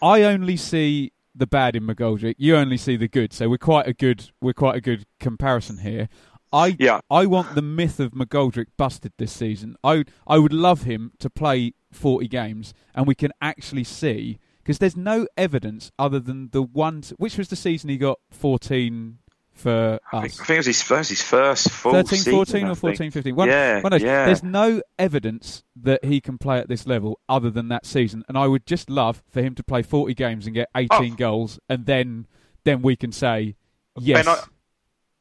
I 0.01 0.23
only 0.23 0.55
see 0.57 1.11
the 1.33 1.47
bad 1.47 1.75
in 1.75 1.87
McGoldrick. 1.87 2.35
You 2.37 2.55
only 2.55 2.77
see 2.77 2.97
the 2.97 3.07
good. 3.07 3.33
So 3.33 3.49
we're 3.49 3.57
quite 3.57 3.87
a 3.87 3.93
good 3.93 4.29
we're 4.41 4.53
quite 4.53 4.75
a 4.75 4.81
good 4.81 5.05
comparison 5.19 5.79
here. 5.79 6.07
I 6.53 6.75
Yeah. 6.77 6.99
I 7.09 7.25
want 7.25 7.55
the 7.55 7.61
myth 7.61 7.99
of 7.99 8.11
McGoldrick 8.11 8.67
busted 8.77 9.13
this 9.17 9.31
season. 9.31 9.75
I 9.83 10.03
I 10.27 10.37
would 10.37 10.53
love 10.53 10.83
him 10.83 11.13
to 11.19 11.29
play 11.29 11.73
40 11.91 12.27
games 12.27 12.73
and 12.95 13.05
we 13.07 13.15
can 13.15 13.31
actually 13.41 13.83
see 13.83 14.39
because 14.63 14.77
there's 14.79 14.95
no 14.97 15.27
evidence 15.37 15.91
other 15.97 16.19
than 16.19 16.49
the 16.51 16.61
one 16.61 17.03
which 17.17 17.37
was 17.37 17.49
the 17.49 17.55
season 17.55 17.89
he 17.89 17.97
got 17.97 18.19
14 18.29 19.17
for 19.53 19.99
I 20.11 20.21
think, 20.21 20.33
us. 20.33 20.39
I 20.39 20.43
think 20.45 20.55
it 20.55 20.59
was 20.59 20.65
his 20.65 20.81
first, 20.81 21.09
his 21.09 21.21
first 21.21 21.69
full 21.69 21.91
13, 21.91 22.23
14 22.23 22.65
I 22.65 22.69
or 22.69 22.75
think. 22.75 22.79
14, 22.79 23.11
15. 23.11 23.35
One, 23.35 23.47
Yeah, 23.49 23.81
one 23.81 23.93
yeah. 24.01 24.25
There's 24.25 24.43
no 24.43 24.81
evidence 24.97 25.63
that 25.75 26.03
he 26.05 26.19
can 26.21 26.37
play 26.37 26.57
at 26.59 26.67
this 26.67 26.87
level 26.87 27.19
other 27.29 27.51
than 27.51 27.67
that 27.67 27.85
season. 27.85 28.23
And 28.27 28.37
I 28.37 28.47
would 28.47 28.65
just 28.65 28.89
love 28.89 29.21
for 29.29 29.41
him 29.41 29.53
to 29.55 29.63
play 29.63 29.83
40 29.83 30.13
games 30.15 30.45
and 30.47 30.55
get 30.55 30.69
18 30.75 31.13
Oh. 31.13 31.15
goals. 31.15 31.59
And 31.69 31.85
then 31.85 32.27
then 32.63 32.81
we 32.81 32.95
can 32.95 33.11
say, 33.11 33.55
yes. 33.99 34.25
I, 34.27 34.43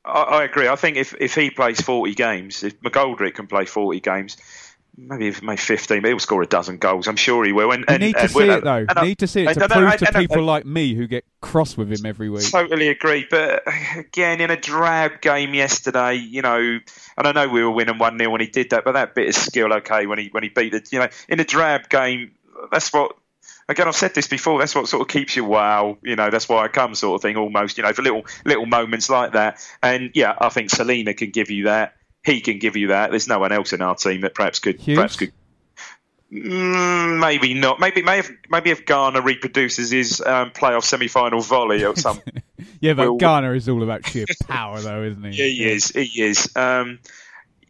I, 0.04 0.22
I 0.22 0.44
agree. 0.44 0.68
I 0.68 0.76
think 0.76 0.96
if, 0.96 1.14
if 1.20 1.34
he 1.34 1.50
plays 1.50 1.80
40 1.80 2.14
games, 2.14 2.62
if 2.62 2.80
McGoldrick 2.80 3.34
can 3.34 3.46
play 3.46 3.64
40 3.64 4.00
games, 4.00 4.36
maybe 5.08 5.34
maybe 5.42 5.56
15, 5.56 6.02
but 6.02 6.08
he'll 6.08 6.18
score 6.18 6.42
a 6.42 6.46
dozen 6.46 6.78
goals. 6.78 7.08
I'm 7.08 7.16
sure 7.16 7.44
he 7.44 7.52
will. 7.52 7.72
And, 7.72 7.84
and, 7.88 8.00
need 8.00 8.12
to 8.14 8.20
and 8.22 8.30
see 8.30 8.34
we'll- 8.36 8.50
it, 8.58 8.64
though. 8.64 8.86
and 8.88 9.02
need 9.02 9.18
to 9.18 9.26
see 9.26 9.42
it 9.42 9.48
and 9.48 9.58
to 9.58 9.64
I 9.64 9.66
know- 9.66 9.74
prove 9.74 9.90
and- 9.90 9.98
to 10.00 10.08
and 10.08 10.16
I- 10.16 10.20
people 10.20 10.42
like 10.44 10.66
me 10.66 10.94
who 10.94 11.06
get 11.06 11.24
cross 11.40 11.76
with 11.76 11.90
him 11.92 12.04
every 12.06 12.28
week. 12.30 12.50
Totally 12.50 12.88
agree. 12.88 13.26
But 13.30 13.66
uh, 13.66 13.72
again, 13.98 14.40
in 14.40 14.50
a 14.50 14.56
drab 14.60 15.20
game 15.20 15.54
yesterday, 15.54 16.14
you 16.14 16.42
know, 16.42 16.58
and 16.58 17.26
I 17.26 17.32
know 17.32 17.48
we 17.48 17.62
were 17.64 17.70
winning 17.70 17.98
1 17.98 18.18
0 18.18 18.30
when 18.30 18.40
he 18.40 18.46
did 18.46 18.70
that, 18.70 18.84
but 18.84 18.92
that 18.92 19.14
bit 19.14 19.28
of 19.28 19.34
skill, 19.34 19.72
okay, 19.74 20.06
when 20.06 20.18
he 20.18 20.28
when 20.32 20.42
he 20.42 20.48
beat 20.48 20.72
the, 20.72 20.86
you 20.92 20.98
know, 20.98 21.08
in 21.28 21.40
a 21.40 21.44
drab 21.44 21.88
game, 21.88 22.32
that's 22.70 22.92
what. 22.92 23.16
Again, 23.68 23.86
I've 23.86 23.94
said 23.94 24.16
this 24.16 24.26
before. 24.26 24.58
That's 24.58 24.74
what 24.74 24.88
sort 24.88 25.00
of 25.02 25.06
keeps 25.06 25.36
you 25.36 25.44
wow. 25.44 25.96
You 26.02 26.16
know, 26.16 26.28
that's 26.28 26.48
why 26.48 26.64
I 26.64 26.66
come, 26.66 26.96
sort 26.96 27.14
of 27.14 27.22
thing. 27.22 27.36
Almost, 27.36 27.78
you 27.78 27.84
know, 27.84 27.92
for 27.92 28.02
little 28.02 28.24
little 28.44 28.66
moments 28.66 29.08
like 29.08 29.34
that. 29.34 29.64
And 29.80 30.10
yeah, 30.12 30.34
I 30.40 30.48
think 30.48 30.70
Celina 30.70 31.14
can 31.14 31.30
give 31.30 31.52
you 31.52 31.64
that. 31.64 31.94
He 32.24 32.40
can 32.40 32.58
give 32.58 32.76
you 32.76 32.88
that. 32.88 33.10
There's 33.10 33.28
no 33.28 33.38
one 33.38 33.52
else 33.52 33.72
in 33.72 33.80
our 33.82 33.94
team 33.94 34.20
that 34.22 34.34
perhaps 34.34 34.58
could 34.58 34.80
Hughes? 34.80 34.96
perhaps 34.96 35.16
could 35.16 35.32
Mm, 36.32 37.18
maybe 37.18 37.54
not. 37.54 37.80
Maybe 37.80 38.02
may 38.02 38.16
have, 38.18 38.30
maybe 38.48 38.70
if 38.70 38.86
Garner 38.86 39.20
reproduces 39.20 39.90
his 39.90 40.20
um, 40.20 40.50
playoff 40.52 40.84
semi-final 40.84 41.40
volley 41.40 41.84
or 41.84 41.96
some 41.96 42.20
yeah, 42.80 42.94
but 42.94 43.08
Will- 43.10 43.16
Garner 43.16 43.52
is 43.54 43.68
all 43.68 43.82
about 43.82 44.06
sheer 44.06 44.26
power, 44.46 44.78
though, 44.80 45.02
isn't 45.02 45.24
he? 45.24 45.30
Yeah, 45.30 45.46
he 45.66 45.72
is. 45.72 45.88
He 45.88 46.22
is. 46.22 46.54
Um, 46.54 47.00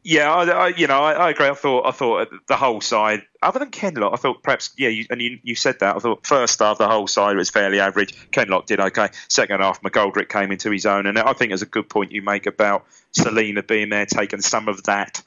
yeah, 0.02 0.32
I, 0.32 0.44
I, 0.44 0.68
you 0.68 0.86
know, 0.86 1.00
I, 1.02 1.12
I 1.12 1.30
agree. 1.30 1.46
I 1.48 1.54
thought, 1.54 1.86
I 1.86 1.90
thought 1.90 2.28
the 2.48 2.56
whole 2.56 2.80
side, 2.80 3.22
other 3.42 3.58
than 3.58 3.70
Kenlock, 3.70 4.12
I 4.12 4.16
thought 4.16 4.42
perhaps, 4.42 4.70
yeah, 4.78 4.88
you, 4.88 5.06
and 5.10 5.20
you, 5.20 5.38
you 5.42 5.54
said 5.54 5.80
that. 5.80 5.96
I 5.96 5.98
thought 5.98 6.26
first 6.26 6.58
half 6.58 6.78
the 6.78 6.88
whole 6.88 7.06
side 7.06 7.36
was 7.36 7.50
fairly 7.50 7.80
average. 7.80 8.14
Kenlock 8.30 8.66
did 8.66 8.80
okay. 8.80 9.08
Second 9.28 9.60
half, 9.60 9.82
McGoldrick 9.82 10.28
came 10.28 10.52
into 10.52 10.70
his 10.70 10.86
own, 10.86 11.06
and 11.06 11.18
I 11.18 11.32
think 11.32 11.50
there's 11.50 11.62
a 11.62 11.66
good 11.66 11.88
point 11.88 12.12
you 12.12 12.22
make 12.22 12.46
about 12.46 12.86
Celina 13.12 13.62
being 13.62 13.90
there, 13.90 14.06
taking 14.06 14.40
some 14.40 14.68
of 14.68 14.82
that. 14.84 15.22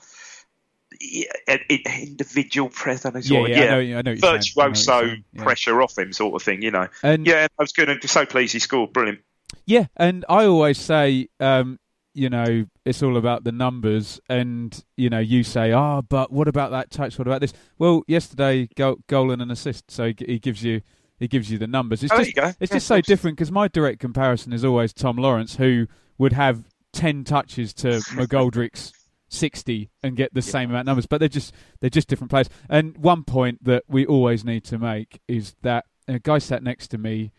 Yeah, 1.02 1.26
it, 1.48 1.62
it, 1.70 2.08
individual 2.08 2.70
pressure, 2.70 3.12
Yeah, 3.20 3.46
yeah, 3.48 3.78
yeah, 3.80 3.98
I 3.98 4.02
know- 4.02 4.12
I 4.12 4.12
know 4.12 4.12
what 4.12 4.18
you're 4.18 4.18
saying. 4.18 4.24
I 4.24 4.32
know 4.32 4.34
what 4.34 4.56
you're 4.56 4.70
virtuoso 4.70 5.16
yeah. 5.34 5.44
pressure 5.44 5.82
off 5.82 5.98
him, 5.98 6.14
sort 6.14 6.36
of 6.36 6.44
thing, 6.44 6.62
you 6.62 6.72
know. 6.72 6.88
And 7.02 7.26
Yeah, 7.28 7.48
I 7.60 7.64
was 7.64 7.74
good 7.74 7.90
and 7.90 8.10
so 8.10 8.26
pleased 8.26 8.54
he 8.54 8.60
scored. 8.60 8.94
Brilliant. 8.94 9.20
Yeah, 9.66 9.86
and 9.96 10.26
I 10.30 10.46
always 10.46 10.78
say, 10.78 11.30
um, 11.40 11.80
you 12.14 12.30
know, 12.30 12.66
it's 12.86 13.02
all 13.02 13.18
about 13.18 13.44
the 13.44 13.52
numbers, 13.52 14.20
and 14.30 14.84
you 14.98 15.10
know, 15.10 15.20
you 15.20 15.44
say, 15.44 15.72
oh, 15.74 16.02
but 16.08 16.32
what 16.32 16.48
about 16.48 16.72
that 16.72 16.92
touch? 16.92 17.18
What 17.18 17.28
about 17.28 17.42
this? 17.42 17.54
Well, 17.78 18.04
yesterday, 18.08 18.70
goal, 18.76 18.98
goal 19.08 19.32
and 19.32 19.42
an 19.42 19.52
assist, 19.52 19.90
so 19.90 20.12
he, 20.18 20.40
gives 20.40 20.64
you 20.64 20.82
he 21.20 21.28
gives 21.28 21.52
you 21.52 21.58
the 21.58 21.68
numbers. 21.68 22.04
It's 22.04 22.12
Oh, 22.14 22.18
there 22.18 22.26
just 22.26 22.36
you 22.36 22.42
go. 22.42 22.48
it's 22.60 22.72
Yeah, 22.72 22.78
just 22.78 22.88
so 22.88 23.02
different 23.02 23.38
because 23.38 23.52
my 23.52 23.68
direct 23.68 24.00
comparison 24.00 24.54
is 24.54 24.64
always 24.64 24.94
Tom 24.94 25.18
Lawrence, 25.18 25.56
who 25.56 25.88
would 26.18 26.34
have 26.34 26.66
ten 26.92 27.24
touches 27.24 27.74
to 27.76 27.88
McGoldrick's. 28.16 28.94
60 29.30 29.90
and 30.04 30.16
get 30.16 30.32
the 30.36 30.44
same 30.44 30.70
amount 30.70 30.82
of 30.82 30.86
numbers 30.86 31.08
but 31.08 31.18
they're 31.18 31.28
just 31.28 31.56
they're 31.82 31.90
just 31.90 32.08
different 32.08 32.30
players 32.30 32.48
and 32.70 32.96
one 33.00 33.24
point 33.24 33.64
that 33.64 33.82
we 33.88 34.06
always 34.06 34.46
need 34.46 34.64
to 34.64 34.78
make 34.78 35.20
is 35.28 35.56
that 35.64 35.86
a 36.08 36.20
guy 36.20 36.38
sat 36.38 36.62
next 36.62 36.90
to 36.90 37.00
me 37.00 37.32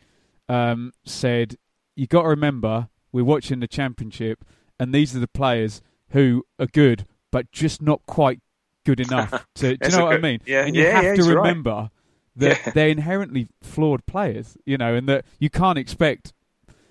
um, 0.48 0.90
said 1.04 1.54
you 1.94 2.08
got 2.08 2.22
to 2.22 2.28
remember 2.30 2.88
we're 3.12 3.22
watching 3.22 3.60
the 3.60 3.68
championship, 3.68 4.44
and 4.78 4.94
these 4.94 5.14
are 5.16 5.20
the 5.20 5.28
players 5.28 5.80
who 6.10 6.44
are 6.58 6.66
good, 6.66 7.06
but 7.30 7.50
just 7.52 7.82
not 7.82 8.00
quite 8.06 8.40
good 8.84 9.00
enough. 9.00 9.46
To, 9.56 9.76
do 9.76 9.88
you 9.90 9.96
know 9.96 10.04
what 10.06 10.16
I 10.16 10.18
mean? 10.18 10.40
yeah, 10.46 10.64
and 10.66 10.74
you 10.74 10.82
yeah, 10.82 10.90
have 10.90 11.04
yeah, 11.04 11.10
to 11.10 11.16
he's 11.16 11.28
right. 11.28 11.36
remember 11.36 11.90
that 12.36 12.60
Yeah. 12.66 12.72
they're 12.72 12.88
inherently 12.88 13.48
flawed 13.62 14.04
players, 14.06 14.56
you 14.66 14.76
know, 14.76 14.94
and 14.94 15.08
that 15.08 15.24
you 15.38 15.48
can't 15.48 15.78
expect. 15.78 16.32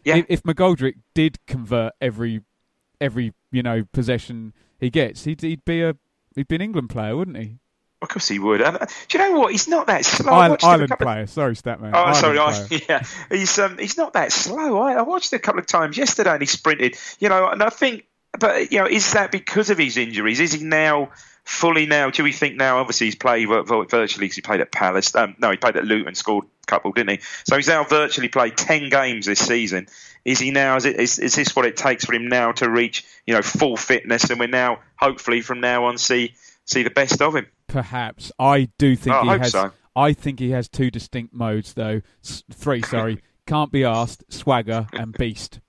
Yeah. 0.05 0.17
If, 0.17 0.25
if 0.29 0.43
McGoldrick 0.43 0.95
did 1.13 1.37
convert 1.45 1.93
every 2.01 2.41
every 3.01 3.33
you 3.51 3.61
know 3.63 3.83
possession 3.91 4.53
he 4.79 4.89
gets, 4.89 5.25
he'd, 5.25 5.41
he'd 5.41 5.65
be 5.65 5.81
a 5.81 5.95
he'd 6.35 6.47
be 6.47 6.55
an 6.55 6.61
England 6.61 6.89
player, 6.89 7.15
wouldn't 7.17 7.37
he? 7.37 7.59
Of 8.03 8.09
course 8.09 8.27
he 8.27 8.37
would. 8.37 8.61
Uh, 8.61 8.85
do 9.07 9.17
you 9.17 9.23
know 9.31 9.39
what? 9.39 9.51
He's 9.53 9.67
not 9.67 9.87
that 9.87 10.03
slow. 10.05 10.31
I 10.33 10.35
Island, 10.45 10.51
watched 10.51 10.63
him 10.63 10.69
a 10.69 10.73
Island 10.73 10.89
couple 10.89 11.05
player. 11.05 11.25
Sorry, 11.27 11.55
Statman. 11.55 11.91
Oh, 11.93 11.97
Island 11.97 12.17
sorry. 12.17 12.37
I, 12.37 12.81
yeah, 12.89 13.03
he's 13.31 13.57
um, 13.57 13.77
he's 13.77 13.97
not 13.97 14.13
that 14.13 14.31
slow. 14.33 14.77
I, 14.77 14.93
I 14.95 15.01
watched 15.03 15.31
it 15.31 15.37
a 15.37 15.39
couple 15.39 15.59
of 15.61 15.67
times 15.67 15.97
yesterday, 15.97 16.31
and 16.31 16.41
he 16.41 16.45
sprinted. 16.45 16.97
You 17.19 17.29
know, 17.29 17.47
and 17.47 17.63
I 17.63 17.69
think, 17.69 18.05
but 18.37 18.71
you 18.73 18.79
know, 18.79 18.87
is 18.87 19.13
that 19.13 19.31
because 19.31 19.69
of 19.69 19.77
his 19.77 19.95
injuries? 19.97 20.41
Is 20.41 20.51
he 20.51 20.63
now 20.63 21.11
fully 21.45 21.85
now? 21.85 22.09
Do 22.09 22.23
we 22.23 22.33
think 22.33 22.57
now? 22.57 22.79
Obviously, 22.79 23.07
he's 23.07 23.15
played 23.15 23.47
virtually 23.47 23.83
vir- 23.83 23.85
virtually. 23.89 24.27
'cause 24.27 24.35
he 24.35 24.41
played 24.41 24.59
at 24.59 24.71
Palace. 24.71 25.15
Um, 25.15 25.35
no, 25.39 25.49
he 25.49 25.57
played 25.57 25.77
at 25.77 25.85
Luton, 25.85 26.13
scored 26.15 26.45
a 26.45 26.65
couple, 26.67 26.91
didn't 26.91 27.19
he? 27.19 27.25
So 27.45 27.55
he's 27.55 27.67
now 27.69 27.85
virtually 27.85 28.27
played 28.27 28.57
ten 28.57 28.89
games 28.89 29.25
this 29.27 29.39
season. 29.39 29.87
Is 30.25 30.39
he 30.39 30.51
now? 30.51 30.75
Is, 30.75 30.85
it, 30.85 30.99
is, 30.99 31.19
is 31.19 31.35
this 31.35 31.55
what 31.55 31.65
it 31.65 31.77
takes 31.77 32.05
for 32.05 32.13
him 32.13 32.27
now 32.27 32.51
to 32.53 32.69
reach 32.69 33.05
you 33.25 33.33
know 33.33 33.41
full 33.41 33.77
fitness? 33.77 34.29
And 34.29 34.39
we're 34.41 34.47
now 34.47 34.79
hopefully 34.97 35.39
from 35.41 35.61
now 35.61 35.85
on 35.85 35.97
see 35.97 36.33
see 36.65 36.83
the 36.83 36.89
best 36.89 37.21
of 37.21 37.35
him. 37.35 37.45
Perhaps 37.73 38.31
I 38.37 38.69
do 38.77 38.95
think 38.95 39.15
Oh, 39.15 39.23
he 39.23 39.29
has. 39.39 39.51
so. 39.51 39.71
I 39.95 40.13
think 40.13 40.39
he 40.39 40.51
has 40.51 40.69
two 40.69 40.91
distinct 40.91 41.33
modes, 41.33 41.73
though. 41.73 42.01
S- 42.23 42.43
three, 42.51 42.81
sorry. 42.95 43.19
Can't 43.47 43.71
be 43.71 43.83
asked, 43.83 44.23
swagger, 44.31 44.87
and 44.93 45.11
beast. 45.11 45.59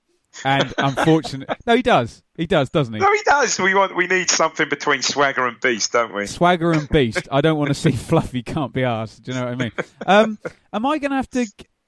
And 0.44 0.74
unfortunately, 0.78 1.54
no, 1.66 1.76
he 1.76 1.82
does. 1.82 2.22
He 2.36 2.46
does, 2.46 2.68
doesn't 2.68 2.92
he? 2.92 3.00
No, 3.00 3.10
he 3.12 3.20
does. 3.24 3.58
We 3.58 3.72
want 3.74 3.96
we 3.96 4.06
need 4.06 4.28
something 4.30 4.68
between 4.68 5.00
swagger 5.00 5.46
and 5.46 5.58
beast, 5.60 5.92
don't 5.92 6.12
we? 6.14 6.26
Swagger 6.26 6.72
and 6.72 6.88
beast. 6.88 7.26
I 7.32 7.40
don't 7.40 7.56
want 7.58 7.68
to 7.68 7.74
see 7.74 7.92
fluffy. 7.92 8.42
Can't 8.42 8.72
be 8.72 8.84
asked. 8.84 9.22
Do 9.22 9.32
you 9.32 9.38
know 9.38 9.44
what 9.44 9.52
I 9.52 9.56
mean? 9.56 9.72
Um, 10.06 10.38
am 10.72 10.84
I 10.86 10.98
going 10.98 11.10
to 11.12 11.16
have 11.16 11.30
to? 11.30 11.46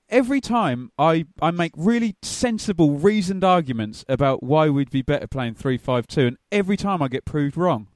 Every 0.08 0.40
time 0.40 0.92
I, 0.96 1.26
I 1.42 1.50
make 1.50 1.72
really 1.76 2.14
sensible, 2.22 2.92
reasoned 2.92 3.42
arguments 3.42 4.04
about 4.08 4.42
why 4.42 4.68
we'd 4.70 4.90
be 4.90 5.02
better 5.02 5.26
playing 5.26 5.54
three 5.56 5.76
five 5.76 6.06
two, 6.06 6.26
and 6.28 6.36
every 6.52 6.76
time 6.76 7.02
I 7.02 7.08
get 7.08 7.24
proved 7.24 7.56
wrong. 7.56 7.88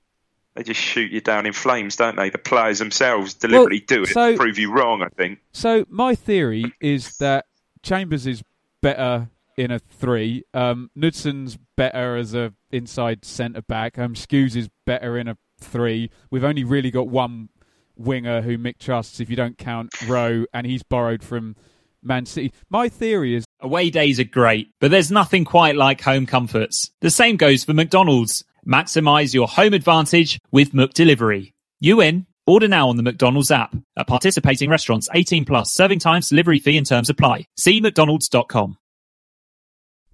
They 0.61 0.65
just 0.65 0.81
shoot 0.81 1.11
you 1.11 1.23
down 1.23 1.47
in 1.47 1.55
flames, 1.55 1.97
don't 1.97 2.17
they? 2.17 2.29
The 2.29 2.37
players 2.37 2.81
themselves 2.81 3.33
deliberately 3.33 3.81
do 3.81 4.03
it 4.03 4.09
so- 4.09 4.33
to 4.33 4.37
prove 4.37 4.59
you 4.59 4.71
wrong. 4.71 5.01
I 5.03 5.09
think. 5.09 5.39
So 5.53 5.87
my 5.89 6.15
theory 6.15 6.75
is 6.83 7.17
that 7.17 7.47
Chambers 7.83 8.27
is 8.27 8.43
better 8.83 9.31
in 9.57 9.71
a 9.71 9.79
three. 9.79 10.45
Um, 10.53 10.91
Knudsen's 10.95 11.57
better 11.77 12.15
as 12.15 12.35
a 12.35 12.53
inside 12.71 13.25
centre 13.25 13.63
back. 13.63 13.99
Um, 13.99 14.13
Skuse 14.13 14.55
is 14.55 14.69
better 14.85 15.17
in 15.17 15.29
a 15.29 15.39
three. 15.59 16.11
We've 16.31 16.45
only 16.45 16.65
really 16.65 16.91
got 16.91 17.09
one 17.09 17.49
winger 17.97 18.43
who 18.43 18.59
Mick 18.59 18.79
trusts, 18.79 19.19
if 19.19 19.31
you 19.31 19.37
don't 19.37 19.57
count 19.57 19.95
Rowe, 20.07 20.45
and 20.53 20.67
he's 20.67 20.83
borrowed 20.83 21.23
from 21.23 21.57
Man 22.03 22.27
City. 22.27 22.53
My 22.69 22.91
theory 22.91 23.35
is 23.35 23.47
Away 23.63 23.91
days 23.91 24.19
are 24.19 24.25
great, 24.25 24.73
but 24.81 24.91
there's 24.91 25.11
nothing 25.11 25.45
quite 25.45 25.77
like 25.77 26.01
home 26.01 26.25
comforts. 26.25 26.91
The 27.01 27.11
same 27.11 27.37
goes 27.37 27.65
for 27.65 27.75
McDonald's. 27.75 28.43
Maximize 28.67 29.35
your 29.35 29.49
home 29.49 29.75
advantage 29.75 30.39
with 30.51 30.73
McDelivery. 30.73 31.53
You 31.81 32.01
in? 32.01 32.27
Order 32.47 32.69
now 32.69 32.89
on 32.89 32.97
the 32.97 33.03
McDonald's 33.03 33.51
app. 33.51 33.75
At 33.97 34.07
participating 34.07 34.71
restaurants, 34.71 35.09
18 35.15 35.45
plus, 35.45 35.73
serving 35.73 36.01
times, 36.01 36.29
delivery 36.29 36.59
fee 36.59 36.77
and 36.77 36.87
terms 36.87 37.09
apply. 37.09 37.47
See 37.57 37.81
mcdonalds.com. 37.81 38.77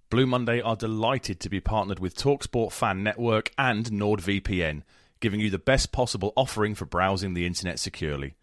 Blue 0.09 0.27
Monday 0.27 0.61
are 0.61 0.77
delighted 0.77 1.41
to 1.41 1.49
be 1.49 1.61
partnered 1.61 1.99
with 1.99 2.17
Talksport 2.17 2.73
Fan 2.73 3.03
Network 3.03 3.51
and 3.59 3.87
NordVPN, 3.87 4.83
giving 5.19 5.41
you 5.41 5.51
the 5.51 5.59
best 5.59 5.91
possible 5.91 6.33
offering 6.37 6.77
for 6.77 6.85
browsing 6.85 7.35
the 7.35 7.47
internet 7.47 7.81
securely. 7.81 8.37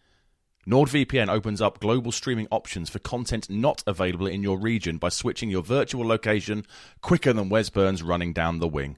NordVPN 0.67 1.29
opens 1.29 1.61
up 1.61 1.79
global 1.79 2.11
streaming 2.11 2.47
options 2.49 2.89
for 2.89 2.99
content 2.99 3.49
not 3.49 3.83
available 3.85 4.27
in 4.27 4.43
your 4.43 4.57
region 4.57 4.97
by 4.97 5.09
switching 5.09 5.49
your 5.49 5.63
virtual 5.63 6.05
location 6.05 6.65
quicker 7.01 7.31
than 7.31 7.49
Wes 7.49 7.69
Burns 7.69 8.03
running 8.03 8.33
down 8.33 8.59
the 8.59 8.67
wing. 8.67 8.97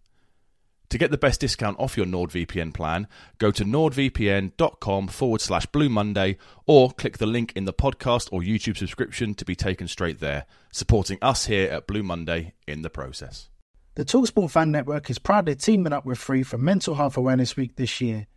To 0.91 0.97
get 0.97 1.09
the 1.09 1.17
best 1.17 1.39
discount 1.39 1.79
off 1.79 1.95
your 1.95 2.05
NordVPN 2.05 2.73
plan, 2.73 3.07
go 3.37 3.49
to 3.49 3.63
nordvpn.com 3.63 5.07
forward 5.07 5.39
slash 5.39 5.65
Blue 5.67 5.87
Monday 5.87 6.37
or 6.65 6.91
click 6.91 7.17
the 7.17 7.25
link 7.25 7.53
in 7.55 7.63
the 7.63 7.71
podcast 7.71 8.27
or 8.33 8.41
YouTube 8.41 8.75
subscription 8.75 9.33
to 9.35 9.45
be 9.45 9.55
taken 9.55 9.87
straight 9.87 10.19
there, 10.19 10.45
supporting 10.73 11.17
us 11.21 11.45
here 11.45 11.71
at 11.71 11.87
Blue 11.87 12.03
Monday 12.03 12.55
in 12.67 12.81
the 12.81 12.89
process. 12.89 13.47
The 13.95 14.03
Talksport 14.03 14.51
Fan 14.51 14.69
Network 14.69 15.09
is 15.09 15.17
proudly 15.17 15.55
teaming 15.55 15.93
up 15.93 16.05
with 16.05 16.19
Three 16.19 16.43
for 16.43 16.57
Mental 16.57 16.95
Health 16.95 17.15
Awareness 17.15 17.55
Week 17.55 17.77
this 17.77 18.01
year. 18.01 18.27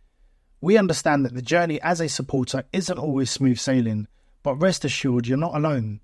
We 0.61 0.77
understand 0.77 1.25
that 1.25 1.33
the 1.33 1.41
journey 1.41 1.81
as 1.81 1.99
a 1.99 2.07
supporter 2.07 2.63
isn't 2.71 2.97
always 2.97 3.29
smooth 3.29 3.59
sailing, 3.59 4.07
but 4.43 4.55
rest 4.55 4.85
assured 4.85 5.27
you're 5.27 5.37
not 5.37 5.55
alone. 5.55 5.99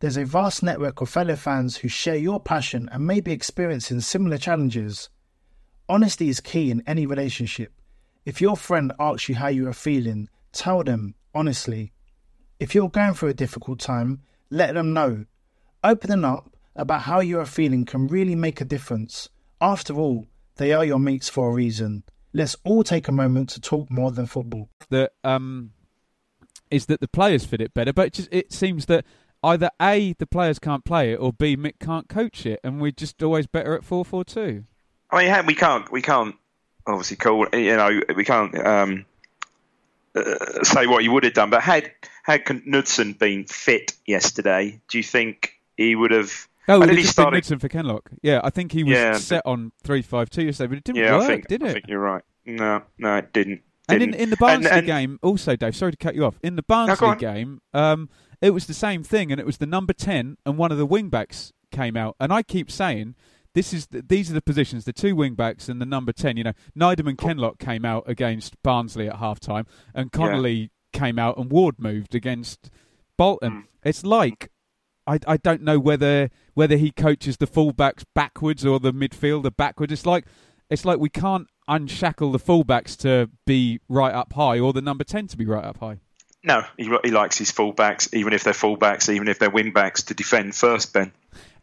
There's 0.00 0.18
a 0.18 0.26
vast 0.26 0.62
network 0.62 1.00
of 1.00 1.08
fellow 1.08 1.36
fans 1.36 1.78
who 1.78 1.88
share 1.88 2.16
your 2.16 2.38
passion 2.38 2.90
and 2.92 3.06
may 3.06 3.20
be 3.20 3.32
experiencing 3.32 4.02
similar 4.02 4.36
challenges. 4.36 5.08
Honesty 5.90 6.28
is 6.28 6.38
key 6.38 6.70
in 6.70 6.84
any 6.86 7.04
relationship. 7.04 7.72
If 8.24 8.40
your 8.40 8.56
friend 8.56 8.92
asks 9.00 9.28
you 9.28 9.34
how 9.34 9.48
you 9.48 9.66
are 9.66 9.72
feeling, 9.72 10.28
tell 10.52 10.84
them 10.84 11.16
honestly. 11.34 11.92
If 12.60 12.76
you're 12.76 12.88
going 12.88 13.14
through 13.14 13.30
a 13.30 13.34
difficult 13.34 13.80
time, 13.80 14.20
let 14.50 14.74
them 14.74 14.92
know. 14.92 15.24
Opening 15.82 16.24
up 16.24 16.54
about 16.76 17.02
how 17.02 17.18
you 17.18 17.40
are 17.40 17.44
feeling 17.44 17.84
can 17.84 18.06
really 18.06 18.36
make 18.36 18.60
a 18.60 18.64
difference. 18.64 19.30
After 19.60 19.94
all, 19.94 20.28
they 20.58 20.72
are 20.72 20.84
your 20.84 21.00
mates 21.00 21.28
for 21.28 21.50
a 21.50 21.52
reason. 21.52 22.04
Let's 22.32 22.54
all 22.62 22.84
take 22.84 23.08
a 23.08 23.12
moment 23.12 23.48
to 23.50 23.60
talk 23.60 23.90
more 23.90 24.12
than 24.12 24.26
football. 24.26 24.68
That 24.90 25.10
um, 25.24 25.72
is 26.70 26.86
that 26.86 27.00
the 27.00 27.08
players 27.08 27.44
fit 27.44 27.60
it 27.60 27.74
better, 27.74 27.92
but 27.92 28.06
it, 28.06 28.12
just, 28.12 28.28
it 28.30 28.52
seems 28.52 28.86
that 28.86 29.04
either 29.42 29.70
a 29.82 30.12
the 30.12 30.26
players 30.26 30.60
can't 30.60 30.84
play 30.84 31.14
it 31.14 31.16
or 31.16 31.32
b 31.32 31.56
Mick 31.56 31.80
can't 31.80 32.08
coach 32.08 32.46
it, 32.46 32.60
and 32.62 32.80
we're 32.80 32.92
just 32.92 33.20
always 33.24 33.48
better 33.48 33.74
at 33.74 33.82
four 33.82 34.04
four 34.04 34.24
two. 34.24 34.66
I 35.12 35.24
mean, 35.38 35.46
we 35.46 35.54
can't 35.54 35.90
we 35.90 36.02
can't 36.02 36.34
obviously 36.86 37.16
call 37.16 37.46
you 37.52 37.76
know 37.76 38.00
we 38.16 38.24
can't 38.24 38.56
um, 38.66 39.06
uh, 40.14 40.62
say 40.64 40.86
what 40.86 41.02
he 41.02 41.08
would 41.08 41.24
have 41.24 41.34
done. 41.34 41.50
But 41.50 41.62
had 41.62 41.92
had 42.22 42.42
Knudsen 42.66 43.14
been 43.14 43.44
fit 43.46 43.92
yesterday, 44.06 44.80
do 44.88 44.98
you 44.98 45.04
think 45.04 45.58
he 45.76 45.94
would 45.96 46.10
have? 46.10 46.32
Oh, 46.68 46.80
did 46.80 46.90
it 46.90 46.96
he 46.96 47.02
just 47.02 47.14
start? 47.14 47.32
Knudsen 47.34 47.58
for 47.58 47.68
Kenlock. 47.68 48.10
Yeah, 48.22 48.40
I 48.44 48.50
think 48.50 48.72
he 48.72 48.84
was 48.84 48.92
Yeah, 48.92 49.14
set 49.14 49.42
on 49.44 49.72
three 49.82 50.02
five 50.02 50.30
two 50.30 50.42
yesterday, 50.44 50.68
but 50.68 50.78
it 50.78 50.84
didn't 50.84 51.02
Yeah, 51.02 51.16
work, 51.16 51.22
I 51.24 51.26
think 51.26 51.48
did 51.48 51.62
I 51.62 51.66
it? 51.68 51.72
think 51.72 51.84
you're 51.88 52.00
right. 52.00 52.22
No, 52.46 52.82
no, 52.98 53.16
it 53.16 53.32
didn't. 53.32 53.62
And 53.88 54.02
in, 54.04 54.14
in 54.14 54.30
the 54.30 54.36
Barnsley 54.36 54.70
and- 54.70 54.86
game, 54.86 55.18
also, 55.20 55.56
Dave, 55.56 55.74
sorry 55.74 55.90
to 55.90 55.96
cut 55.98 56.14
you 56.14 56.24
off. 56.24 56.38
In 56.44 56.54
the 56.54 56.62
Barnsley 56.62 57.16
game, 57.16 57.60
um, 57.74 58.08
it 58.40 58.50
was 58.50 58.66
the 58.66 58.74
same 58.74 59.02
thing, 59.02 59.32
and 59.32 59.40
it 59.40 59.46
was 59.46 59.56
the 59.58 59.66
number 59.66 59.92
10 59.92 60.36
and 60.46 60.56
one 60.56 60.70
of 60.70 60.78
the 60.78 60.86
wing 60.86 61.08
backs 61.08 61.52
came 61.72 61.96
out. 61.96 62.14
And 62.20 62.32
I 62.32 62.44
keep 62.44 62.70
saying, 62.70 63.16
this 63.54 63.72
is 63.72 63.86
the, 63.86 64.02
these 64.02 64.30
are 64.30 64.34
the 64.34 64.42
positions, 64.42 64.84
the 64.84 64.92
two 64.92 65.16
wing 65.16 65.34
backs 65.34 65.68
and 65.68 65.80
the 65.80 65.86
number 65.86 66.12
10. 66.12 66.36
You 66.36 66.44
know, 66.44 66.52
Nydam 66.76 67.08
and 67.08 67.18
Kenlock 67.18 67.58
came 67.58 67.84
out 67.84 68.04
against 68.06 68.60
Barnsley 68.62 69.08
at 69.08 69.16
half 69.16 69.40
time, 69.40 69.66
and 69.94 70.12
Connolly 70.12 70.70
came 70.92 71.18
out 71.18 71.36
and 71.36 71.50
Ward 71.50 71.76
moved 71.78 72.14
against 72.14 72.70
Bolton. 73.16 73.52
Mm. 73.52 73.64
It's 73.84 74.04
like. 74.04 74.50
I, 75.06 75.18
I 75.26 75.38
don't 75.38 75.62
know 75.62 75.80
whether 75.80 76.28
whether 76.54 76.76
he 76.76 76.90
coaches 76.92 77.38
the 77.38 77.46
fullbacks 77.46 78.04
backwards 78.14 78.66
or 78.66 78.78
the 78.78 78.92
midfielder 78.92 79.56
backwards. 79.56 79.92
It's 79.92 80.06
like 80.06 80.26
it's 80.68 80.84
like 80.84 81.00
we 81.00 81.08
can't 81.08 81.48
unshackle 81.70 82.32
the 82.32 82.38
fullbacks 82.38 82.96
to 82.98 83.30
be 83.46 83.80
right 83.88 84.12
up 84.12 84.32
high 84.32 84.58
or 84.58 84.72
the 84.72 84.82
number 84.82 85.04
10 85.04 85.28
to 85.28 85.36
be 85.36 85.46
right 85.46 85.64
up 85.64 85.78
high. 85.78 85.98
No, 86.42 86.62
he, 86.76 86.90
he 87.04 87.10
likes 87.10 87.38
his 87.38 87.52
fullbacks, 87.52 88.12
even 88.14 88.32
if 88.32 88.44
they're 88.44 88.52
fullbacks, 88.52 89.12
even 89.12 89.28
if 89.28 89.38
they're 89.38 89.50
wing 89.50 89.72
backs, 89.72 90.04
to 90.04 90.14
defend 90.14 90.54
first. 90.54 90.92
Ben, 90.92 91.12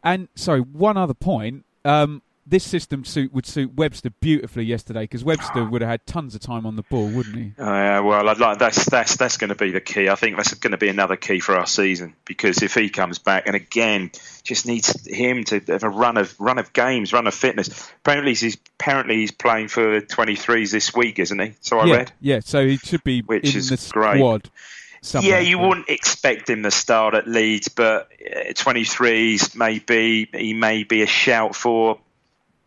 And 0.02 0.28
sorry, 0.34 0.60
one 0.60 0.96
other 0.96 1.14
point. 1.14 1.64
Um, 1.88 2.22
this 2.46 2.64
system 2.64 3.04
suit 3.04 3.32
would 3.34 3.44
suit 3.44 3.74
Webster 3.74 4.08
beautifully 4.08 4.64
yesterday 4.64 5.02
because 5.02 5.22
Webster 5.22 5.64
would 5.66 5.82
have 5.82 5.90
had 5.90 6.06
tons 6.06 6.34
of 6.34 6.40
time 6.40 6.64
on 6.64 6.76
the 6.76 6.82
ball, 6.82 7.06
wouldn't 7.06 7.36
he? 7.36 7.52
Uh, 7.58 8.02
well, 8.02 8.26
I'd 8.26 8.38
like 8.38 8.58
that's 8.58 8.86
that's 8.86 9.16
that's 9.16 9.36
going 9.36 9.50
to 9.50 9.54
be 9.54 9.70
the 9.70 9.82
key. 9.82 10.08
I 10.08 10.14
think 10.14 10.36
that's 10.36 10.54
going 10.54 10.70
to 10.70 10.78
be 10.78 10.88
another 10.88 11.16
key 11.16 11.40
for 11.40 11.56
our 11.56 11.66
season 11.66 12.14
because 12.24 12.62
if 12.62 12.74
he 12.74 12.88
comes 12.88 13.18
back 13.18 13.46
and 13.46 13.54
again 13.54 14.10
just 14.44 14.66
needs 14.66 15.06
him 15.06 15.44
to 15.44 15.60
have 15.68 15.82
a 15.82 15.90
run 15.90 16.16
of 16.16 16.34
run 16.40 16.58
of 16.58 16.72
games, 16.72 17.12
run 17.12 17.26
of 17.26 17.34
fitness. 17.34 17.90
Apparently 18.00 18.32
he's 18.32 18.56
apparently 18.80 19.16
he's 19.16 19.30
playing 19.30 19.68
for 19.68 20.00
the 20.00 20.06
23s 20.06 20.72
this 20.72 20.94
week, 20.94 21.18
isn't 21.18 21.38
he? 21.38 21.52
So 21.60 21.78
I 21.78 21.84
yeah, 21.84 21.96
read. 21.96 22.12
yeah. 22.20 22.40
So 22.40 22.66
he 22.66 22.78
should 22.78 23.04
be 23.04 23.20
Which 23.20 23.52
in 23.52 23.58
is 23.58 23.68
the 23.68 23.92
great. 23.92 24.20
Somewhere. 25.02 25.32
Yeah, 25.32 25.40
you 25.40 25.58
wouldn't 25.58 25.88
expect 25.88 26.48
him 26.50 26.62
to 26.62 26.70
start 26.70 27.14
at 27.14 27.26
Leeds, 27.26 27.68
but 27.68 28.08
uh, 28.24 28.52
23s 28.52 29.56
maybe 29.56 30.28
he 30.32 30.54
may 30.54 30.84
be 30.84 31.02
a 31.02 31.06
shout 31.06 31.54
for 31.54 31.98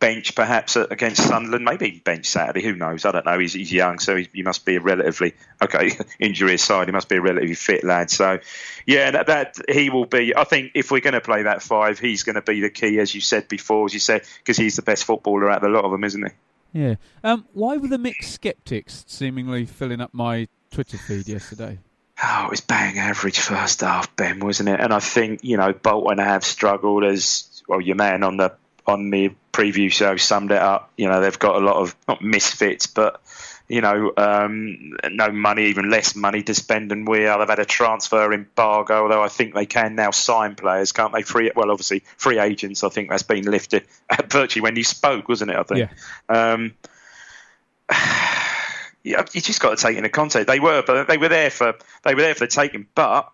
bench 0.02 0.34
perhaps 0.34 0.76
uh, 0.76 0.84
against 0.90 1.22
Sunderland. 1.22 1.64
Maybe 1.64 2.02
bench 2.04 2.26
Saturday. 2.26 2.60
Who 2.60 2.74
knows? 2.74 3.04
I 3.04 3.12
don't 3.12 3.24
know. 3.24 3.38
He's, 3.38 3.52
he's 3.52 3.72
young, 3.72 4.00
so 4.00 4.16
he, 4.16 4.28
he 4.32 4.42
must 4.42 4.64
be 4.64 4.74
a 4.74 4.80
relatively 4.80 5.34
okay. 5.62 5.92
Injury 6.18 6.54
aside, 6.54 6.88
he 6.88 6.92
must 6.92 7.08
be 7.08 7.16
a 7.16 7.20
relatively 7.20 7.54
fit 7.54 7.84
lad. 7.84 8.10
So, 8.10 8.40
yeah, 8.84 9.12
that, 9.12 9.28
that 9.28 9.56
he 9.68 9.90
will 9.90 10.06
be. 10.06 10.36
I 10.36 10.42
think 10.42 10.72
if 10.74 10.90
we're 10.90 11.00
going 11.00 11.14
to 11.14 11.20
play 11.20 11.44
that 11.44 11.62
five, 11.62 12.00
he's 12.00 12.24
going 12.24 12.34
to 12.34 12.42
be 12.42 12.60
the 12.60 12.70
key, 12.70 12.98
as 12.98 13.14
you 13.14 13.20
said 13.20 13.46
before, 13.46 13.86
as 13.86 13.94
you 13.94 14.00
said, 14.00 14.22
because 14.38 14.56
he's 14.56 14.74
the 14.74 14.82
best 14.82 15.04
footballer 15.04 15.48
out 15.48 15.62
of 15.62 15.70
a 15.70 15.72
lot 15.72 15.84
of 15.84 15.92
them, 15.92 16.02
isn't 16.02 16.24
he? 16.24 16.80
Yeah. 16.80 16.94
Um, 17.22 17.46
why 17.52 17.76
were 17.76 17.88
the 17.88 17.98
mixed 17.98 18.32
skeptics 18.32 19.04
seemingly 19.06 19.66
filling 19.66 20.00
up 20.00 20.12
my 20.12 20.48
Twitter 20.72 20.98
feed 20.98 21.28
yesterday? 21.28 21.78
Oh, 22.24 22.44
it 22.46 22.50
was 22.50 22.60
bang 22.60 22.98
average 22.98 23.40
first 23.40 23.80
half, 23.80 24.14
Ben, 24.14 24.38
wasn't 24.38 24.68
it? 24.68 24.78
And 24.78 24.92
I 24.92 25.00
think 25.00 25.40
you 25.42 25.56
know 25.56 25.72
Bolton 25.72 26.18
have 26.18 26.44
struggled 26.44 27.04
as 27.04 27.62
well. 27.66 27.80
Your 27.80 27.96
man 27.96 28.22
on 28.22 28.36
the 28.36 28.54
on 28.86 29.10
the 29.10 29.34
preview 29.52 29.90
show 29.90 30.16
summed 30.16 30.52
it 30.52 30.58
up. 30.58 30.92
You 30.96 31.08
know 31.08 31.20
they've 31.20 31.38
got 31.38 31.56
a 31.56 31.64
lot 31.64 31.76
of 31.76 31.96
not 32.06 32.22
misfits, 32.22 32.86
but 32.86 33.20
you 33.68 33.80
know 33.80 34.12
um, 34.16 34.96
no 35.10 35.32
money, 35.32 35.66
even 35.66 35.90
less 35.90 36.14
money 36.14 36.44
to 36.44 36.54
spend 36.54 36.92
than 36.92 37.06
we 37.06 37.26
are. 37.26 37.40
They've 37.40 37.48
had 37.48 37.58
a 37.58 37.64
transfer 37.64 38.32
embargo, 38.32 39.02
although 39.02 39.22
I 39.22 39.28
think 39.28 39.54
they 39.54 39.66
can 39.66 39.96
now 39.96 40.12
sign 40.12 40.54
players, 40.54 40.92
can't 40.92 41.12
they? 41.12 41.22
Free, 41.22 41.50
well, 41.56 41.72
obviously 41.72 42.04
free 42.16 42.38
agents. 42.38 42.84
I 42.84 42.88
think 42.88 43.10
that's 43.10 43.24
been 43.24 43.44
lifted 43.44 43.84
virtually 44.28 44.62
when 44.62 44.76
you 44.76 44.84
spoke, 44.84 45.28
wasn't 45.28 45.50
it? 45.50 45.56
I 45.56 45.62
think. 45.64 45.78
Um, 46.28 46.74
you 49.04 49.40
just 49.40 49.60
got 49.60 49.76
to 49.76 49.82
take 49.82 49.92
in 49.92 49.98
into 49.98 50.08
context. 50.08 50.46
They 50.46 50.60
were, 50.60 50.82
but 50.86 51.08
they 51.08 51.18
were 51.18 51.28
there 51.28 51.50
for 51.50 51.74
they 52.04 52.14
were 52.14 52.22
there 52.22 52.34
for 52.34 52.46
the 52.46 52.50
taking. 52.50 52.86
But 52.94 53.30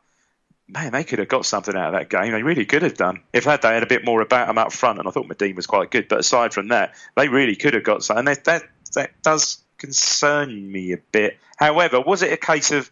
man, 0.68 0.92
they 0.92 1.04
could 1.04 1.18
have 1.18 1.28
got 1.28 1.46
something 1.46 1.74
out 1.74 1.94
of 1.94 2.00
that 2.00 2.10
game. 2.10 2.32
They 2.32 2.42
really 2.42 2.66
could 2.66 2.82
have 2.82 2.96
done 2.96 3.22
if 3.32 3.44
had 3.44 3.62
they 3.62 3.74
had 3.74 3.82
a 3.82 3.86
bit 3.86 4.04
more 4.04 4.20
about 4.20 4.46
them 4.46 4.58
up 4.58 4.72
front. 4.72 4.98
And 4.98 5.08
I 5.08 5.10
thought 5.10 5.28
Madine 5.28 5.56
was 5.56 5.66
quite 5.66 5.90
good. 5.90 6.08
But 6.08 6.20
aside 6.20 6.52
from 6.52 6.68
that, 6.68 6.94
they 7.16 7.28
really 7.28 7.56
could 7.56 7.74
have 7.74 7.84
got 7.84 8.02
something. 8.02 8.28
And 8.28 8.36
that, 8.44 8.64
that 8.94 9.10
does 9.22 9.58
concern 9.78 10.70
me 10.70 10.92
a 10.92 10.98
bit. 10.98 11.38
However, 11.56 12.00
was 12.00 12.22
it 12.22 12.32
a 12.32 12.36
case 12.36 12.70
of 12.70 12.90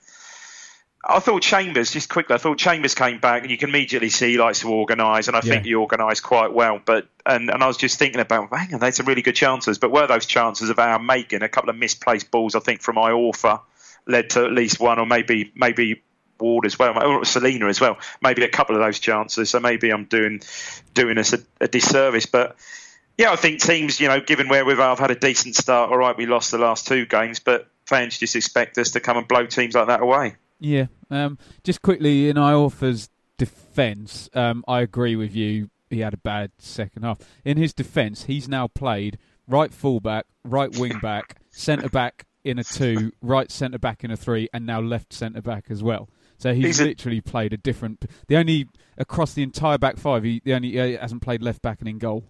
I 1.08 1.20
thought 1.20 1.40
Chambers, 1.40 1.92
just 1.92 2.08
quickly, 2.08 2.34
I 2.34 2.38
thought 2.38 2.58
Chambers 2.58 2.96
came 2.96 3.20
back 3.20 3.42
and 3.42 3.50
you 3.50 3.56
can 3.56 3.68
immediately 3.68 4.10
see 4.10 4.32
he 4.32 4.38
likes 4.38 4.60
to 4.60 4.68
organise 4.68 5.28
and 5.28 5.36
I 5.36 5.40
think 5.40 5.64
he 5.64 5.74
organised 5.76 6.24
quite 6.24 6.52
well. 6.52 6.80
But 6.84 7.06
and, 7.24 7.48
and 7.48 7.62
I 7.62 7.66
was 7.68 7.76
just 7.76 7.98
thinking 7.98 8.20
about, 8.20 8.48
hang 8.52 8.74
on, 8.74 8.80
they 8.80 8.90
some 8.90 9.06
really 9.06 9.22
good 9.22 9.36
chances. 9.36 9.78
But 9.78 9.92
were 9.92 10.08
those 10.08 10.26
chances 10.26 10.68
of 10.68 10.80
our 10.80 10.98
making 10.98 11.42
a 11.42 11.48
couple 11.48 11.70
of 11.70 11.76
misplaced 11.76 12.32
balls, 12.32 12.56
I 12.56 12.60
think, 12.60 12.82
from 12.82 12.96
Iorfa 12.96 13.60
led 14.06 14.30
to 14.30 14.44
at 14.44 14.52
least 14.52 14.80
one 14.80 14.98
or 14.98 15.06
maybe 15.06 15.52
maybe 15.54 16.02
Ward 16.40 16.66
as 16.66 16.78
well, 16.78 16.98
or 17.02 17.24
Celina 17.24 17.66
as 17.66 17.80
well. 17.80 17.98
Maybe 18.20 18.42
a 18.42 18.48
couple 18.48 18.74
of 18.74 18.82
those 18.82 18.98
chances. 18.98 19.50
So 19.50 19.60
maybe 19.60 19.90
I'm 19.90 20.06
doing 20.06 20.40
doing 20.94 21.18
us 21.18 21.32
a, 21.32 21.38
a 21.60 21.68
disservice. 21.68 22.26
But 22.26 22.56
yeah, 23.16 23.30
I 23.30 23.36
think 23.36 23.60
teams, 23.60 24.00
you 24.00 24.08
know, 24.08 24.20
given 24.20 24.48
where 24.48 24.64
we've 24.64 24.80
I've 24.80 24.98
had 24.98 25.12
a 25.12 25.16
decent 25.16 25.54
start, 25.54 25.90
all 25.90 25.98
right, 25.98 26.16
we 26.16 26.26
lost 26.26 26.50
the 26.50 26.58
last 26.58 26.86
two 26.86 27.06
games, 27.06 27.38
but 27.38 27.68
fans 27.86 28.18
just 28.18 28.34
expect 28.34 28.76
us 28.78 28.90
to 28.92 29.00
come 29.00 29.16
and 29.16 29.28
blow 29.28 29.46
teams 29.46 29.74
like 29.74 29.86
that 29.86 30.02
away. 30.02 30.34
Yeah. 30.58 30.86
Um, 31.10 31.38
just 31.64 31.82
quickly, 31.82 32.28
in 32.28 32.36
Iorfa's 32.36 33.08
defence, 33.38 34.28
um, 34.34 34.64
I 34.66 34.80
agree 34.80 35.16
with 35.16 35.34
you. 35.34 35.70
He 35.90 36.00
had 36.00 36.14
a 36.14 36.18
bad 36.18 36.50
second 36.58 37.02
half. 37.04 37.18
In 37.44 37.56
his 37.56 37.72
defence, 37.72 38.24
he's 38.24 38.48
now 38.48 38.66
played 38.66 39.18
right 39.46 39.72
fullback, 39.72 40.26
right 40.44 40.74
wing 40.76 40.98
back, 41.00 41.36
centre 41.50 41.88
back 41.88 42.24
in 42.44 42.58
a 42.58 42.64
two, 42.64 43.12
right 43.22 43.50
centre 43.50 43.78
back 43.78 44.02
in 44.02 44.10
a 44.10 44.16
three, 44.16 44.48
and 44.52 44.66
now 44.66 44.80
left 44.80 45.12
centre 45.12 45.42
back 45.42 45.66
as 45.70 45.82
well. 45.82 46.08
So 46.38 46.52
he's, 46.54 46.64
He's 46.64 46.80
a- 46.80 46.84
literally 46.86 47.20
played 47.20 47.52
a 47.52 47.56
different. 47.56 48.04
The 48.28 48.36
only 48.36 48.66
across 48.98 49.34
the 49.34 49.42
entire 49.42 49.78
back 49.78 49.96
five, 49.96 50.24
he 50.24 50.42
the 50.44 50.54
only 50.54 50.78
uh, 50.78 51.00
hasn't 51.00 51.22
played 51.22 51.42
left 51.42 51.62
back 51.62 51.78
and 51.80 51.88
in 51.88 51.98
goal. 51.98 52.24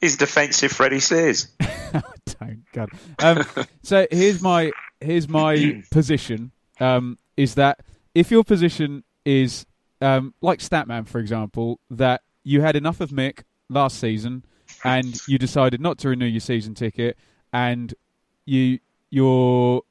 He's 0.00 0.16
defensive 0.16 0.72
Freddie 0.72 1.00
Sears. 1.00 1.48
Don't 2.40 2.64
God. 2.72 2.90
Um, 3.18 3.44
so 3.82 4.06
here's 4.10 4.40
my 4.42 4.72
here's 5.00 5.28
my 5.28 5.82
position. 5.90 6.50
Um, 6.80 7.18
is 7.36 7.54
that 7.54 7.80
if 8.14 8.30
your 8.30 8.44
position 8.44 9.04
is 9.24 9.66
um, 10.00 10.34
like 10.40 10.58
Statman, 10.60 11.06
for 11.06 11.18
example, 11.18 11.80
that 11.90 12.22
you 12.44 12.60
had 12.60 12.76
enough 12.76 13.00
of 13.00 13.10
Mick 13.10 13.42
last 13.68 13.98
season 13.98 14.44
and 14.84 15.18
you 15.26 15.38
decided 15.38 15.80
not 15.80 15.98
to 15.98 16.08
renew 16.08 16.26
your 16.26 16.40
season 16.40 16.74
ticket, 16.74 17.16
and 17.52 17.94
you 18.44 18.78
you're 19.10 19.82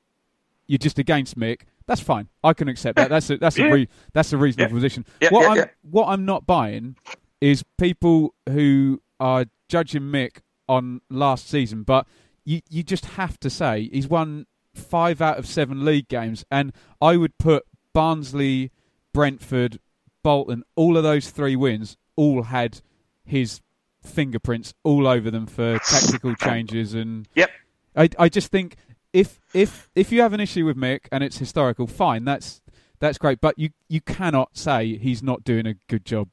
you're 0.68 0.78
just 0.78 1.00
against 1.00 1.38
Mick. 1.38 1.62
That's 1.88 2.02
fine. 2.02 2.28
I 2.44 2.54
can 2.54 2.68
accept 2.68 2.96
that. 2.98 3.10
That's 3.10 3.30
a 3.30 3.38
that's 3.38 3.58
a 3.60 3.70
re, 3.70 3.88
that's 4.14 4.34
a 4.34 4.38
reasonable 4.38 4.70
Yeah. 4.72 4.76
position. 4.76 5.06
Yeah, 5.22 5.30
what 5.30 5.58
I'm 5.60 5.66
what 5.90 6.08
I'm 6.08 6.26
not 6.26 6.46
buying 6.46 6.96
is 7.42 7.64
people 7.78 8.34
who 8.50 9.02
are 9.20 9.46
judging 9.70 10.04
Mick 10.04 10.38
on 10.68 11.02
last 11.10 11.48
season, 11.50 11.84
but 11.84 12.08
you 12.44 12.62
you 12.70 12.84
just 12.84 13.06
have 13.06 13.40
to 13.42 13.50
say 13.50 13.90
he's 13.92 14.08
won 14.08 14.46
five 14.76 15.22
out 15.22 15.38
of 15.38 15.48
seven 15.48 15.84
league 15.86 16.08
games, 16.08 16.46
and 16.52 16.74
I 17.02 17.18
would 17.18 17.38
put 17.38 17.66
Barnsley, 17.94 18.72
Brentford, 19.14 19.80
Bolton, 20.24 20.64
all 20.76 20.98
of 20.98 21.04
those 21.04 21.30
three 21.30 21.56
wins 21.56 21.98
all 22.16 22.44
had 22.44 22.82
his 23.24 23.62
fingerprints 24.04 24.74
all 24.84 25.08
over 25.08 25.32
them 25.32 25.46
for 25.46 25.80
tactical 25.80 26.36
changes 26.40 26.94
and 26.94 27.28
Yep. 27.36 27.50
I 27.96 28.10
I 28.20 28.30
just 28.30 28.52
think 28.52 28.76
if 29.14 29.40
if 29.54 29.90
if 29.96 30.12
you 30.12 30.22
have 30.22 30.34
an 30.34 30.40
issue 30.40 30.66
with 30.66 30.78
Mick 30.78 31.08
and 31.12 31.24
it's 31.24 31.38
historical, 31.38 31.88
fine, 31.88 32.26
that's 32.26 32.62
that's 33.00 33.18
great. 33.18 33.40
But 33.42 33.58
you 33.58 33.70
you 33.88 34.02
cannot 34.02 34.58
say 34.58 34.98
he's 34.98 35.24
not 35.24 35.44
doing 35.44 35.66
a 35.66 35.76
good 35.88 36.06
job. 36.06 36.30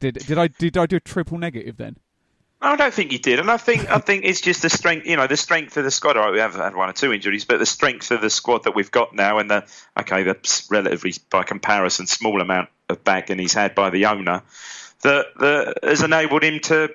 Did 0.00 0.14
did 0.14 0.38
I 0.38 0.48
did 0.48 0.76
I 0.76 0.86
do 0.86 0.96
a 0.96 1.00
triple 1.00 1.38
negative 1.38 1.76
then? 1.76 1.98
I 2.64 2.76
don't 2.76 2.94
think 2.94 3.10
he 3.10 3.18
did, 3.18 3.40
and 3.40 3.50
I 3.50 3.56
think 3.56 3.90
I 3.90 3.98
think 3.98 4.24
it's 4.24 4.40
just 4.40 4.62
the 4.62 4.70
strength, 4.70 5.04
you 5.04 5.16
know, 5.16 5.26
the 5.26 5.36
strength 5.36 5.76
of 5.76 5.84
the 5.84 5.90
squad. 5.90 6.16
All 6.16 6.22
right, 6.22 6.32
we 6.32 6.38
have 6.38 6.54
had 6.54 6.76
one 6.76 6.88
or 6.88 6.92
two 6.92 7.12
injuries, 7.12 7.44
but 7.44 7.58
the 7.58 7.66
strength 7.66 8.10
of 8.12 8.20
the 8.20 8.30
squad 8.30 8.64
that 8.64 8.74
we've 8.76 8.90
got 8.90 9.14
now, 9.14 9.38
and 9.38 9.50
the 9.50 9.66
okay, 9.98 10.22
the 10.22 10.36
relatively 10.70 11.12
by 11.28 11.42
comparison 11.42 12.06
small 12.06 12.40
amount 12.40 12.68
of 12.88 13.02
backing 13.02 13.38
he's 13.38 13.52
had 13.52 13.74
by 13.74 13.90
the 13.90 14.06
owner, 14.06 14.42
that 15.02 15.26
that 15.40 15.78
has 15.82 16.02
enabled 16.02 16.44
him 16.44 16.60
to, 16.60 16.90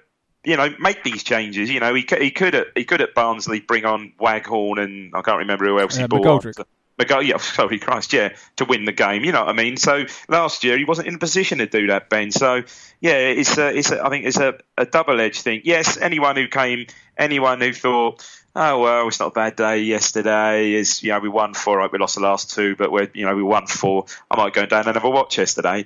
you 0.45 0.55
know, 0.55 0.69
make 0.79 1.03
these 1.03 1.23
changes. 1.23 1.69
You 1.69 1.81
know, 1.81 1.93
he 1.93 2.07
he 2.17 2.31
could 2.31 2.55
at 2.55 2.67
he 2.75 2.85
could 2.85 3.01
at 3.01 3.13
Barnsley 3.13 3.59
bring 3.59 3.83
on 3.83 4.13
Waghorn 4.19 4.79
and 4.79 5.13
I 5.13 5.21
can't 5.21 5.39
remember 5.39 5.65
who 5.65 5.79
else 5.81 5.97
he 5.97 6.03
Uh, 6.03 6.07
bought. 6.07 6.43
McGoldrick. 6.43 6.63
McGo- 6.99 7.25
yeah, 7.25 7.37
sorry, 7.37 7.79
Christ, 7.79 8.13
yeah, 8.13 8.35
to 8.57 8.65
win 8.65 8.85
the 8.85 8.91
game. 8.91 9.23
You 9.23 9.31
know 9.31 9.41
what 9.41 9.49
I 9.49 9.53
mean? 9.53 9.77
So 9.77 10.05
last 10.27 10.63
year 10.63 10.77
he 10.77 10.83
wasn't 10.85 11.07
in 11.07 11.15
a 11.15 11.19
position 11.19 11.59
to 11.59 11.65
do 11.67 11.87
that, 11.87 12.09
Ben. 12.09 12.31
So 12.31 12.63
yeah, 12.99 13.17
it's 13.17 13.57
a, 13.57 13.75
it's 13.77 13.91
a, 13.91 14.03
I 14.03 14.09
think 14.09 14.25
it's 14.25 14.37
a, 14.37 14.57
a 14.77 14.85
double-edged 14.85 15.41
thing. 15.41 15.61
Yes, 15.63 15.97
anyone 15.97 16.35
who 16.35 16.47
came, 16.47 16.87
anyone 17.17 17.61
who 17.61 17.73
thought, 17.73 18.25
oh 18.55 18.79
well, 18.79 19.07
it's 19.07 19.19
not 19.19 19.27
a 19.27 19.31
bad 19.31 19.55
day 19.55 19.79
yesterday. 19.79 20.73
Is 20.73 21.03
you 21.03 21.11
know 21.11 21.19
we 21.19 21.29
won 21.29 21.53
four, 21.53 21.77
right? 21.77 21.91
We 21.91 21.99
lost 21.99 22.15
the 22.15 22.21
last 22.21 22.51
two, 22.55 22.75
but 22.75 22.91
we're 22.91 23.09
you 23.13 23.25
know 23.25 23.35
we 23.35 23.43
won 23.43 23.67
four. 23.67 24.05
I 24.31 24.37
might 24.37 24.53
go 24.53 24.65
down 24.65 24.85
and 24.87 24.95
have 24.95 25.03
a 25.05 25.09
watch 25.09 25.37
yesterday. 25.37 25.85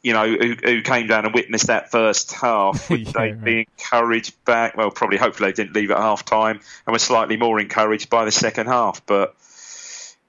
You 0.00 0.12
know, 0.12 0.28
who, 0.28 0.54
who 0.54 0.82
came 0.82 1.08
down 1.08 1.24
and 1.24 1.34
witnessed 1.34 1.66
that 1.66 1.90
first 1.90 2.32
half? 2.32 2.88
Would 2.90 3.00
Yeah, 3.00 3.12
they 3.14 3.32
right. 3.32 3.44
be 3.44 3.66
encouraged 3.78 4.44
back? 4.44 4.76
Well, 4.76 4.92
probably, 4.92 5.18
hopefully, 5.18 5.50
they 5.50 5.54
didn't 5.64 5.74
leave 5.74 5.90
at 5.90 5.98
half 5.98 6.24
time 6.24 6.60
and 6.86 6.92
were 6.92 7.00
slightly 7.00 7.36
more 7.36 7.58
encouraged 7.58 8.08
by 8.08 8.24
the 8.24 8.30
second 8.30 8.68
half. 8.68 9.04
But 9.06 9.34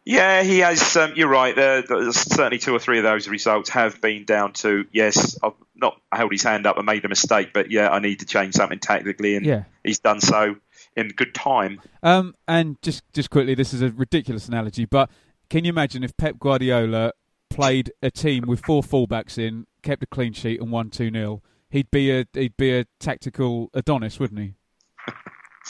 yeah, 0.09 0.41
he 0.41 0.59
has. 0.59 0.97
Um, 0.97 1.13
you're 1.15 1.27
right. 1.29 1.55
There, 1.55 1.83
there's 1.83 2.15
certainly 2.17 2.57
two 2.57 2.73
or 2.75 2.79
three 2.79 2.97
of 2.97 3.03
those 3.03 3.27
results 3.27 3.69
have 3.69 4.01
been 4.01 4.25
down 4.25 4.53
to 4.53 4.85
yes, 4.91 5.37
I've 5.43 5.53
not 5.75 6.01
held 6.11 6.31
his 6.31 6.41
hand 6.41 6.65
up 6.65 6.77
and 6.77 6.85
made 6.85 7.05
a 7.05 7.09
mistake, 7.09 7.51
but 7.53 7.69
yeah, 7.69 7.89
I 7.89 7.99
need 7.99 8.19
to 8.21 8.25
change 8.25 8.55
something 8.55 8.79
tactically, 8.79 9.35
and 9.35 9.45
Yeah. 9.45 9.63
he's 9.83 9.99
done 9.99 10.19
so 10.19 10.55
in 10.95 11.09
good 11.09 11.35
time. 11.35 11.79
Um, 12.01 12.33
and 12.47 12.81
just 12.81 13.03
just 13.13 13.29
quickly, 13.29 13.53
this 13.53 13.71
is 13.71 13.83
a 13.83 13.91
ridiculous 13.91 14.47
analogy, 14.47 14.85
but 14.85 15.11
can 15.49 15.63
you 15.63 15.69
imagine 15.69 16.03
if 16.03 16.17
Pep 16.17 16.39
Guardiola 16.39 17.13
played 17.51 17.91
a 18.01 18.09
team 18.09 18.45
with 18.47 18.65
four 18.65 18.81
fullbacks 18.81 19.37
in, 19.37 19.67
kept 19.83 20.01
a 20.01 20.07
clean 20.07 20.33
sheet, 20.33 20.59
and 20.59 20.71
won 20.71 20.89
two 20.89 21.11
0 21.11 21.41
He'd 21.69 21.91
be 21.91 22.09
a 22.11 22.25
he'd 22.33 22.57
be 22.57 22.75
a 22.75 22.85
tactical 22.99 23.69
Adonis, 23.75 24.19
wouldn't 24.19 24.39
he? 24.39 24.55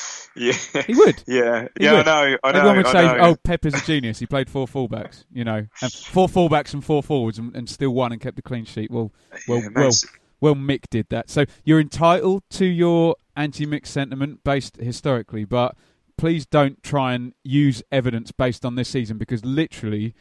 Yeah, 0.35 0.53
He 0.85 0.93
would. 0.93 1.23
yeah, 1.27 1.67
He 1.77 1.83
yeah. 1.85 1.93
would. 1.93 2.07
I 2.07 2.29
know. 2.31 2.37
I 2.43 2.51
know. 2.51 2.59
Everyone 2.59 2.77
would 2.77 2.85
I 2.85 2.91
say, 2.91 3.05
know. 3.05 3.17
"Oh, 3.29 3.35
Pep 3.43 3.65
is 3.65 3.73
a 3.73 3.83
genius. 3.85 4.19
He 4.19 4.25
played 4.25 4.49
four 4.49 4.67
fullbacks, 4.67 5.25
you 5.33 5.43
know, 5.43 5.65
and 5.81 5.91
four 5.91 6.27
fullbacks 6.27 6.73
and 6.73 6.85
four 6.85 7.01
forwards, 7.03 7.39
and, 7.39 7.53
and 7.55 7.67
still 7.67 7.89
won 7.91 8.11
and 8.11 8.21
kept 8.21 8.37
a 8.39 8.41
clean 8.41 8.63
sheet." 8.65 8.91
Well, 8.91 9.11
well, 9.47 9.59
Yeah, 9.61 9.69
well, 9.75 9.91
well, 10.39 10.55
Mick 10.55 10.83
did 10.89 11.07
that. 11.09 11.29
So 11.29 11.45
you're 11.65 11.79
entitled 11.81 12.43
to 12.51 12.65
your 12.65 13.15
anti-Mick 13.35 13.85
sentiment 13.87 14.43
based 14.43 14.77
historically, 14.77 15.43
but 15.45 15.75
please 16.17 16.45
don't 16.45 16.81
try 16.83 17.13
and 17.13 17.33
use 17.43 17.81
evidence 17.91 18.31
based 18.31 18.63
on 18.65 18.75
this 18.75 18.87
season 18.87 19.17
because 19.17 19.43
literally 19.43 20.13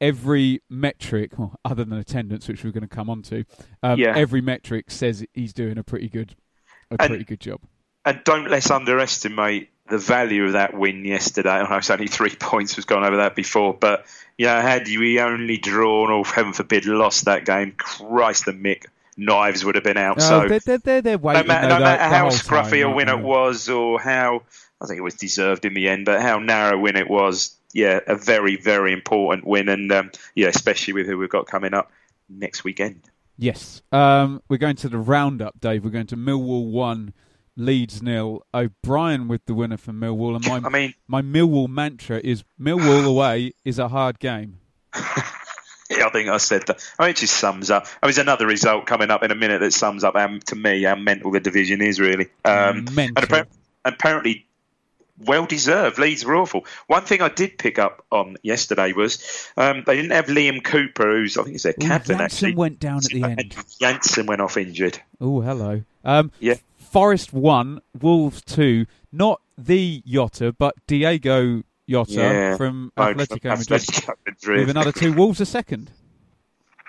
every 0.00 0.60
metric, 0.68 1.32
well, 1.38 1.58
other 1.64 1.84
than 1.84 1.98
attendance, 1.98 2.46
which 2.48 2.62
we're 2.64 2.70
going 2.72 2.82
to 2.82 2.88
come 2.88 3.08
on 3.08 3.22
to, 3.22 3.44
um, 3.82 3.98
Yeah. 3.98 4.12
every 4.16 4.40
metric 4.40 4.90
says 4.90 5.24
he's 5.32 5.52
doing 5.52 5.78
a 5.78 5.82
pretty 5.84 6.08
good, 6.08 6.34
a 6.90 6.96
And- 7.00 7.08
pretty 7.08 7.24
good 7.24 7.40
job. 7.40 7.60
And 8.04 8.22
don't 8.24 8.48
let's 8.50 8.70
underestimate 8.70 9.70
the 9.88 9.98
value 9.98 10.44
of 10.44 10.52
that 10.52 10.74
win 10.74 11.04
yesterday. 11.04 11.50
I 11.50 11.68
know 11.68 11.76
it's 11.76 11.90
only 11.90 12.06
three 12.06 12.34
points. 12.38 12.76
We've 12.76 12.86
gone 12.86 13.04
over 13.04 13.18
that 13.18 13.34
before, 13.34 13.74
but 13.74 14.06
yeah, 14.38 14.60
had 14.60 14.86
we 14.86 15.20
only 15.20 15.58
drawn 15.58 16.10
or 16.10 16.24
heaven 16.24 16.52
forbid 16.52 16.86
lost 16.86 17.26
that 17.26 17.44
game, 17.44 17.74
Christ, 17.76 18.46
the 18.46 18.52
Mick 18.52 18.86
knives 19.16 19.64
would 19.64 19.74
have 19.76 19.84
been 19.84 19.96
out. 19.96 20.16
Oh, 20.18 20.20
so 20.20 20.48
they're, 20.48 20.58
they're, 20.58 20.78
they're, 20.78 21.02
they're 21.02 21.18
no, 21.18 21.22
waiting. 21.22 21.46
ma- 21.46 21.60
though, 21.62 21.68
no 21.68 21.80
matter 21.80 22.02
how 22.02 22.28
scruffy 22.30 22.82
time, 22.82 22.92
a 22.92 22.94
win 22.94 23.08
it 23.08 23.20
was, 23.20 23.68
or 23.68 24.00
how 24.00 24.42
I 24.80 24.86
think 24.86 24.98
it 24.98 25.02
was 25.02 25.14
deserved 25.14 25.64
in 25.64 25.74
the 25.74 25.88
end, 25.88 26.06
but 26.06 26.20
how 26.20 26.38
narrow 26.38 26.76
a 26.76 26.80
win 26.80 26.96
it 26.96 27.08
was, 27.08 27.56
yeah, 27.72 28.00
a 28.06 28.16
very, 28.16 28.56
very 28.56 28.92
important 28.92 29.46
win, 29.46 29.68
and 29.68 29.90
um, 29.92 30.10
yeah, 30.34 30.48
especially 30.48 30.94
with 30.94 31.06
who 31.06 31.18
we've 31.18 31.30
got 31.30 31.46
coming 31.46 31.74
up 31.74 31.90
next 32.28 32.64
weekend. 32.64 33.02
Yes. 33.36 33.82
Um, 33.92 34.42
we're 34.48 34.58
going 34.58 34.76
to 34.76 34.88
the 34.88 34.98
roundup, 34.98 35.60
Dave. 35.60 35.84
We're 35.84 35.90
going 35.90 36.06
to 36.08 36.16
Millwall 36.16 36.70
1, 36.70 37.12
Leeds 37.56 38.02
nil. 38.02 38.44
O'Brien 38.52 39.28
with 39.28 39.44
the 39.46 39.54
winner 39.54 39.76
for 39.76 39.92
Millwall. 39.92 40.36
And 40.36 40.46
my, 40.46 40.68
I 40.68 40.72
mean, 40.72 40.94
my 41.06 41.22
Millwall 41.22 41.68
mantra 41.68 42.20
is 42.22 42.44
Millwall 42.60 43.04
away 43.06 43.52
is 43.64 43.78
a 43.78 43.88
hard 43.88 44.18
game. 44.18 44.58
Yeah, 45.90 46.06
I 46.06 46.10
think 46.10 46.30
I 46.30 46.38
said 46.38 46.62
that. 46.68 46.82
I 46.98 47.02
mean, 47.04 47.10
it 47.10 47.16
just 47.18 47.36
sums 47.36 47.70
up. 47.70 47.84
I 47.84 48.06
mean, 48.06 48.14
there's 48.14 48.18
another 48.18 48.46
result 48.46 48.86
coming 48.86 49.10
up 49.10 49.22
in 49.22 49.30
a 49.30 49.34
minute 49.34 49.60
that 49.60 49.72
sums 49.74 50.02
up 50.02 50.16
how, 50.16 50.38
to 50.46 50.56
me 50.56 50.82
how 50.82 50.96
mental 50.96 51.30
the 51.30 51.40
division 51.40 51.82
is 51.82 52.00
really. 52.00 52.28
Um, 52.42 52.86
Mental. 52.94 53.22
And 53.22 53.28
appar- 53.28 53.46
apparently, 53.84 54.46
well 55.18 55.44
deserved. 55.44 55.98
Leeds 55.98 56.24
were 56.24 56.36
awful. 56.36 56.64
One 56.86 57.02
thing 57.02 57.20
I 57.20 57.28
did 57.28 57.58
pick 57.58 57.78
up 57.78 58.02
on 58.10 58.38
yesterday 58.42 58.94
was 58.94 59.46
um, 59.58 59.84
they 59.86 59.96
didn't 59.96 60.12
have 60.12 60.26
Liam 60.26 60.64
Cooper, 60.64 61.18
who's 61.18 61.36
I 61.36 61.42
think 61.42 61.52
he's 61.52 61.64
their 61.64 61.74
captain 61.74 62.16
Jansson 62.16 62.20
actually. 62.20 62.54
went 62.54 62.80
down 62.80 62.96
at 62.96 63.04
the 63.04 63.22
And 63.22 63.40
end. 63.40 63.50
Jansson 63.78 64.26
went 64.26 64.40
off 64.40 64.56
injured. 64.56 64.98
Oh, 65.20 65.42
hello. 65.42 65.82
Um, 66.02 66.32
Yeah. 66.40 66.54
Forest 66.94 67.32
1, 67.32 67.80
Wolves 68.00 68.40
2. 68.42 68.86
Not 69.10 69.40
the 69.58 70.00
Jota, 70.06 70.52
but 70.56 70.76
Diego 70.86 71.64
Jota 71.90 72.12
Yeah. 72.12 72.56
from 72.56 72.92
Atletico 72.96 73.46
Madrid. 73.58 73.80
Atletico 73.80 74.14
Madrid. 74.24 74.58
With 74.60 74.70
another 74.70 74.92
two. 74.92 75.12
Wolves 75.12 75.40
are 75.40 75.44
second. 75.44 75.90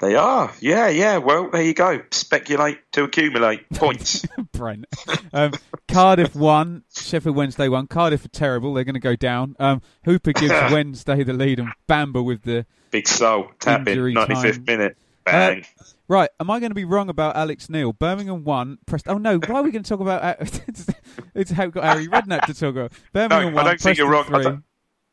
They 0.01 0.13
are. 0.13 0.53
Yeah, 0.59 0.89
yeah. 0.89 1.17
Well, 1.17 1.49
there 1.49 1.63
you 1.63 1.73
go. 1.73 2.01
Speculate 2.11 2.77
to 2.91 3.03
accumulate 3.05 3.67
points. 3.71 4.23
Brent. 4.51 4.85
Um, 5.33 5.53
Cardiff 5.87 6.35
won. 6.35 6.83
Sheffield 6.95 7.35
Wednesday 7.35 7.67
won. 7.67 7.87
Cardiff 7.87 8.25
are 8.25 8.29
terrible. 8.29 8.75
They're 8.75 8.83
going 8.83 8.93
to 8.93 8.99
go 8.99 9.15
down. 9.15 9.55
Um, 9.57 9.81
Hooper 10.03 10.33
gives 10.33 10.51
Wednesday 10.71 11.23
the 11.23 11.33
lead 11.33 11.59
and 11.59 11.69
Bamba 11.89 12.23
with 12.23 12.43
the. 12.43 12.67
Big 12.91 13.07
Sol 13.07 13.47
tapping. 13.59 13.87
Injury 13.93 14.13
95th 14.13 14.67
time. 14.67 14.95
Minute. 15.25 15.65
Uh, 15.79 15.83
right, 16.07 16.29
am 16.39 16.49
I 16.51 16.59
going 16.59 16.71
to 16.71 16.75
be 16.75 16.85
wrong 16.85 17.09
about 17.09 17.35
Alex 17.35 17.69
Neil? 17.69 17.93
Birmingham 17.93 18.43
won. 18.43 18.77
Prest- 18.85 19.07
oh 19.07 19.17
no, 19.17 19.39
why 19.39 19.55
are 19.59 19.63
we 19.63 19.71
going 19.71 19.83
to 19.83 19.89
talk 19.89 19.99
about. 19.99 20.37
it's 21.35 21.51
how 21.51 21.67
got 21.67 21.83
Harry 21.83 22.07
Redknapp 22.07 22.45
to 22.45 22.53
talk 22.53 22.75
about. 22.75 22.91
Birmingham 23.13 23.51
No, 23.51 23.55
won. 23.55 23.65
I 23.65 23.69
don't 23.71 23.81
think 23.81 23.97
you're 23.97 24.09
wrong. 24.09 24.33
I 24.33 24.41
don't- 24.43 24.63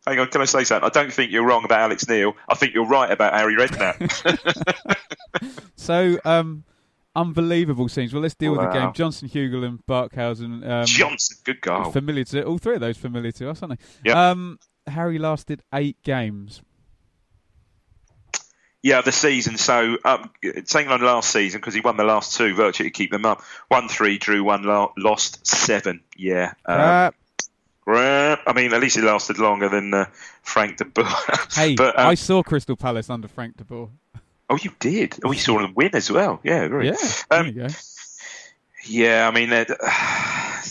Hang 0.05 0.19
on, 0.19 0.27
can 0.27 0.41
I 0.41 0.47
say 0.47 0.65
something? 0.65 0.85
I 0.85 0.91
don't 0.91 1.13
think 1.13 1.31
you're 1.31 1.47
wrong 1.47 1.65
about 1.65 1.79
Alex 1.79 2.09
Neil. 2.09 2.35
I 2.49 2.57
think 2.57 2.75
you're 2.75 2.89
right 2.89 3.09
about 3.11 3.35
Harry 3.35 3.55
Redknapp. 3.55 4.97
So, 5.77 6.19
um, 6.25 6.65
unbelievable 7.17 7.89
scenes. 7.89 8.13
Well, 8.13 8.23
let's 8.23 8.35
deal 8.35 8.53
with 8.53 8.61
the 8.61 8.71
game. 8.71 8.93
Johnson, 8.93 9.29
Hugill, 9.29 9.65
and 9.65 9.85
Barkhuizen. 9.87 10.65
Um, 10.69 10.87
Johnson, 10.87 11.39
good 11.45 11.61
goal. 11.61 11.91
Familiar 11.91 12.25
to 12.25 12.45
all 12.45 12.59
three 12.59 12.75
of 12.75 12.81
those 12.81 12.97
familiar 12.97 13.33
to 13.33 13.51
us, 13.51 13.63
aren't 13.63 13.81
they? 13.81 14.11
Yep. 14.11 14.17
Um, 14.17 14.59
Harry 14.87 15.19
lasted 15.19 15.63
eight 15.75 16.01
games. 16.05 16.63
Yeah, 18.83 19.01
the 19.01 19.13
season. 19.13 19.57
So, 19.59 19.97
um, 20.05 20.31
taking 20.67 20.91
on 20.91 21.01
last 21.03 21.31
season 21.31 21.61
because 21.61 21.73
he 21.75 21.81
won 21.81 21.97
the 21.97 22.05
last 22.05 22.37
two 22.37 22.55
virtually 22.55 22.91
to 22.91 22.93
keep 22.93 23.13
them 23.13 23.25
up. 23.25 23.43
One 23.69 23.89
three, 23.89 24.19
drew 24.19 24.43
one, 24.43 24.65
lo- 24.65 24.93
lost 24.99 25.47
seven. 25.47 26.01
Yeah. 26.17 26.53
Um, 26.67 26.81
Uh. 26.81 27.11
I 28.47 28.53
mean, 28.55 28.73
at 28.73 28.81
least 28.81 28.97
it 28.97 29.05
lasted 29.05 29.39
longer 29.39 29.69
than 29.69 29.93
uh, 29.95 30.07
Frank 30.43 30.79
de 30.79 30.85
Boer. 30.85 31.05
Hey, 31.55 31.75
but, 31.75 31.99
um, 31.99 32.07
I 32.09 32.15
saw 32.15 32.43
Crystal 32.43 32.77
Palace 32.77 33.11
under 33.11 33.29
Frank 33.29 33.57
de 33.57 33.65
Boer. 33.65 33.89
oh, 34.51 34.57
you 34.57 34.71
did. 34.79 35.17
Oh, 35.25 35.33
you 35.33 35.39
saw 35.39 35.59
them 35.61 35.75
win 35.75 35.91
as 35.95 36.11
well. 36.11 36.41
Yeah, 36.45 36.69
very. 36.69 36.87
Yeah, 36.89 36.97
there 37.31 37.41
Um, 37.41 37.47
you 37.47 37.53
go. 37.53 37.67
Yeah, 38.85 39.29
I 39.29 39.35
mean, 39.35 39.53
uh, 39.53 39.65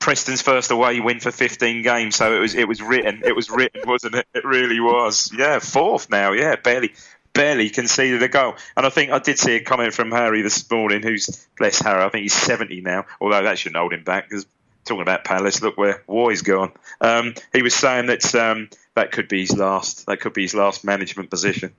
Preston's 0.00 0.40
first 0.42 0.70
away 0.70 1.00
win 1.00 1.20
for 1.20 1.30
15 1.30 1.82
games, 1.82 2.16
so 2.16 2.34
it 2.34 2.38
was 2.38 2.54
it 2.54 2.66
was 2.68 2.80
written. 2.80 3.22
It 3.24 3.34
was 3.36 3.50
written, 3.50 3.82
wasn't 3.84 4.14
it? 4.14 4.26
It 4.34 4.44
really 4.44 4.80
was. 4.80 5.30
Yeah, 5.36 5.58
fourth 5.58 6.08
now. 6.08 6.32
Yeah, 6.32 6.56
barely 6.56 6.94
barely 7.38 7.70
conceded 7.70 8.22
a 8.22 8.28
goal. 8.28 8.56
And 8.76 8.84
I 8.84 8.90
think 8.90 9.12
I 9.12 9.20
did 9.20 9.38
see 9.38 9.54
a 9.54 9.60
comment 9.60 9.94
from 9.94 10.10
Harry 10.10 10.42
this 10.42 10.68
morning, 10.68 11.02
who's 11.02 11.46
bless 11.56 11.80
Harry. 11.80 12.02
I 12.02 12.08
think 12.08 12.22
he's 12.22 12.34
70 12.34 12.80
now, 12.80 13.06
although 13.20 13.42
that 13.44 13.58
shouldn't 13.58 13.76
hold 13.76 13.92
him 13.92 14.02
back 14.02 14.28
because 14.28 14.44
talking 14.84 15.02
about 15.02 15.22
Palace, 15.22 15.62
look 15.62 15.78
where 15.78 16.02
Roy's 16.08 16.42
gone. 16.42 16.72
Um, 17.00 17.34
he 17.52 17.62
was 17.62 17.74
saying 17.74 18.06
that 18.06 18.34
um, 18.34 18.70
that 18.94 19.12
could 19.12 19.28
be 19.28 19.42
his 19.42 19.56
last. 19.56 20.06
That 20.06 20.20
could 20.20 20.32
be 20.32 20.42
his 20.42 20.54
last 20.54 20.84
management 20.84 21.30
position. 21.30 21.72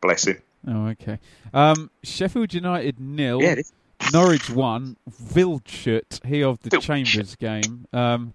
Bless 0.00 0.26
him. 0.26 0.40
Oh, 0.68 0.86
okay. 0.88 1.18
Um, 1.52 1.90
Sheffield 2.04 2.54
United 2.54 3.00
nil. 3.00 3.42
Yeah. 3.42 3.56
Norwich 4.12 4.48
one. 4.48 4.96
Wildschut, 5.10 6.24
he 6.24 6.42
of 6.42 6.60
the. 6.60 6.78
Chambers 6.78 7.34
game, 7.36 7.86
um, 7.92 8.32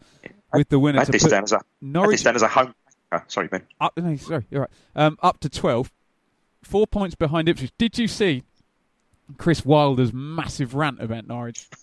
with 0.54 0.70
the 0.70 0.78
I 0.78 0.80
winner 0.80 1.00
had 1.00 1.12
to 1.12 1.20
put 1.20 1.32
down 1.32 1.44
as 1.44 1.54
a 1.54 1.58
I 1.58 1.62
Norwich 1.82 2.24
down 2.24 2.36
as 2.36 2.42
a 2.42 2.48
home. 2.48 2.76
Oh, 3.12 3.22
sorry, 3.28 3.48
Ben. 3.48 3.64
up. 3.80 3.98
No, 3.98 4.16
sorry, 4.18 4.46
you're 4.50 4.62
right. 4.62 4.70
Um, 4.96 5.18
up 5.22 5.40
to 5.40 5.50
twelve, 5.50 5.92
four 6.66 6.88
points 6.88 7.16
behind 7.16 7.48
Ipswich. 7.48 7.72
Did 7.78 7.98
you 7.98 8.08
see 8.08 8.44
Chris 9.38 9.64
Wilder's 9.66 10.12
massive 10.14 10.76
rant 10.76 11.02
about 11.02 11.28
Norwich? 11.28 11.68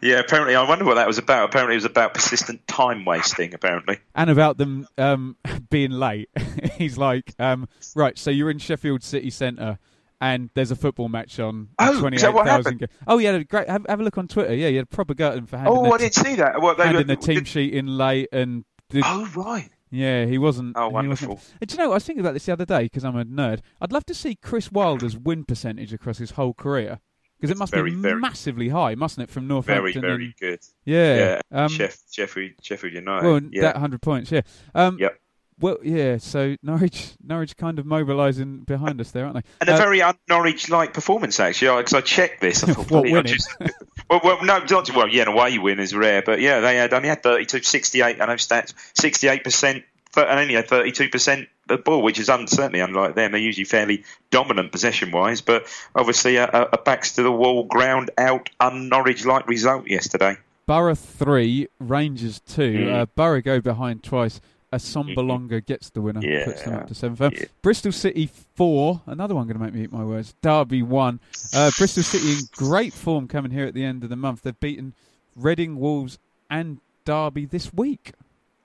Yeah, 0.00 0.20
apparently, 0.20 0.54
I 0.54 0.66
wonder 0.66 0.84
what 0.84 0.94
that 0.94 1.06
was 1.06 1.18
about. 1.18 1.46
Apparently, 1.50 1.74
it 1.74 1.78
was 1.78 1.84
about 1.84 2.14
persistent 2.14 2.66
time 2.66 3.04
wasting. 3.04 3.52
Apparently, 3.54 3.98
and 4.14 4.30
about 4.30 4.56
them 4.56 4.86
um, 4.96 5.36
being 5.70 5.90
late. 5.90 6.30
He's 6.78 6.96
like, 6.96 7.34
um, 7.38 7.68
right, 7.94 8.16
so 8.18 8.30
you're 8.30 8.50
in 8.50 8.58
Sheffield 8.58 9.02
City 9.02 9.30
Centre 9.30 9.78
and 10.20 10.48
there's 10.54 10.70
a 10.70 10.76
football 10.76 11.08
match 11.08 11.38
on. 11.40 11.68
Oh, 11.78 12.06
is 12.06 12.22
that 12.22 12.32
what 12.32 12.46
happened? 12.46 12.86
Oh, 13.06 13.18
yeah, 13.18 13.38
great. 13.42 13.68
Have, 13.68 13.84
have 13.88 14.00
a 14.00 14.02
look 14.04 14.16
on 14.16 14.28
Twitter. 14.28 14.54
Yeah, 14.54 14.68
you 14.68 14.76
had 14.76 14.84
a 14.84 14.86
proper 14.86 15.14
for 15.14 15.24
handing, 15.58 15.76
oh, 15.76 15.92
I 15.92 15.98
didn't 15.98 16.14
see 16.14 16.36
that. 16.36 16.60
What 16.62 16.78
they 16.78 16.84
handing 16.84 17.08
were- 17.08 17.16
the 17.16 17.20
team 17.20 17.44
sheet 17.44 17.74
in 17.74 17.86
late 17.98 18.28
and. 18.32 18.64
The, 18.90 19.02
Oh, 19.04 19.28
right. 19.34 19.68
Yeah, 19.90 20.24
he 20.26 20.38
wasn't. 20.38 20.76
Oh, 20.76 20.88
wonderful. 20.88 21.34
wasn't- 21.36 21.66
Do 21.68 21.74
you 21.74 21.78
know? 21.78 21.90
I 21.92 21.94
was 21.94 22.04
thinking 22.04 22.20
about 22.20 22.34
this 22.34 22.46
the 22.46 22.52
other 22.52 22.64
day 22.66 22.84
because 22.84 23.04
I'm 23.04 23.16
a 23.16 23.24
nerd. 23.24 23.60
I'd 23.80 23.92
love 23.92 24.04
to 24.06 24.14
see 24.14 24.34
Chris 24.34 24.72
Wilder's 24.72 25.16
win 25.16 25.44
percentage 25.44 25.92
across 25.92 26.18
his 26.18 26.32
whole 26.32 26.54
career 26.54 26.98
because 27.38 27.50
it 27.50 27.58
must 27.58 27.72
Very, 27.72 27.90
be 27.90 27.96
very- 27.96 28.20
massively 28.20 28.70
high, 28.70 28.94
mustn't 28.94 29.22
it? 29.28 29.30
From 29.32 29.44
Very, 29.46 29.54
Northampton. 29.54 30.00
very 30.02 30.24
and, 30.26 30.36
good. 30.40 30.60
yeah. 30.84 31.16
Yeah, 31.16 31.40
Um, 31.64 31.68
Sheff, 31.68 31.98
Sheffield, 32.10 32.52
Sheffield 32.62 32.94
United. 32.94 33.26
well, 33.26 33.40
yeah. 33.52 33.62
that 33.62 33.76
hundred 33.76 34.02
points. 34.02 34.32
Yeah. 34.32 34.40
Um, 34.74 34.96
Yep. 34.98 35.18
Well, 35.60 35.78
yeah. 35.82 36.18
So 36.18 36.56
Norwich, 36.62 37.12
Norwich, 37.24 37.56
kind 37.56 37.78
of 37.78 37.86
mobilising 37.86 38.60
behind 38.60 39.00
us 39.00 39.10
there, 39.12 39.24
aren't 39.24 39.36
they? 39.36 39.42
And 39.60 39.68
a 39.70 39.74
Uh, 39.74 39.76
very 39.76 40.02
un-Norwich-like 40.02 40.92
performance, 40.92 41.38
actually, 41.38 41.76
because 41.80 41.94
I 41.94 42.00
checked 42.00 42.40
this. 42.40 42.64
I 42.64 42.66
thought, 42.72 42.90
What, 42.90 43.04
bloody 43.04 43.32
just- 43.32 43.48
well, 44.10 44.20
well, 44.24 44.38
no, 44.44 44.58
not, 44.68 44.94
well, 44.94 45.08
yeah, 45.08 45.22
an 45.22 45.28
away 45.28 45.58
win 45.58 45.78
is 45.80 45.94
rare, 45.94 46.22
but 46.22 46.40
yeah, 46.40 46.60
they 46.60 46.76
had 46.76 46.92
only 46.92 47.08
had 47.08 47.22
32, 47.22 47.62
68, 47.62 48.20
I 48.20 48.26
know 48.26 48.32
stats, 48.34 48.74
68%, 48.96 49.82
and 50.16 50.38
only 50.40 50.54
had 50.54 50.68
32% 50.68 51.46
the 51.66 51.78
ball, 51.78 52.02
which 52.02 52.18
is 52.18 52.28
un, 52.28 52.46
certainly 52.46 52.80
unlike 52.80 53.14
them. 53.14 53.32
They're 53.32 53.40
usually 53.40 53.64
fairly 53.64 54.04
dominant 54.30 54.70
possession-wise, 54.72 55.40
but 55.40 55.66
obviously 55.94 56.36
a, 56.36 56.44
a, 56.46 56.68
a 56.74 56.78
backs-to-the-wall, 56.78 57.64
ground-out, 57.64 58.50
un-Norwich-like 58.60 59.48
result 59.48 59.86
yesterday. 59.88 60.36
Borough 60.66 60.94
three, 60.94 61.68
Rangers 61.78 62.40
two. 62.40 62.72
Mm. 62.72 62.94
Uh, 62.94 63.06
Borough 63.14 63.42
go 63.42 63.60
behind 63.60 64.02
twice. 64.02 64.40
Assombalonga 64.74 65.64
gets 65.64 65.90
the 65.90 66.00
winner, 66.00 66.20
puts 66.44 66.62
them 66.62 66.74
up 66.74 66.86
to 66.88 66.94
seven. 66.94 67.32
Yeah. 67.32 67.44
Bristol 67.62 67.92
City 67.92 68.28
four, 68.54 69.02
another 69.06 69.34
one 69.34 69.46
going 69.46 69.58
to 69.58 69.64
make 69.64 69.74
me 69.74 69.82
eat 69.82 69.92
my 69.92 70.04
words. 70.04 70.34
Derby 70.42 70.82
one. 70.82 71.20
Uh, 71.52 71.70
Bristol 71.76 72.02
City 72.02 72.32
in 72.32 72.38
great 72.52 72.92
form 72.92 73.28
coming 73.28 73.50
here 73.50 73.66
at 73.66 73.74
the 73.74 73.84
end 73.84 74.04
of 74.04 74.10
the 74.10 74.16
month. 74.16 74.42
They've 74.42 74.58
beaten 74.58 74.94
Reading, 75.36 75.78
Wolves, 75.78 76.18
and 76.50 76.78
Derby 77.04 77.46
this 77.46 77.72
week. 77.72 78.12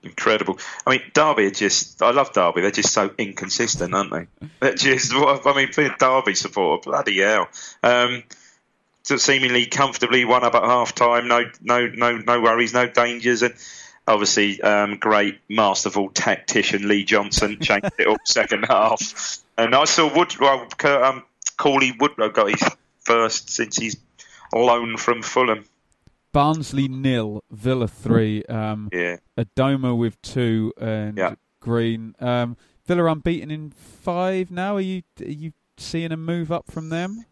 Incredible. 0.01 0.57
I 0.88 0.91
mean, 0.91 1.01
Derby 1.14 1.47
are 1.47 1.51
just. 1.51 2.01
I 2.01 2.12
love 2.12 2.32
Derby. 2.32 2.62
They're 2.62 2.72
just 2.72 2.93
so 2.93 3.12
inconsistent, 3.18 3.93
aren't 3.93 4.12
they? 4.12 4.47
They're 4.60 4.76
just. 4.76 5.14
I 5.16 5.53
mean, 5.55 5.70
being 5.76 5.91
a 5.91 5.97
Derby 5.97 6.36
supporter, 6.36 6.89
bloody 6.89 7.20
hell. 7.20 7.49
Um, 7.84 8.24
seemingly 9.03 9.66
comfortably 9.66 10.26
one 10.26 10.43
up 10.43 10.55
at 10.55 10.64
half 10.64 10.93
time. 10.95 11.28
No, 11.28 11.43
no, 11.62 11.88
no, 11.88 12.18
no 12.18 12.41
worries, 12.41 12.74
no 12.74 12.88
dangers, 12.88 13.41
and 13.41 13.53
obviously 14.10 14.62
um, 14.62 14.97
great, 14.97 15.39
masterful 15.47 16.10
tactician 16.10 16.88
Lee 16.88 17.05
Johnson 17.05 17.60
changed 17.60 17.91
it 17.97 18.07
up 18.07 18.20
second 18.26 18.66
half. 18.68 19.39
And 19.57 19.76
I 19.76 19.86
saw 19.86 20.14
Wood. 20.14 20.38
Well, 20.39 20.68
um, 20.84 21.24
Cauley 21.57 21.93
Woodrow 21.99 22.30
got 22.30 22.49
his 22.49 22.70
first 23.01 23.49
since 23.49 23.78
he's 23.78 23.97
loan 24.53 24.97
from 24.97 25.22
Fulham. 25.22 25.66
Barnsley 26.32 26.88
nil, 26.88 27.43
Villa 27.51 27.88
three. 27.88 28.43
Um, 28.45 28.89
Yeah. 28.91 29.18
Adomah 29.38 29.97
with 29.97 30.22
two, 30.22 30.74
and 30.80 31.18
Yeah. 31.18 31.36
Green. 31.60 32.16
Um, 32.20 32.55
Villa 32.86 33.05
unbeaten 33.05 33.51
in 33.51 33.72
five 33.72 34.49
now. 34.51 34.78
Are 34.78 34.82
you 34.82 35.03
are 35.22 35.26
you 35.26 35.53
seeing 35.78 36.12
a 36.12 36.18
move 36.18 36.51
up 36.51 36.72
from 36.72 36.89
them? 36.89 37.26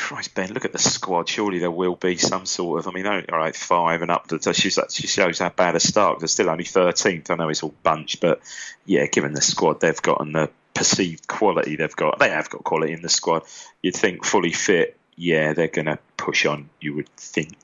Christ, 0.00 0.34
Ben, 0.34 0.52
look 0.52 0.64
at 0.64 0.72
the 0.72 0.78
squad. 0.78 1.28
Surely 1.28 1.58
there 1.58 1.70
will 1.70 1.94
be 1.94 2.16
some 2.16 2.46
sort 2.46 2.80
of. 2.80 2.88
I 2.88 2.92
mean, 2.92 3.06
all 3.06 3.20
right, 3.30 3.54
five 3.54 4.02
and 4.02 4.10
up. 4.10 4.28
To, 4.28 4.38
that 4.38 4.56
shows- 4.56 4.74
that 4.76 4.90
shows 4.90 5.38
how 5.38 5.50
bad 5.50 5.76
a 5.76 5.80
start. 5.80 6.18
They're 6.18 6.28
still 6.28 6.50
only 6.50 6.64
13th. 6.64 7.30
I 7.30 7.34
know 7.36 7.48
it's 7.48 7.62
all 7.62 7.74
bunched, 7.82 8.20
but 8.20 8.40
yeah, 8.86 9.06
given 9.06 9.34
the 9.34 9.42
squad 9.42 9.80
they've 9.80 10.00
got 10.00 10.20
and 10.20 10.34
the 10.34 10.50
perceived 10.74 11.26
quality 11.26 11.76
they've 11.76 11.94
got, 11.94 12.18
they 12.18 12.30
have 12.30 12.48
got 12.48 12.64
quality 12.64 12.92
in 12.92 13.02
the 13.02 13.08
squad. 13.08 13.42
You'd 13.82 13.94
think 13.94 14.24
fully 14.24 14.52
fit. 14.52 14.96
Yeah, 15.16 15.52
they're 15.52 15.68
going 15.68 15.86
to 15.86 15.98
push 16.16 16.46
on. 16.46 16.70
You 16.80 16.94
would 16.94 17.08
think. 17.16 17.54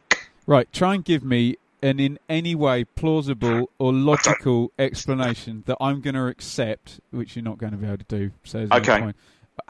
Right, 0.47 0.70
try 0.72 0.95
and 0.95 1.05
give 1.05 1.24
me 1.24 1.57
an 1.82 1.99
in 1.99 2.18
any 2.28 2.55
way 2.55 2.84
plausible 2.84 3.70
or 3.78 3.93
logical 3.93 4.72
explanation 4.78 5.62
that 5.66 5.78
I'm 5.80 6.01
going 6.01 6.14
to 6.14 6.26
accept, 6.26 7.01
which 7.11 7.34
you're 7.34 7.45
not 7.45 7.59
going 7.59 7.72
to 7.72 7.78
be 7.78 7.87
able 7.87 7.99
to 7.99 8.05
do. 8.05 8.30
So 8.45 8.66
no 8.66 8.76
Okay. 8.76 9.12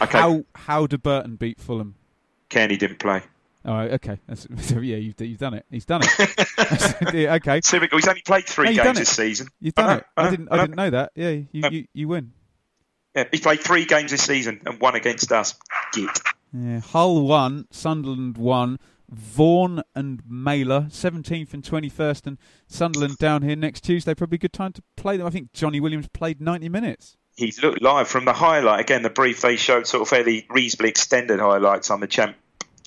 Okay. 0.02 0.18
How 0.18 0.44
how 0.54 0.86
did 0.86 1.02
Burton 1.02 1.36
beat 1.36 1.60
Fulham? 1.60 1.94
Cairney 2.51 2.78
didn't 2.78 2.99
play. 2.99 3.22
All 3.64 3.74
right, 3.74 3.90
okay. 3.94 4.18
That's, 4.28 4.47
so 4.68 4.78
yeah, 4.80 4.97
you've, 4.97 5.20
you've 5.20 5.38
done 5.38 5.55
it. 5.55 5.66
He's 5.70 5.84
done 5.84 6.03
it. 6.05 6.44
Yeah, 7.14 7.34
okay. 7.34 7.57
He's 7.57 8.09
only 8.09 8.22
played 8.22 8.44
three 8.47 8.74
No, 8.74 8.84
games 8.84 8.99
this 8.99 9.11
season. 9.11 9.49
you've 9.61 9.74
I 9.76 9.82
done 9.82 9.90
know, 9.90 9.97
it. 9.99 10.05
I 10.16 10.24
know, 10.24 10.30
didn't. 10.30 10.49
I 10.51 10.53
I 10.53 10.57
know. 10.57 10.62
didn't 10.62 10.76
know 10.76 10.90
that. 10.90 11.12
Yeah, 11.14 11.28
you 11.30 11.61
No. 11.62 11.68
you, 11.70 11.86
you 11.92 12.09
win. 12.09 12.32
Yeah, 13.14 13.24
he's 13.30 13.40
played 13.40 13.61
three 13.61 13.84
games 13.86 14.11
this 14.11 14.22
season 14.22 14.61
and 14.66 14.80
one 14.80 14.94
against 14.94 15.32
us. 15.32 15.55
Git. 15.92 16.11
Yeah, 16.53 16.80
Hull 16.80 17.26
one, 17.26 17.66
Sunderland 17.70 18.36
one, 18.38 18.78
Vaughan 19.11 19.82
and 19.94 20.22
Meyler, 20.28 20.82
17th 20.90 21.55
and 21.55 21.62
21st, 21.62 22.26
and 22.26 22.38
Sunderland 22.66 23.16
down 23.18 23.42
here 23.42 23.57
next 23.57 23.82
Tuesday. 23.82 24.14
Probably 24.14 24.36
a 24.36 24.38
good 24.38 24.53
time 24.53 24.72
to 24.74 24.82
play 24.97 25.16
them. 25.16 25.26
I 25.26 25.30
think 25.30 25.53
Johnny 25.53 25.80
Williams 25.80 26.09
played 26.09 26.40
90 26.40 26.68
minutes. 26.68 27.16
He's 27.37 27.62
looked 27.62 27.82
live 27.82 28.09
from 28.09 28.24
the 28.24 28.32
highlight. 28.32 28.80
Again, 28.80 29.03
the 29.03 29.11
brief 29.11 29.43
they 29.43 29.57
showed 29.57 29.87
sort 29.87 30.03
of 30.03 30.09
fairly 30.09 30.47
reasonably 30.49 30.89
extended 30.89 31.39
highlights 31.39 31.91
on 31.91 32.01
the 32.01 32.07
champ 32.07 32.37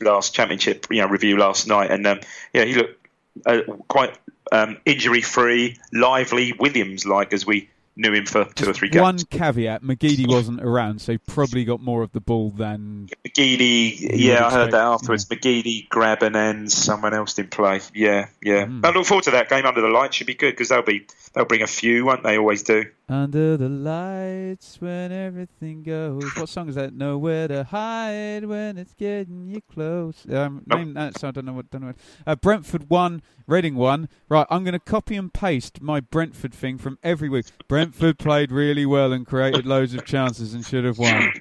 last 0.02 0.34
championship 0.34 0.88
you 0.90 1.02
know, 1.02 1.08
review 1.08 1.38
last 1.38 1.68
night, 1.68 1.92
and 1.92 2.06
um, 2.08 2.20
yeah, 2.54 2.66
he 2.66 2.74
looked 2.74 3.08
uh, 3.46 3.62
quite 3.88 4.18
um, 4.52 4.78
injury 4.86 5.22
free, 5.22 5.78
lively, 5.94 6.54
Williams 6.54 7.06
like 7.06 7.34
as 7.34 7.46
we 7.46 7.70
knew 7.96 8.14
him 8.14 8.26
for 8.26 8.46
two 8.46 8.70
or 8.70 8.74
three 8.74 8.90
games. 8.90 9.02
One 9.02 9.18
caveat: 9.18 9.84
McGeady 9.84 10.28
wasn't 10.28 10.62
around, 10.62 11.02
so 11.02 11.12
he 11.14 11.18
probably 11.18 11.66
got 11.66 11.82
more 11.82 12.02
of 12.02 12.12
the 12.12 12.22
ball 12.22 12.50
than. 12.50 13.10
McGeady, 13.28 14.18
yeah, 14.18 14.46
I 14.46 14.52
heard 14.52 14.72
that 14.72 14.82
afterwards. 14.82 15.26
McGeady, 15.26 15.88
Grabban, 15.88 16.36
and 16.36 16.72
someone 16.72 17.14
else 17.14 17.34
didn't 17.34 17.52
play. 17.52 17.82
Yeah, 17.94 18.30
yeah. 18.42 18.66
Mm. 18.66 18.86
I 18.86 18.92
look 18.92 19.06
forward 19.06 19.26
to 19.26 19.32
that 19.32 19.50
game 19.50 19.66
under 19.66 19.82
the 19.82 19.90
lights. 19.90 20.16
Should 20.16 20.28
be 20.28 20.36
good 20.36 20.52
because 20.52 20.70
they'll 20.70 20.82
be 20.82 21.06
they'll 21.34 21.46
bring 21.46 21.62
a 21.62 21.68
few, 21.68 22.06
won't 22.06 22.24
they? 22.24 22.38
Always 22.38 22.64
do. 22.64 22.86
Under 23.12 23.58
the 23.58 23.70
lights 23.70 24.78
when 24.80 25.12
everything 25.12 25.82
goes. 25.82 26.24
What 26.36 26.48
song 26.48 26.70
is 26.70 26.76
that? 26.76 26.94
Nowhere 26.94 27.48
to 27.48 27.64
hide 27.64 28.46
when 28.46 28.78
it's 28.78 28.94
getting 28.94 29.48
you 29.48 29.62
close. 29.62 30.28
Um, 30.32 30.62
Nope. 30.68 30.78
name 30.80 30.94
that, 30.94 31.18
so 31.18 31.30
I 31.30 31.32
don't 31.32 31.46
know 31.46 31.54
what. 31.54 31.72
Don't 31.72 31.82
know. 31.82 31.88
What. 31.88 31.96
Uh, 32.28 32.36
Brentford 32.36 32.88
one, 32.88 33.24
Reading 33.48 33.74
one. 33.74 34.10
Right, 34.30 34.46
I'm 34.52 34.64
going 34.64 34.74
to 34.74 34.80
copy 34.80 35.16
and 35.16 35.34
paste 35.34 35.82
my 35.82 36.00
Brentford 36.02 36.54
thing 36.54 36.78
from 36.78 37.00
every 37.02 37.30
week. 37.30 37.48
Brentford 37.68 38.20
played 38.20 38.52
really 38.52 38.86
well 38.86 39.12
and 39.12 39.26
created 39.26 39.66
loads 39.66 39.96
of 39.96 40.06
chances 40.06 40.54
and 40.54 40.64
should 40.64 40.86
have 40.86 41.00
won. 41.00 41.34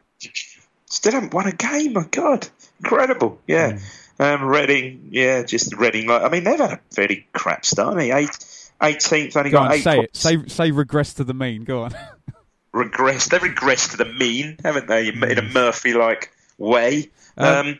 Still 0.86 1.12
haven't 1.12 1.34
won 1.34 1.46
a 1.48 1.52
game. 1.52 1.92
My 1.92 2.04
God, 2.10 2.48
incredible. 2.82 3.42
Yeah. 3.46 3.78
Um, 4.18 4.42
Reading, 4.42 5.10
yeah, 5.12 5.42
just 5.42 5.74
Reading. 5.76 6.08
Like, 6.08 6.22
I 6.22 6.30
mean, 6.30 6.44
they've 6.44 6.58
had 6.58 6.72
a 6.72 6.80
very 6.94 7.28
crap 7.34 7.66
start. 7.66 7.98
haven't 7.98 8.08
they? 8.08 8.12
Eight, 8.12 8.57
18th, 8.80 9.36
only 9.36 9.50
Go 9.50 9.58
got 9.58 9.66
on, 9.70 9.72
eight 9.74 9.82
say 9.82 9.98
it. 10.00 10.16
Say 10.16 10.36
say 10.46 10.70
regress 10.70 11.14
to 11.14 11.24
the 11.24 11.34
mean. 11.34 11.64
Go 11.64 11.82
on. 11.84 11.94
regress. 12.72 13.28
They've 13.28 13.40
regressed 13.40 13.90
to 13.92 13.96
the 13.96 14.04
mean, 14.06 14.56
haven't 14.62 14.86
they? 14.88 15.08
In 15.08 15.38
a 15.38 15.42
Murphy-like 15.42 16.30
way. 16.58 17.10
Um, 17.36 17.46
Um, 17.68 17.78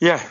yeah. 0.00 0.22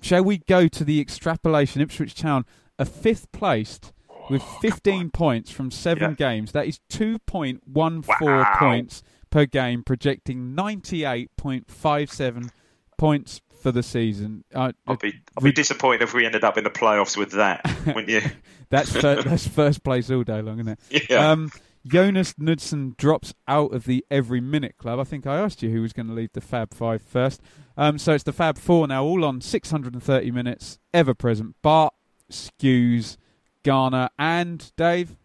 Shall 0.00 0.24
we 0.24 0.38
go 0.38 0.66
to 0.68 0.84
the 0.84 1.00
extrapolation? 1.00 1.82
Ipswich 1.82 2.14
Town, 2.14 2.46
a 2.78 2.84
fifth 2.86 3.30
placed 3.32 3.92
with 4.30 4.42
15 4.62 5.10
points 5.10 5.50
from 5.50 5.70
seven 5.70 6.10
Yeah. 6.18 6.30
games. 6.30 6.52
That 6.52 6.66
is 6.66 6.80
2.14 6.90 8.04
Wow. 8.06 8.56
points 8.58 9.02
per 9.30 9.44
game, 9.46 9.82
projecting 9.82 10.54
98.57 10.54 12.50
points 12.96 13.40
for 13.60 13.72
the 13.72 13.82
season. 13.82 14.44
Uh, 14.54 14.72
I'd 14.86 14.98
be, 14.98 15.14
I'd 15.36 15.44
be 15.44 15.52
disappointed 15.52 16.02
if 16.02 16.14
we 16.14 16.24
ended 16.26 16.44
up 16.44 16.56
in 16.58 16.64
the 16.64 16.70
playoffs 16.70 17.16
with 17.16 17.32
that, 17.32 17.62
wouldn't 17.86 18.08
you? 18.08 18.22
that's 18.70 18.92
fir- 18.92 19.22
that's 19.24 19.46
first 19.46 19.82
place 19.82 20.10
all 20.10 20.22
day 20.22 20.40
long, 20.42 20.60
isn't 20.60 20.78
it? 20.90 21.10
Yeah. 21.10 21.30
Um, 21.30 21.50
Jonas 21.86 22.34
Knudsen 22.38 22.94
drops 22.98 23.32
out 23.46 23.72
of 23.72 23.84
the 23.84 24.04
every 24.10 24.40
minute 24.40 24.76
club. 24.78 24.98
I 24.98 25.04
think 25.04 25.26
I 25.26 25.38
asked 25.38 25.62
you 25.62 25.70
who 25.70 25.80
was 25.80 25.92
going 25.92 26.08
to 26.08 26.12
leave 26.12 26.32
the 26.32 26.40
Fab 26.40 26.74
Five 26.74 27.00
first. 27.02 27.40
Um, 27.76 27.98
so 27.98 28.12
it's 28.12 28.24
the 28.24 28.32
Fab 28.32 28.58
Four 28.58 28.86
now, 28.88 29.04
all 29.04 29.24
on 29.24 29.40
630 29.40 30.30
minutes, 30.30 30.78
ever 30.92 31.14
present. 31.14 31.54
Bart, 31.62 31.94
Skuse, 32.30 33.16
Garner, 33.62 34.10
and 34.18 34.70
Dave, 34.76 35.16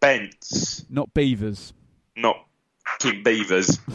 Bents, 0.00 0.84
not 0.90 1.14
Beavers. 1.14 1.72
not 2.16 2.44
King 3.02 3.22
Beavers. 3.22 3.78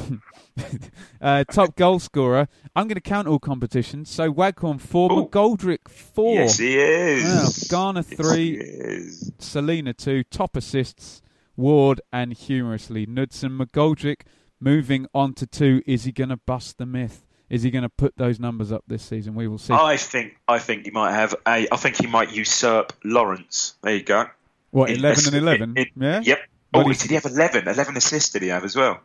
Uh, 1.22 1.44
top 1.52 1.76
goal 1.76 2.00
scorer. 2.00 2.48
I'm 2.76 2.88
going 2.88 2.96
to 2.96 3.02
count 3.02 3.28
all 3.28 3.38
competitions. 3.40 4.10
So 4.10 4.32
Waghorn 4.32 4.80
four, 4.80 5.12
Ooh. 5.12 5.26
McGoldrick 5.28 5.88
four, 5.88 6.34
Yes, 6.36 6.58
he 6.58 6.78
is. 6.80 7.68
Garner 7.70 8.04
Yes, 8.08 8.18
three. 8.20 8.52
he 8.58 8.64
is. 8.64 9.32
Celina 9.40 9.94
two, 9.94 10.24
top 10.24 10.56
assists, 10.56 11.22
Ward, 11.56 12.02
and 12.12 12.34
humorously 12.34 13.06
Knudsen. 13.06 13.56
McGoldrick 13.58 14.22
moving 14.60 15.06
on 15.14 15.34
to 15.36 15.46
two. 15.46 15.82
Is 15.86 16.06
he 16.06 16.12
going 16.12 16.30
to 16.30 16.38
bust 16.38 16.78
the 16.80 16.86
myth? 16.88 17.26
Is 17.52 17.62
he 17.64 17.70
going 17.72 17.84
to 17.84 17.90
put 17.90 18.18
those 18.18 18.40
numbers 18.40 18.72
up 18.72 18.84
this 18.88 19.04
season? 19.04 19.36
We 19.36 19.48
will 19.48 19.58
see. 19.60 19.74
I 19.74 19.98
think 19.98 20.38
I 20.48 20.58
think 20.60 20.86
he 20.86 20.92
might 20.92 21.14
have 21.14 21.36
a. 21.48 21.68
I 21.72 21.78
think 21.78 21.98
he 21.98 22.08
might 22.08 22.32
usurp 22.32 22.94
Lawrence. 23.04 23.76
There 23.84 23.96
you 23.96 24.04
go. 24.04 24.26
what 24.72 24.90
In- 24.90 24.98
eleven 24.98 25.28
and 25.28 25.36
eleven? 25.36 25.76
yeah, 25.96 26.22
Yep. 26.24 26.40
Well, 26.74 26.84
Oh, 26.84 26.88
he's- 26.88 27.02
did 27.02 27.10
he 27.10 27.16
have 27.16 27.26
11? 27.26 27.68
11 27.68 27.98
assists 27.98 28.32
did 28.32 28.42
he 28.42 28.50
have 28.50 28.64
as 28.64 28.76
well? 28.76 29.00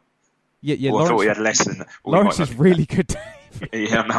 yeah, 0.60 0.76
yeah. 0.76 0.90
oh, 0.92 0.98
I 0.98 1.08
thought 1.08 1.20
he 1.20 1.28
had 1.28 1.38
less 1.38 1.64
than. 1.64 1.84
Oh, 2.04 2.10
Lawrence 2.10 2.38
might 2.38 2.48
is 2.50 2.54
really 2.56 2.86
good. 2.86 3.14
Yeah, 3.70 4.00
no. 4.02 4.18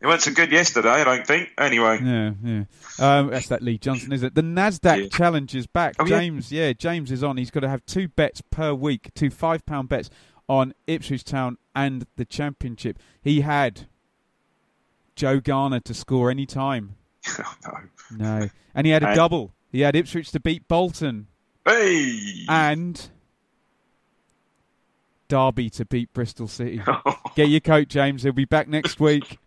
He 0.00 0.06
weren't 0.06 0.20
so 0.22 0.32
good 0.32 0.50
yesterday, 0.50 0.88
I 0.90 1.04
don't 1.04 1.24
think. 1.24 1.50
Anyway. 1.56 2.00
Yeah, 2.02 2.32
yeah. 2.42 2.64
Um, 2.98 3.30
that's 3.30 3.46
that 3.46 3.62
Lee 3.62 3.78
Johnson, 3.78 4.12
is 4.12 4.24
it? 4.24 4.34
The 4.34 4.42
Nasdaq 4.42 5.02
Yeah. 5.04 5.08
challenge 5.08 5.54
is 5.54 5.68
back. 5.68 5.94
Oh, 6.00 6.04
yeah. 6.04 6.18
James, 6.18 6.50
yeah. 6.50 6.72
James 6.72 7.12
is 7.12 7.22
on. 7.22 7.36
He's 7.36 7.52
got 7.52 7.60
to 7.60 7.68
have 7.68 7.86
two 7.86 8.08
bets 8.08 8.40
per 8.50 8.74
week, 8.74 9.12
two 9.14 9.30
five 9.30 9.64
pound 9.66 9.88
bets 9.88 10.10
on 10.48 10.74
Ipswich 10.88 11.22
Town 11.22 11.58
and 11.76 12.06
the 12.16 12.24
Championship. 12.24 12.98
He 13.22 13.42
had 13.42 13.86
Joe 15.14 15.38
Garner 15.40 15.80
to 15.80 15.94
score 15.94 16.30
any 16.30 16.44
time. 16.46 16.96
Oh, 17.38 17.54
no. 17.64 17.78
No, 18.40 18.48
and 18.74 18.86
he 18.86 18.92
had 18.92 19.02
a 19.04 19.08
And- 19.08 19.16
double. 19.16 19.52
He 19.70 19.80
had 19.82 19.94
Ipswich 19.94 20.32
to 20.32 20.40
beat 20.40 20.66
Bolton 20.68 21.28
Hey! 21.66 22.44
and 22.48 23.10
Derby 25.28 25.70
to 25.70 25.84
beat 25.84 26.12
Bristol 26.12 26.46
City. 26.48 26.80
Get 27.34 27.48
your 27.48 27.60
coat, 27.60 27.88
James. 27.88 28.22
He'll 28.22 28.32
be 28.32 28.44
back 28.44 28.68
next 28.68 29.00
week. 29.00 29.38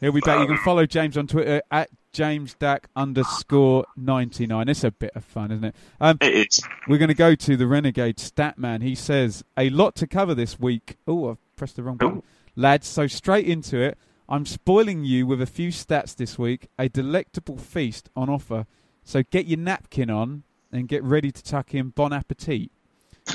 He'll 0.00 0.12
be 0.12 0.20
back. 0.20 0.40
You 0.40 0.46
can 0.46 0.56
follow 0.58 0.86
James 0.86 1.16
on 1.16 1.26
Twitter 1.26 1.62
at 1.70 1.90
JamesDack 2.14 2.84
underscore 2.96 3.86
99. 3.96 4.68
It's 4.68 4.82
a 4.82 4.90
bit 4.90 5.12
of 5.14 5.24
fun, 5.24 5.52
isn't 5.52 5.64
it? 5.64 5.76
Um, 6.00 6.18
it 6.20 6.48
is. 6.48 6.60
we're 6.88 6.98
going 6.98 7.08
to 7.08 7.14
go 7.14 7.34
to 7.34 7.56
the 7.56 7.66
Renegade 7.66 8.16
Statman. 8.16 8.82
He 8.82 8.94
says, 8.94 9.44
a 9.56 9.70
lot 9.70 9.94
to 9.96 10.06
cover 10.06 10.34
this 10.34 10.58
week. 10.58 10.96
Oh, 11.06 11.30
I've 11.30 11.56
pressed 11.56 11.76
the 11.76 11.82
wrong 11.82 11.98
button. 11.98 12.18
Oh. 12.18 12.24
Lads, 12.56 12.88
so 12.88 13.06
straight 13.06 13.46
into 13.46 13.78
it. 13.78 13.96
I'm 14.28 14.46
spoiling 14.46 15.04
you 15.04 15.26
with 15.26 15.42
a 15.42 15.46
few 15.46 15.68
stats 15.68 16.16
this 16.16 16.38
week. 16.38 16.68
A 16.78 16.88
delectable 16.88 17.58
feast 17.58 18.08
on 18.16 18.28
offer. 18.28 18.66
So 19.04 19.22
get 19.22 19.46
your 19.46 19.58
napkin 19.58 20.10
on 20.10 20.44
and 20.72 20.88
get 20.88 21.02
ready 21.04 21.30
to 21.30 21.42
tuck 21.42 21.74
in 21.74 21.90
Bon 21.90 22.12
Appetit. 22.12 22.70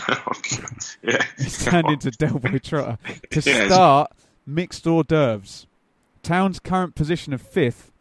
yeah. 1.04 1.24
It's 1.38 1.64
turned 1.64 1.90
into 1.90 2.12
Delboy 2.12 2.62
Trotter. 2.62 2.98
To 3.32 3.42
Yes. 3.42 3.72
start, 3.72 4.12
mixed 4.46 4.86
hors 4.88 5.04
d'oeuvres. 5.04 5.68
Town's 6.24 6.60
current 6.60 6.96
position 6.96 7.32
of 7.34 7.42
fifth 7.42 7.92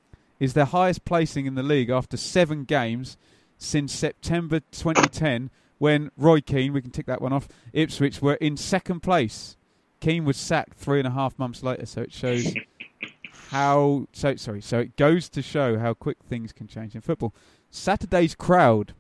is 0.41 0.55
their 0.55 0.65
highest 0.65 1.05
placing 1.05 1.47
in 1.47 1.55
the 1.55 1.63
league 1.63 1.91
after 1.91 2.17
seven 2.17 2.65
games 2.65 3.17
since 3.59 3.93
September 3.93 4.61
2010, 4.73 5.51
when 5.79 6.11
Roy 6.17 6.41
Keane, 6.41 6.73
we 6.73 6.83
can 6.83 6.91
tick 6.91 7.07
that 7.07 7.23
one 7.23 7.33
off, 7.33 7.49
Ipswich 7.73 8.21
were 8.21 8.35
in 8.35 8.57
second 8.57 9.01
place. 9.01 9.57
Keane 10.01 10.25
was 10.25 10.37
sacked 10.37 10.75
three 10.77 10.99
and 10.99 11.07
a 11.09 11.13
half 11.13 11.39
months 11.39 11.63
later, 11.63 11.87
so 11.87 12.03
it 12.03 12.13
shows 12.13 12.53
how. 13.51 14.07
So 14.13 14.37
sorry, 14.37 14.61
so 14.61 14.81
it 14.81 14.97
goes 14.97 15.29
to 15.31 15.41
show 15.43 15.79
how 15.79 15.95
quick 15.95 16.19
things 16.29 16.53
can 16.53 16.67
change 16.67 16.95
in 16.95 17.01
football. 17.01 17.33
Saturday's 17.71 18.35
crowd 18.35 18.93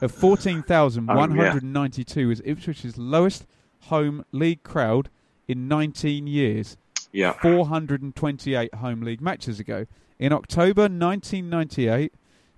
of 0.00 0.12
14,192 0.12 2.30
is 2.30 2.40
Ipswich's 2.42 2.96
lowest 2.96 3.46
home 3.82 4.24
league 4.32 4.62
crowd 4.62 5.10
in 5.48 5.68
19 5.68 6.26
years. 6.26 6.76
Yeah. 7.12 7.32
428 7.32 8.74
home 8.74 9.02
league 9.02 9.20
matches 9.20 9.60
ago. 9.60 9.86
In 10.18 10.32
October 10.32 10.82
1998, 10.82 12.12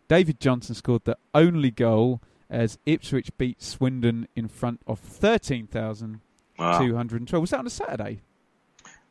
David 0.08 0.40
Johnson 0.40 0.74
scored 0.74 1.04
the 1.04 1.16
only 1.34 1.70
goal 1.70 2.20
as 2.50 2.78
Ipswich 2.84 3.30
beat 3.38 3.62
Swindon 3.62 4.28
in 4.36 4.48
front 4.48 4.80
of 4.86 4.98
13,212. 4.98 6.20
Wow. 6.58 7.40
Was 7.40 7.50
that 7.50 7.60
on 7.60 7.66
a 7.66 7.70
Saturday? 7.70 8.20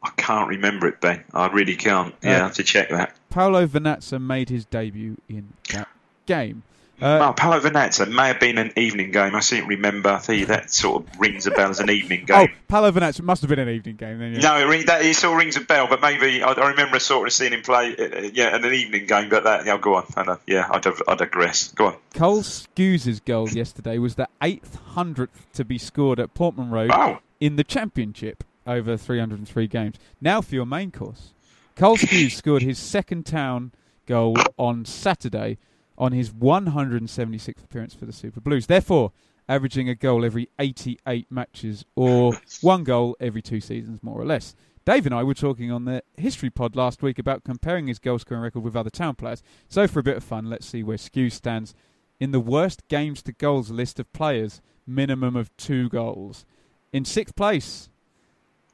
I 0.03 0.09
can't 0.17 0.47
remember 0.47 0.87
it, 0.87 0.99
Ben. 0.99 1.23
I 1.33 1.47
really 1.47 1.75
can't. 1.75 2.13
Yeah, 2.23 2.31
uh, 2.31 2.33
I 2.33 2.37
have 2.39 2.53
to 2.55 2.63
check 2.63 2.89
that. 2.89 3.15
Paolo 3.29 3.67
Vernazza 3.67 4.21
made 4.21 4.49
his 4.49 4.65
debut 4.65 5.17
in 5.29 5.53
that 5.73 5.87
game. 6.25 6.63
Uh, 7.01 7.29
oh, 7.29 7.33
Paolo 7.33 7.59
Vernazza 7.59 8.07
may 8.07 8.27
have 8.27 8.39
been 8.39 8.59
an 8.59 8.71
evening 8.77 9.09
game. 9.09 9.33
I 9.33 9.39
seem 9.39 9.63
to 9.63 9.67
remember. 9.67 10.09
I 10.09 10.19
think 10.19 10.47
that 10.49 10.71
sort 10.71 11.03
of 11.03 11.19
rings 11.19 11.47
a 11.47 11.51
bell 11.51 11.71
as 11.71 11.79
an 11.79 11.89
evening 11.89 12.25
game. 12.25 12.37
oh, 12.37 12.45
game. 12.45 12.55
Paolo 12.67 12.91
Vernazza 12.91 13.23
must 13.23 13.41
have 13.41 13.49
been 13.49 13.57
an 13.59 13.69
evening 13.69 13.95
game 13.95 14.19
then. 14.19 14.33
Yeah. 14.33 14.39
No, 14.41 14.57
it, 14.59 14.65
ring, 14.69 14.85
that, 14.85 15.03
it 15.03 15.23
of 15.23 15.33
rings 15.33 15.57
a 15.57 15.61
bell, 15.61 15.87
but 15.89 15.99
maybe 15.99 16.43
I, 16.43 16.51
I 16.51 16.69
remember 16.69 16.99
sort 16.99 17.27
of 17.27 17.33
seeing 17.33 17.53
him 17.53 17.63
play, 17.63 17.95
uh, 17.97 18.03
uh, 18.03 18.29
yeah, 18.33 18.55
in 18.55 18.63
an 18.63 18.73
evening 18.73 19.07
game. 19.07 19.29
But 19.29 19.45
that, 19.45 19.65
yeah, 19.65 19.77
go 19.79 19.95
on. 19.95 20.05
I 20.15 20.37
yeah, 20.45 20.67
I, 20.69 20.79
div- 20.79 21.01
I 21.07 21.15
digress. 21.15 21.69
Go 21.69 21.87
on. 21.87 21.95
Cole 22.13 22.41
Skuse' 22.41 23.23
goal 23.25 23.49
yesterday 23.49 23.97
was 23.97 24.13
the 24.15 24.27
eighth 24.43 24.75
hundredth 24.75 25.51
to 25.53 25.65
be 25.65 25.79
scored 25.79 26.19
at 26.19 26.35
Portman 26.35 26.69
Road 26.69 26.91
Oh, 26.93 27.17
in 27.39 27.55
the 27.55 27.63
Championship 27.63 28.43
over 28.67 28.95
303 28.95 29.65
games. 29.67 29.95
Now 30.21 30.41
for 30.41 30.53
your 30.53 30.67
main 30.67 30.91
course. 30.91 31.33
Cole 31.75 31.97
Skuse 31.97 32.31
scored 32.35 32.61
his 32.61 32.77
second 32.77 33.25
town 33.25 33.71
goal 34.05 34.37
on 34.57 34.85
Saturday 34.85 35.57
on 36.01 36.13
his 36.13 36.31
176th 36.31 37.63
appearance 37.63 37.93
for 37.93 38.07
the 38.07 38.11
Super 38.11 38.41
Blues. 38.41 38.65
Therefore, 38.65 39.11
averaging 39.47 39.87
a 39.87 39.93
goal 39.93 40.25
every 40.25 40.49
88 40.57 41.27
matches 41.29 41.85
or 41.95 42.33
one 42.61 42.83
goal 42.83 43.15
every 43.19 43.43
two 43.43 43.61
seasons, 43.61 44.01
more 44.01 44.19
or 44.19 44.25
less. 44.25 44.55
Dave 44.83 45.05
and 45.05 45.13
I 45.13 45.21
were 45.21 45.35
talking 45.35 45.71
on 45.71 45.85
the 45.85 46.01
History 46.17 46.49
Pod 46.49 46.75
last 46.75 47.03
week 47.03 47.19
about 47.19 47.43
comparing 47.43 47.85
his 47.85 47.99
goal 47.99 48.17
scoring 48.17 48.41
record 48.41 48.63
with 48.63 48.75
other 48.75 48.89
town 48.89 49.13
players. 49.13 49.43
So, 49.69 49.87
for 49.87 49.99
a 49.99 50.03
bit 50.03 50.17
of 50.17 50.23
fun, 50.23 50.49
let's 50.49 50.65
see 50.65 50.81
where 50.81 50.97
Skuse 50.97 51.33
stands 51.33 51.75
in 52.19 52.31
the 52.31 52.39
worst 52.39 52.87
games 52.87 53.21
to 53.23 53.31
goals 53.31 53.69
list 53.69 53.99
of 53.99 54.11
players, 54.11 54.59
minimum 54.87 55.35
of 55.35 55.55
two 55.55 55.87
goals. 55.87 56.45
In 56.91 57.05
sixth 57.05 57.35
place, 57.35 57.89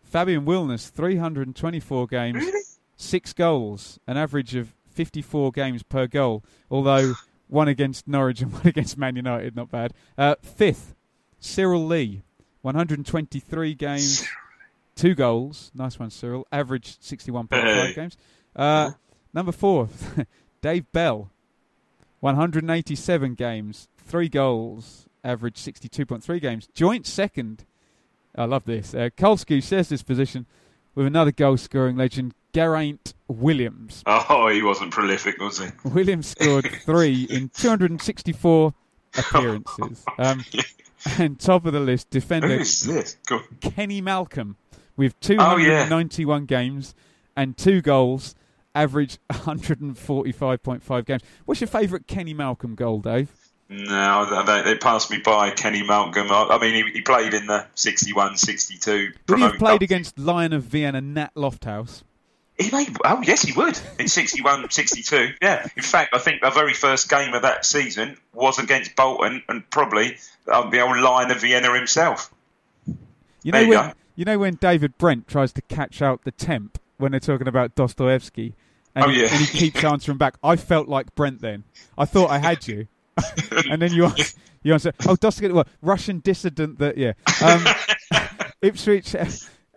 Fabian 0.02 0.46
Wilnis, 0.46 0.90
324 0.90 2.08
games, 2.08 2.80
six 2.96 3.34
goals, 3.34 4.00
an 4.08 4.16
average 4.16 4.56
of 4.56 4.77
54 4.98 5.52
games 5.52 5.84
per 5.84 6.08
goal, 6.08 6.44
although 6.72 7.14
one 7.48 7.68
against 7.68 8.08
Norwich 8.08 8.42
and 8.42 8.52
one 8.54 8.66
against 8.66 8.98
Man 8.98 9.16
United, 9.16 9.56
not 9.56 9.70
bad. 9.70 9.94
Uh, 10.18 10.36
fifth, 10.42 10.96
Cyril 11.40 11.86
Lea, 11.86 12.24
123 12.64 13.76
games, 13.76 14.28
two 14.96 15.14
goals, 15.14 15.72
nice 15.76 16.00
one, 16.00 16.10
Cyril, 16.10 16.48
average 16.52 16.98
61.5 17.00 17.48
Hey. 17.62 17.94
games. 17.94 18.18
Uh, 18.56 18.92
number 19.34 19.52
four, 19.52 19.90
Dave 20.62 20.92
Bell, 20.92 21.30
187 22.22 23.36
games, 23.36 23.88
three 23.98 24.30
goals, 24.30 25.06
average 25.24 25.58
62.3 25.58 26.42
games. 26.42 26.68
Joint 26.74 27.06
second, 27.06 27.66
I 28.36 28.46
love 28.46 28.66
this. 28.66 28.96
Uh, 28.96 29.10
Kolsky 29.16 29.62
shares 29.64 29.90
this 29.90 30.02
position 30.02 30.48
with 30.96 31.06
another 31.06 31.32
goal 31.32 31.58
scoring 31.58 31.96
legend, 31.98 32.34
Geraint 32.58 33.14
Williams. 33.28 34.02
oh, 34.08 34.48
he 34.48 34.64
wasn't 34.64 34.90
prolific, 34.90 35.40
was 35.40 35.60
he? 35.60 35.68
Williams 35.88 36.30
scored 36.30 36.66
three 36.86 37.28
in 37.30 37.50
264 37.50 38.74
appearances. 39.16 40.04
Um, 40.18 40.44
and 41.20 41.40
top 41.40 41.68
of 41.68 41.74
the 41.74 41.80
list, 41.80 42.10
defender? 42.10 42.64
Kenny 43.62 44.02
Malcolm 44.02 44.58
with 44.96 45.14
Oh, 45.30 45.58
yeah. 45.58 45.84
291 45.84 46.46
games 46.46 46.96
and 47.36 47.56
two 47.56 47.84
goals, 47.84 48.34
average 48.74 49.20
145.5 49.32 51.06
games. 51.06 51.22
What's 51.46 51.62
your 51.62 51.68
favourite 51.68 52.08
Kenny 52.08 52.34
Malcolm 52.34 52.74
goal, 52.74 53.02
Dave? 53.02 53.30
No, 53.70 54.44
they, 54.64 54.76
passed 54.78 55.12
me 55.12 55.20
by. 55.20 55.52
Kenny 55.52 55.86
Malcolm. 55.86 56.32
I, 56.32 56.46
I 56.50 56.58
mean, 56.60 56.74
he, 56.88 56.92
he 56.94 57.02
played 57.02 57.36
in 57.36 57.46
the 57.46 57.68
61, 57.76 58.38
62. 58.38 59.12
Would 59.30 59.40
he 59.40 59.50
played 59.60 59.84
against 59.84 60.18
Lion 60.18 60.54
of 60.54 60.64
Vienna, 60.64 61.02
Nat 61.02 61.36
Lofthouse? 61.36 62.02
He 62.60 62.72
may, 62.72 62.88
oh 63.06 63.22
yes, 63.24 63.44
he 63.44 63.52
would 63.54 63.80
in 64.00 64.08
61, 64.08 64.72
62. 64.72 65.34
Yeah. 65.42 65.68
In 65.76 65.84
fact, 65.84 66.16
I 66.16 66.18
think 66.20 66.42
the 66.42 66.50
very 66.50 66.74
first 66.74 67.08
game 67.10 67.34
of 67.36 67.44
that 67.44 67.66
season 67.66 68.18
was 68.34 68.58
against 68.58 68.96
Bolton, 68.96 69.44
and 69.48 69.70
probably 69.70 70.18
uh, 70.52 70.68
the 70.70 70.80
old 70.82 70.98
Lion 70.98 71.30
of 71.30 71.40
Vienna 71.42 71.74
himself. 71.76 72.34
You 73.44 73.52
know 73.52 73.68
when 73.68 73.94
you 74.16 74.26
know 74.26 74.40
when 74.40 74.56
David 74.56 74.98
Brent 74.98 75.28
tries 75.28 75.54
to 75.54 75.62
catch 75.64 76.02
out 76.02 76.24
the 76.24 76.32
temp 76.32 76.80
when 76.98 77.12
they're 77.12 77.20
talking 77.20 77.48
about 77.48 77.76
Dostoevsky, 77.76 78.56
and, 78.96 79.06
Oh, 79.06 79.10
he, 79.10 79.22
yeah. 79.22 79.28
and 79.30 79.40
he 79.40 79.46
keeps 79.46 79.84
answering 79.84 80.18
back. 80.18 80.36
I 80.44 80.56
felt 80.56 80.88
like 80.88 81.14
Brent 81.14 81.42
then. 81.42 81.64
I 81.98 82.06
thought 82.06 82.32
I 82.32 82.40
had 82.40 82.68
you, 82.68 82.88
and 83.70 83.80
then 83.80 83.94
you 83.94 84.12
you 84.64 84.74
answer. 84.74 84.94
Oh, 85.08 85.16
Dostoevsky, 85.16 85.54
what 85.54 85.68
Russian 85.84 86.20
dissident? 86.22 86.80
That 86.80 86.98
yeah. 86.98 87.14
Um, 87.44 87.64
Ipswich. 88.64 89.16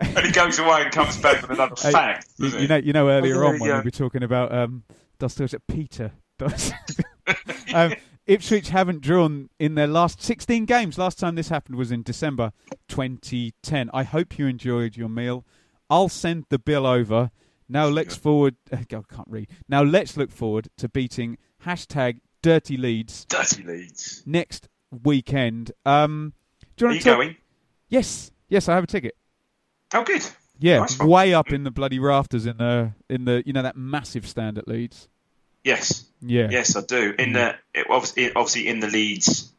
And 0.01 0.18
he 0.26 0.32
goes 0.32 0.59
away 0.59 0.82
and 0.82 0.92
comes 0.92 1.16
back 1.18 1.42
with 1.42 1.51
another 1.51 1.74
Hey, 1.82 1.92
fact. 1.92 2.28
You, 2.38 2.48
you 2.48 2.68
know, 2.68 2.76
you 2.76 2.92
know 2.92 3.09
earlier 3.09 3.44
Oh, 3.44 3.48
on 3.48 3.59
when 3.61 3.68
yeah. 3.70 3.78
we 3.80 3.84
were 3.84 3.90
talking 3.90 4.22
about 4.22 4.53
um, 4.53 4.82
Dostoevsky, 5.18 5.59
Peter. 5.68 6.12
Dostoevsky. 6.38 7.03
um, 7.74 7.94
Ipswich 8.26 8.68
haven't 8.70 9.01
drawn 9.03 9.51
in 9.59 9.74
their 9.74 9.86
last 9.86 10.22
16 10.22 10.64
games. 10.64 10.96
Last 10.98 11.18
time 11.18 11.34
this 11.34 11.48
happened 11.48 11.76
was 11.76 11.90
in 11.92 12.03
December 12.03 12.53
2010. 12.88 13.90
I 13.92 14.03
hope 14.05 14.38
you 14.38 14.46
enjoyed 14.46 14.96
your 14.96 15.09
meal. 15.09 15.44
I'll 15.88 16.09
send 16.09 16.44
the 16.48 16.59
bill 16.59 16.86
over. 16.86 17.30
Now 17.68 17.86
let's 17.86 18.16
forward. 18.16 18.57
Uh, 18.72 18.78
God, 18.88 19.05
I 19.11 19.14
can't 19.14 19.28
read. 19.28 19.48
Now 19.68 19.82
let's 19.82 20.16
look 20.16 20.30
forward 20.30 20.68
to 20.78 20.88
beating 20.88 21.38
hashtag 21.64 22.20
Dirty 22.42 22.76
Leeds 22.76 23.26
Dirty 23.26 23.62
Leeds. 23.62 24.22
next 24.26 24.68
weekend. 25.05 25.72
Um, 25.84 26.32
do 26.76 26.84
you 26.84 26.86
Are 26.86 26.88
want 26.90 26.94
you 26.96 27.01
to 27.03 27.09
talk? 27.11 27.18
going? 27.18 27.36
Yes, 27.88 28.30
yes, 28.48 28.68
I 28.68 28.74
have 28.74 28.84
a 28.84 28.86
ticket. 28.86 29.14
Oh, 29.93 30.05
good. 30.05 30.22
Yeah, 30.59 30.80
Nice 30.80 30.99
way 30.99 31.32
up 31.32 31.53
in 31.53 31.64
the 31.64 31.70
bloody 31.70 31.99
rafters 31.99 32.45
in 32.45 32.59
the 32.59 32.93
in 33.09 33.24
the 33.24 33.43
you 33.47 33.53
know 33.55 33.62
that 33.62 33.76
massive 33.76 34.28
stand 34.28 34.59
at 34.59 34.68
Leeds. 34.68 35.09
Yes. 35.64 36.05
Yeah, 36.20 36.49
Yes, 36.51 36.76
I 36.76 36.82
do. 36.82 37.14
In 37.18 37.32
the 37.32 37.55
it, 37.74 37.86
obviously, 37.88 38.32
obviously 38.34 38.68
in 38.68 38.80
the 38.80 38.86
Leeds 38.88 39.53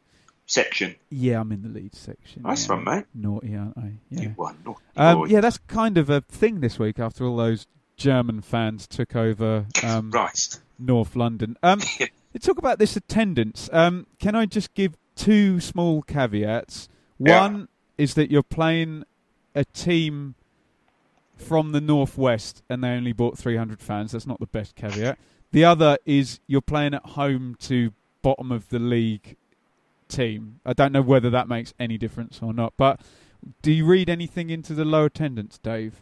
section. 0.46 0.94
yeah, 1.10 1.40
I'm 1.40 1.50
in 1.50 1.62
the 1.62 1.68
Leeds 1.68 1.98
section. 1.98 2.42
Nice 2.42 2.68
yeah. 2.68 2.74
one, 2.74 2.84
mate. 2.84 3.04
Naughty, 3.14 3.56
aren't 3.56 3.76
I? 3.76 3.92
Yeah. 4.10 4.20
You 4.22 4.34
won. 4.36 4.56
naughty 4.64 4.80
Um, 4.96 5.26
yeah, 5.26 5.40
that's 5.40 5.58
kind 5.58 5.98
of 5.98 6.08
a 6.08 6.20
thing 6.20 6.60
this 6.60 6.78
week 6.78 6.98
after 7.00 7.24
all 7.24 7.36
those 7.36 7.66
German 7.96 8.40
fans 8.40 8.86
took 8.86 9.16
over 9.16 9.66
um, 9.82 10.10
Right. 10.12 10.58
North 10.78 11.16
London. 11.16 11.56
Um, 11.62 11.80
talk 12.40 12.58
about 12.58 12.78
this 12.78 12.96
attendance. 12.96 13.68
Um, 13.72 14.06
can 14.20 14.34
I 14.34 14.46
just 14.46 14.74
give 14.74 14.96
two 15.16 15.58
small 15.60 16.02
caveats? 16.02 16.88
Yeah. 17.18 17.42
One 17.42 17.68
is 17.98 18.14
that 18.14 18.30
you're 18.30 18.42
playing 18.42 19.04
a 19.54 19.64
team 19.64 20.34
from 21.36 21.72
the 21.72 21.80
northwest 21.80 22.62
and 22.68 22.84
they 22.84 22.90
only 22.90 23.12
bought 23.12 23.38
300 23.38 23.80
fans. 23.80 24.12
That's 24.12 24.26
not 24.26 24.40
the 24.40 24.46
best 24.46 24.74
caveat. 24.74 25.18
The 25.50 25.64
other 25.64 25.98
is 26.06 26.40
you're 26.46 26.60
playing 26.60 26.94
at 26.94 27.04
home 27.04 27.56
to 27.60 27.92
bottom 28.22 28.50
of 28.50 28.68
the 28.70 28.78
league 28.78 29.36
team. 30.08 30.60
I 30.64 30.72
don't 30.72 30.92
know 30.92 31.02
whether 31.02 31.30
that 31.30 31.48
makes 31.48 31.74
any 31.78 31.98
difference 31.98 32.40
or 32.42 32.52
not. 32.52 32.74
But 32.76 33.00
do 33.60 33.72
you 33.72 33.84
read 33.84 34.08
anything 34.08 34.50
into 34.50 34.74
the 34.74 34.84
low 34.84 35.06
attendance, 35.06 35.58
Dave? 35.58 36.00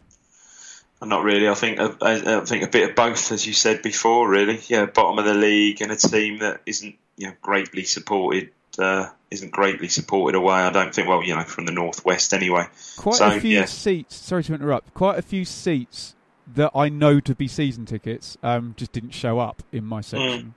Uh, 1.01 1.07
not 1.07 1.23
really. 1.23 1.47
I 1.47 1.53
think 1.55 1.79
I, 1.79 1.93
I 2.01 2.37
I 2.37 2.45
think 2.45 2.63
a 2.63 2.67
bit 2.67 2.89
of 2.89 2.95
both, 2.95 3.31
as 3.31 3.45
you 3.45 3.53
said 3.53 3.81
before. 3.81 4.29
Really, 4.29 4.61
yeah. 4.67 4.85
Bottom 4.85 5.19
of 5.19 5.25
the 5.25 5.33
league 5.33 5.81
and 5.81 5.91
a 5.91 5.95
team 5.95 6.39
that 6.39 6.61
isn't 6.65 6.95
you 7.17 7.27
know 7.27 7.33
greatly 7.41 7.83
supported. 7.83 8.51
Uh, 8.77 9.09
isn't 9.29 9.51
greatly 9.51 9.87
supported 9.87 10.37
away. 10.37 10.55
I 10.55 10.71
don't 10.71 10.93
think. 10.93 11.07
Well, 11.07 11.23
you 11.23 11.35
know, 11.35 11.43
from 11.43 11.65
the 11.65 11.71
northwest 11.71 12.33
anyway. 12.33 12.67
Quite 12.97 13.15
So, 13.15 13.27
a 13.27 13.39
few 13.39 13.59
yeah. 13.59 13.65
seats. 13.65 14.15
Sorry 14.15 14.43
to 14.43 14.53
interrupt. 14.53 14.93
Quite 14.93 15.17
a 15.17 15.21
few 15.21 15.45
seats 15.45 16.15
that 16.53 16.71
I 16.75 16.89
know 16.89 17.19
to 17.21 17.33
be 17.33 17.47
season 17.47 17.85
tickets 17.85 18.37
um, 18.43 18.73
just 18.77 18.91
didn't 18.91 19.11
show 19.11 19.39
up 19.39 19.63
in 19.71 19.85
my 19.85 20.01
section. 20.01 20.53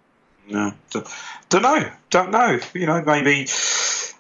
No, 0.48 0.72
don't, 0.90 1.08
don't 1.48 1.62
know. 1.62 1.90
Don't 2.10 2.30
know. 2.30 2.58
You 2.74 2.86
know, 2.86 3.02
maybe 3.02 3.46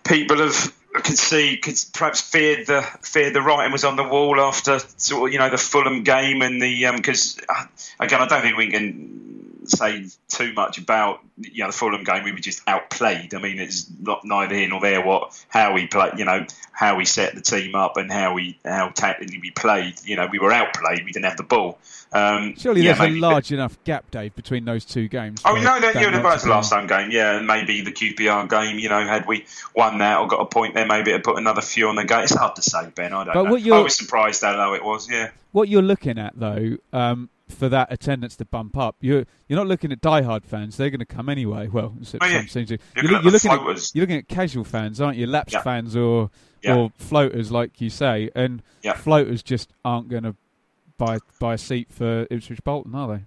people 0.04 0.38
have 0.38 0.74
could 0.94 1.18
see 1.18 1.56
could 1.56 1.76
perhaps 1.92 2.20
feared 2.20 2.68
the 2.68 2.82
feared 3.02 3.34
the 3.34 3.42
writing 3.42 3.72
was 3.72 3.84
on 3.84 3.96
the 3.96 4.04
wall 4.04 4.40
after 4.40 4.78
sort 4.96 5.28
of 5.28 5.32
you 5.32 5.40
know 5.40 5.50
the 5.50 5.58
Fulham 5.58 6.04
game 6.04 6.40
and 6.40 6.62
the 6.62 6.86
because 6.94 7.40
uh, 7.48 7.64
again 7.98 8.20
I 8.20 8.26
don't 8.26 8.42
think 8.42 8.56
we 8.56 8.70
can 8.70 9.43
say 9.66 10.06
too 10.28 10.52
much 10.52 10.78
about 10.78 11.20
you 11.38 11.62
know 11.64 11.68
the 11.68 11.72
Fulham 11.76 12.04
game. 12.04 12.24
We 12.24 12.32
were 12.32 12.38
just 12.38 12.62
outplayed. 12.66 13.34
I 13.34 13.40
mean, 13.40 13.58
it's 13.58 13.86
not 14.00 14.24
neither 14.24 14.54
here 14.54 14.68
nor 14.68 14.80
there 14.80 15.04
what 15.04 15.40
how 15.48 15.74
we 15.74 15.86
play. 15.86 16.10
You 16.16 16.24
know 16.24 16.46
how 16.72 16.96
we 16.96 17.04
set 17.04 17.34
the 17.34 17.40
team 17.40 17.74
up 17.74 17.96
and 17.96 18.10
how 18.10 18.34
we 18.34 18.58
how 18.64 18.88
tactically 18.90 19.38
we 19.40 19.50
played. 19.50 19.94
You 20.04 20.16
know 20.16 20.28
we 20.30 20.38
were 20.38 20.52
outplayed. 20.52 21.04
We 21.04 21.12
didn't 21.12 21.26
have 21.26 21.36
the 21.36 21.42
ball. 21.44 21.78
Um, 22.12 22.54
Surely 22.56 22.82
yeah, 22.82 22.92
there's 22.92 23.08
maybe- 23.10 23.18
a 23.18 23.22
large 23.22 23.50
enough 23.50 23.76
gap, 23.82 24.08
Dave, 24.12 24.36
between 24.36 24.64
those 24.64 24.84
two 24.84 25.08
games. 25.08 25.42
Oh, 25.44 25.54
no, 25.56 25.62
no, 25.62 25.80
that 25.80 25.96
yeah, 25.96 26.10
not 26.10 26.22
no, 26.22 26.22
that's 26.22 26.42
to 26.42 26.48
the 26.48 26.54
last 26.54 26.72
home 26.72 26.86
game. 26.86 27.10
Yeah, 27.10 27.38
and 27.38 27.46
maybe 27.46 27.80
the 27.80 27.90
QPR 27.90 28.48
game. 28.48 28.78
You 28.78 28.88
know, 28.88 29.00
had 29.04 29.26
we 29.26 29.46
won 29.74 29.98
that 29.98 30.20
or 30.20 30.28
got 30.28 30.40
a 30.40 30.46
point 30.46 30.74
there, 30.74 30.86
maybe 30.86 31.10
it'd 31.10 31.24
put 31.24 31.38
another 31.38 31.60
few 31.60 31.88
on 31.88 31.96
the 31.96 32.04
gate. 32.04 32.22
It's 32.24 32.34
hard 32.36 32.54
to 32.54 32.62
say, 32.62 32.88
Ben. 32.94 33.12
I 33.12 33.24
don't 33.24 33.34
But 33.34 33.60
know. 33.64 33.76
I 33.76 33.80
was 33.82 33.96
surprised 33.96 34.42
how 34.42 34.56
low 34.56 34.74
it 34.74 34.84
was. 34.84 35.10
Yeah, 35.10 35.30
What 35.50 35.68
you're 35.68 35.82
looking 35.82 36.18
at, 36.18 36.34
though, 36.38 36.76
um, 36.92 37.30
for 37.48 37.68
that 37.68 37.92
attendance 37.92 38.36
to 38.36 38.44
bump 38.44 38.76
up, 38.76 38.96
you're 39.00 39.24
you're 39.48 39.58
not 39.58 39.66
looking 39.66 39.92
at 39.92 40.00
diehard 40.00 40.44
fans. 40.44 40.76
They're 40.76 40.90
going 40.90 41.00
to 41.00 41.06
come 41.06 41.28
anyway. 41.28 41.68
Well, 41.68 41.94
Oh, 42.20 42.26
yeah. 42.26 42.42
to. 42.42 42.60
You're 42.60 42.78
You're, 42.96 43.02
looking 43.04 43.22
you're 43.22 43.32
looking 43.32 43.50
at 43.50 43.94
you're 43.94 44.02
looking 44.02 44.16
at 44.18 44.28
casual 44.28 44.64
fans, 44.64 45.00
aren't 45.00 45.18
you? 45.18 45.26
Lapsed 45.26 45.54
Yeah. 45.54 45.62
fans 45.62 45.94
or 45.96 46.30
Yeah. 46.62 46.76
or 46.76 46.90
floaters, 46.96 47.50
like 47.52 47.80
you 47.80 47.90
say, 47.90 48.30
and 48.34 48.62
floaters 48.96 49.42
just 49.42 49.70
aren't 49.84 50.08
going 50.08 50.22
to 50.24 50.34
buy 50.96 51.18
buy 51.38 51.54
a 51.54 51.58
seat 51.58 51.92
for 51.92 52.26
Ipswich 52.30 52.62
Bolton, 52.64 52.94
are 52.94 53.08
they? 53.18 53.24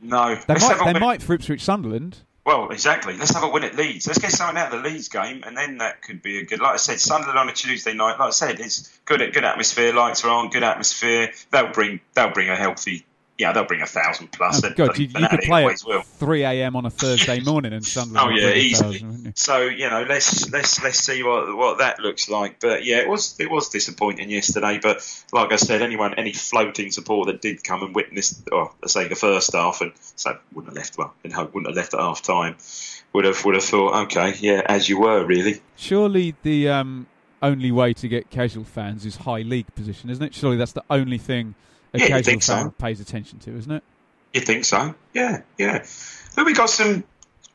no. 0.00 0.34
They 0.34 0.44
Let's 0.48 0.62
might 0.68 0.78
they 0.78 0.92
win- 0.94 1.00
might 1.00 1.22
for 1.22 1.34
Ipswich 1.34 1.62
Sunderland. 1.62 2.18
Well, 2.46 2.70
exactly. 2.70 3.16
Let's 3.18 3.32
have 3.34 3.42
a 3.42 3.48
win 3.48 3.64
at 3.64 3.76
Leeds. 3.76 4.06
Let's 4.06 4.18
get 4.18 4.32
something 4.32 4.56
out 4.56 4.72
of 4.74 4.82
the 4.82 4.88
Leeds 4.88 5.08
game, 5.08 5.44
and 5.46 5.54
then 5.56 5.76
that 5.78 6.00
could 6.00 6.22
be 6.22 6.38
a 6.38 6.44
good. 6.44 6.58
Like 6.60 6.72
I 6.72 6.76
said, 6.78 6.98
Sunderland 6.98 7.38
on 7.38 7.48
a 7.50 7.52
Tuesday 7.52 7.92
night. 7.92 8.18
Like 8.18 8.28
I 8.28 8.30
said, 8.30 8.58
it's 8.60 8.98
good. 9.04 9.18
Good 9.34 9.44
atmosphere. 9.44 9.92
Lights 9.92 10.24
are 10.24 10.30
on. 10.30 10.48
Good 10.48 10.62
atmosphere. 10.62 11.32
They'll 11.52 11.70
bring. 11.70 12.00
They'll 12.14 12.30
bring 12.32 12.48
a 12.48 12.56
healthy. 12.56 13.04
Yeah, 13.40 13.52
they'll 13.52 13.64
bring 13.64 13.80
a 13.80 13.86
thousand 13.86 14.32
plus. 14.32 14.62
Oh, 14.62 14.70
God, 14.76 14.98
you, 14.98 15.06
you 15.06 15.28
could 15.28 15.40
play 15.40 15.64
at 15.64 15.80
will. 15.86 16.02
3 16.02 16.42
a.m. 16.42 16.76
on 16.76 16.84
a 16.84 16.90
Thursday 16.90 17.40
morning 17.44 17.72
and 17.72 17.82
Sunderland. 17.82 18.32
Oh 18.32 18.36
yeah, 18.36 18.52
easily. 18.52 19.02
So 19.34 19.62
you 19.62 19.88
know, 19.88 20.04
let's 20.06 20.50
let's 20.52 20.82
let's 20.82 20.98
see 20.98 21.22
what 21.22 21.56
what 21.56 21.78
that 21.78 22.00
looks 22.00 22.28
like. 22.28 22.60
But 22.60 22.84
yeah, 22.84 22.98
it 22.98 23.08
was 23.08 23.40
it 23.40 23.50
was 23.50 23.70
disappointing 23.70 24.28
yesterday. 24.28 24.78
But 24.82 25.08
like 25.32 25.52
I 25.52 25.56
said, 25.56 25.80
anyone 25.80 26.12
any 26.16 26.34
floating 26.34 26.90
support 26.90 27.28
that 27.28 27.40
did 27.40 27.64
come 27.64 27.82
and 27.82 27.94
witness, 27.94 28.42
or 28.52 28.72
let's 28.82 28.92
say 28.92 29.08
the 29.08 29.16
first 29.16 29.54
half, 29.54 29.80
and 29.80 29.92
so 30.16 30.36
wouldn't 30.52 30.76
have 30.76 30.76
left 30.76 30.98
well, 30.98 31.14
and 31.24 31.32
hope 31.32 31.54
wouldn't 31.54 31.68
have 31.68 31.76
left 31.76 31.94
at 31.94 32.00
half 32.00 32.20
time, 32.20 32.58
would 33.14 33.24
have 33.24 33.42
would 33.46 33.54
have 33.54 33.64
thought, 33.64 34.02
okay, 34.02 34.34
yeah, 34.40 34.60
as 34.66 34.86
you 34.86 35.00
were 35.00 35.24
really. 35.24 35.62
Surely 35.76 36.34
the 36.42 36.68
um, 36.68 37.06
only 37.40 37.72
way 37.72 37.94
to 37.94 38.06
get 38.06 38.28
casual 38.28 38.64
fans 38.64 39.06
is 39.06 39.16
high 39.16 39.40
league 39.40 39.74
position, 39.74 40.10
isn't 40.10 40.24
it? 40.24 40.34
Surely 40.34 40.58
that's 40.58 40.72
the 40.72 40.84
only 40.90 41.16
thing 41.16 41.54
Yeah, 41.92 42.16
you 42.16 42.22
think 42.22 42.42
so. 42.42 42.72
pays 42.78 43.00
attention 43.00 43.38
to, 43.40 43.56
isn't 43.56 43.72
it? 43.72 43.82
You 44.32 44.40
think 44.40 44.64
so? 44.64 44.94
Yeah, 45.12 45.42
yeah. 45.58 45.84
But 46.36 46.46
we 46.46 46.54
got 46.54 46.70
some 46.70 47.04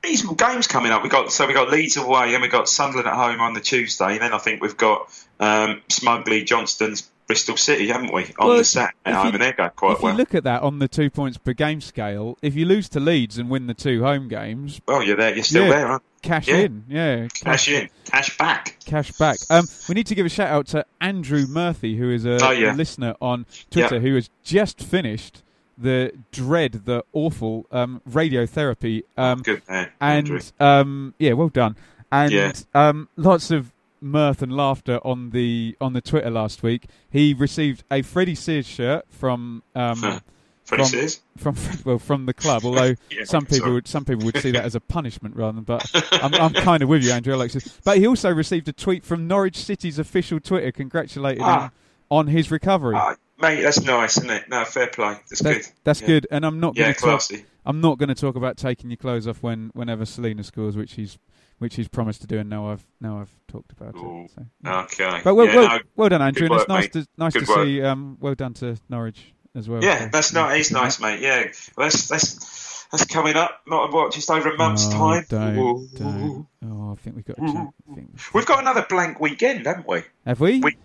reasonable 0.04 0.36
games 0.36 0.68
coming 0.68 0.92
up. 0.92 1.04
We 1.04 1.10
got 1.10 1.32
so 1.32 1.48
we 1.48 1.54
got 1.54 1.70
Leeds 1.70 1.98
away, 1.98 2.34
and 2.34 2.42
we 2.42 2.48
got 2.48 2.68
Sunderland 2.68 3.08
at 3.08 3.16
home 3.16 3.40
on 3.40 3.54
the 3.54 3.62
Tuesday. 3.62 4.14
And 4.14 4.22
then 4.22 4.34
I 4.34 4.38
think 4.38 4.62
we've 4.62 4.78
got 4.78 5.10
um, 5.40 5.82
Smugly 5.90 6.44
Johnson's 6.44 7.10
Bristol 7.28 7.58
City, 7.58 7.88
haven't 7.88 8.14
we, 8.14 8.26
on 8.38 8.48
Well, 8.48 8.58
the 8.58 8.64
set, 8.64 8.92
at 9.06 9.12
if 9.12 9.16
home, 9.16 9.26
you- 9.28 9.32
and 9.34 9.42
they're 9.42 9.54
going 9.54 9.70
quite 9.76 9.94
if 9.94 10.02
well. 10.02 10.12
If 10.12 10.16
you 10.16 10.18
look 10.20 10.36
at 10.36 10.44
that 10.44 10.62
on 10.62 10.80
the 10.80 10.88
two 10.88 11.10
points 11.10 11.38
per 11.38 11.54
game 11.54 11.82
scale, 11.82 12.38
if 12.42 12.56
you 12.56 12.66
lose 12.66 12.88
to 12.90 13.00
Leeds 13.00 13.38
and 13.38 13.50
win 13.50 13.68
the 13.68 13.74
two 13.74 14.04
home 14.04 14.28
games, 14.28 14.80
well, 14.88 15.02
you're 15.02 15.18
there. 15.18 15.34
You're 15.34 15.44
still 15.44 15.64
Yeah. 15.66 15.70
there, 15.70 15.88
aren't 15.88 16.04
cash 16.22 16.48
Yeah. 16.48 16.56
in, 16.58 16.84
yeah, 16.88 17.28
Cash 17.34 17.68
in, 17.70 17.90
cash 18.06 18.38
back. 18.38 18.78
cash 18.86 19.12
back. 19.14 19.38
Um, 19.50 19.66
we 19.90 19.96
need 19.96 20.06
to 20.08 20.16
give 20.16 20.26
a 20.26 20.30
shout 20.30 20.50
out 20.50 20.68
to 20.68 20.86
Andrew 21.02 21.46
Murphy, 21.48 21.98
who 21.98 22.12
is 22.12 22.26
a 22.26 22.38
Oh, 22.46 22.52
yeah. 22.52 22.74
listener 22.74 23.16
on 23.22 23.46
Twitter, 23.72 24.00
who 24.00 24.14
has 24.16 24.30
just 24.44 24.82
finished 24.82 25.42
the 25.78 26.12
dread, 26.32 26.84
the 26.86 27.04
awful 27.12 27.66
um, 27.72 28.02
radiotherapy. 28.10 29.04
Um, 29.18 29.42
Good 29.42 29.62
man, 29.68 29.90
Andrew. 30.00 30.40
and 30.60 30.68
um, 30.68 31.14
yeah, 31.20 31.34
well 31.34 31.50
done. 31.50 31.76
And 32.12 32.66
um, 32.74 33.10
lots 33.18 33.52
of 33.52 33.72
mirth 34.02 34.42
and 34.42 34.56
laughter 34.56 35.00
on 35.04 35.32
the 35.32 35.76
on 35.82 35.94
the 35.94 36.02
Twitter 36.02 36.30
last 36.30 36.64
week. 36.64 36.86
He 37.10 37.34
received 37.34 37.84
a 37.92 38.02
Freddie 38.02 38.36
Sears 38.36 38.68
shirt 38.68 39.06
from 39.10 39.64
um, 39.76 39.98
Huh. 40.02 40.20
From- 40.66 40.86
Sears. 40.86 41.22
from 41.38 41.56
well 41.86 42.00
from 42.00 42.26
the 42.26 42.34
club. 42.34 42.66
Although 42.66 42.96
Yeah, 43.12 43.24
some 43.26 43.44
people 43.46 43.58
sorry. 43.60 43.72
would 43.74 43.88
some 43.88 44.04
people 44.06 44.26
would 44.26 44.38
see 44.38 44.50
that 44.52 44.66
as 44.66 44.74
a 44.76 44.80
punishment 44.80 45.36
rather 45.36 45.54
than. 45.62 45.64
But 45.64 45.90
I'm, 46.12 46.34
I'm 46.34 46.54
kind 46.54 46.82
of 46.82 46.90
with 46.90 47.04
you, 47.04 47.12
Andrew 47.12 47.36
Alexis. 47.36 47.80
But 47.84 48.00
he 48.00 48.08
also 48.08 48.32
received 48.34 48.68
a 48.68 48.74
tweet 48.74 49.04
from 49.04 49.28
Norwich 49.28 49.58
City's 49.58 50.00
official 50.00 50.40
Twitter 50.40 50.72
congratulating 50.72 51.44
Ah. 51.44 51.66
him 51.66 51.72
on 52.10 52.28
his 52.28 52.50
recovery. 52.50 52.96
Ah, 52.98 53.16
mate, 53.40 53.62
that's 53.62 53.82
nice, 53.84 54.18
isn't 54.18 54.30
it? 54.32 54.50
No, 54.50 54.66
fair 54.66 54.88
play. 54.88 55.18
That's 55.30 55.42
That- 55.44 55.54
good. 55.54 55.68
That's 55.84 56.02
Yeah. 56.02 56.08
good, 56.08 56.28
and 56.32 56.46
I'm 56.46 56.60
not 56.60 56.76
Yeah, 56.76 56.94
going 56.94 56.96
to 56.96 57.02
talk. 57.30 57.46
I'm 57.68 57.82
not 57.82 57.98
going 58.00 58.10
to 58.10 58.16
talk 58.16 58.36
about 58.36 58.58
taking 58.58 58.90
your 58.90 58.98
clothes 58.98 59.28
off 59.28 59.42
when 59.44 59.70
whenever 59.76 60.06
Celina 60.06 60.44
scores, 60.44 60.76
which 60.76 60.94
he's 60.94 61.18
which 61.60 61.76
he's 61.76 61.88
promised 61.88 62.22
to 62.22 62.28
do, 62.28 62.38
and 62.40 62.50
now 62.50 62.70
I've 62.72 62.86
now 63.00 63.20
I've 63.20 63.34
talked 63.48 63.72
about 63.72 63.96
Ooh, 63.96 64.26
it. 64.26 64.32
So, 64.32 64.46
yeah. 64.64 64.82
Okay. 64.84 65.22
But 65.24 65.36
well, 65.36 65.46
Yeah, 65.48 65.56
well, 65.56 65.68
no, 65.70 65.80
well 65.96 66.10
done, 66.10 66.22
Andrew. 66.22 66.48
and 66.48 66.56
it's 66.56 66.68
nice 66.68 66.84
mate. 66.84 66.94
to 66.94 67.08
nice 67.18 67.34
Good 67.34 67.46
to 67.46 67.52
work. 67.52 67.66
see. 67.66 67.82
Um, 67.84 68.18
well 68.20 68.36
done 68.36 68.54
to 68.56 68.78
Norwich 68.90 69.34
as 69.56 69.70
well. 69.70 69.84
Yeah, 69.84 70.00
so- 70.00 70.10
that's 70.12 70.34
nice. 70.34 70.58
He's 70.58 70.72
nice, 70.72 71.00
mate. 71.00 71.20
Yeah, 71.22 71.46
well, 71.78 71.88
that's 71.88 72.08
that's 72.08 72.88
that's 72.92 73.06
coming 73.06 73.36
up. 73.36 73.62
Not 73.68 73.92
what, 73.94 74.12
just 74.14 74.30
over 74.30 74.50
a 74.52 74.58
month's 74.58 74.86
Oh, 74.88 74.92
time. 74.92 75.26
Don't, 75.30 75.90
don't. 75.96 76.48
Oh, 76.64 76.92
I 76.92 76.96
think 76.96 77.16
we've 77.16 77.26
got. 77.26 77.38
A 77.40 77.42
chat. 77.52 77.68
I 77.92 77.96
think 77.96 78.12
We've 78.34 78.46
got 78.46 78.60
another 78.60 78.86
blank 78.88 79.20
weekend, 79.20 79.66
haven't 79.66 79.88
we? 79.88 80.02
Have 80.26 80.40
we? 80.40 80.60
We- 80.60 80.78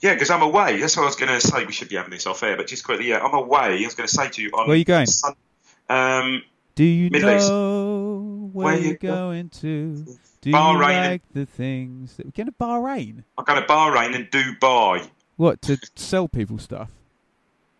Yeah, 0.00 0.14
because 0.14 0.30
I'm 0.30 0.42
away. 0.42 0.78
That's 0.80 0.96
what 0.96 1.04
I 1.04 1.06
was 1.06 1.16
going 1.16 1.32
to 1.32 1.40
say. 1.40 1.64
We 1.64 1.72
should 1.72 1.88
be 1.88 1.96
having 1.96 2.10
this 2.10 2.26
off 2.26 2.42
air, 2.42 2.56
but 2.56 2.66
just 2.66 2.84
quickly, 2.84 3.08
yeah, 3.08 3.20
I'm 3.24 3.32
away. 3.34 3.80
I 3.80 3.84
was 3.84 3.94
going 3.94 4.08
to 4.08 4.14
say 4.14 4.28
to 4.28 4.42
you 4.42 4.50
on 4.50 4.66
Where 4.66 4.74
are 4.74 4.76
you 4.78 4.84
going? 4.84 5.06
Sun- 5.06 5.34
um, 5.88 6.42
Do 6.74 6.84
you 6.84 7.10
Middle 7.10 7.30
East. 7.30 7.48
Where, 8.52 8.64
Where 8.66 8.76
you're 8.76 8.92
you 8.92 8.98
go- 8.98 9.08
going 9.14 9.48
to? 9.50 10.04
Do 10.40 10.52
Bahrain 10.52 10.76
you 10.78 10.82
and- 10.84 11.10
like 11.12 11.22
the 11.32 11.46
things 11.46 12.16
that 12.16 12.26
we're 12.26 12.32
going 12.32 12.46
to 12.46 12.52
Bahrain? 12.52 13.24
I'm 13.36 13.44
going 13.44 13.60
to 13.60 13.66
Bahrain 13.66 14.14
and 14.14 14.30
Dubai. 14.30 15.08
What 15.36 15.60
to 15.62 15.78
sell 15.96 16.28
people 16.28 16.58
stuff? 16.58 16.90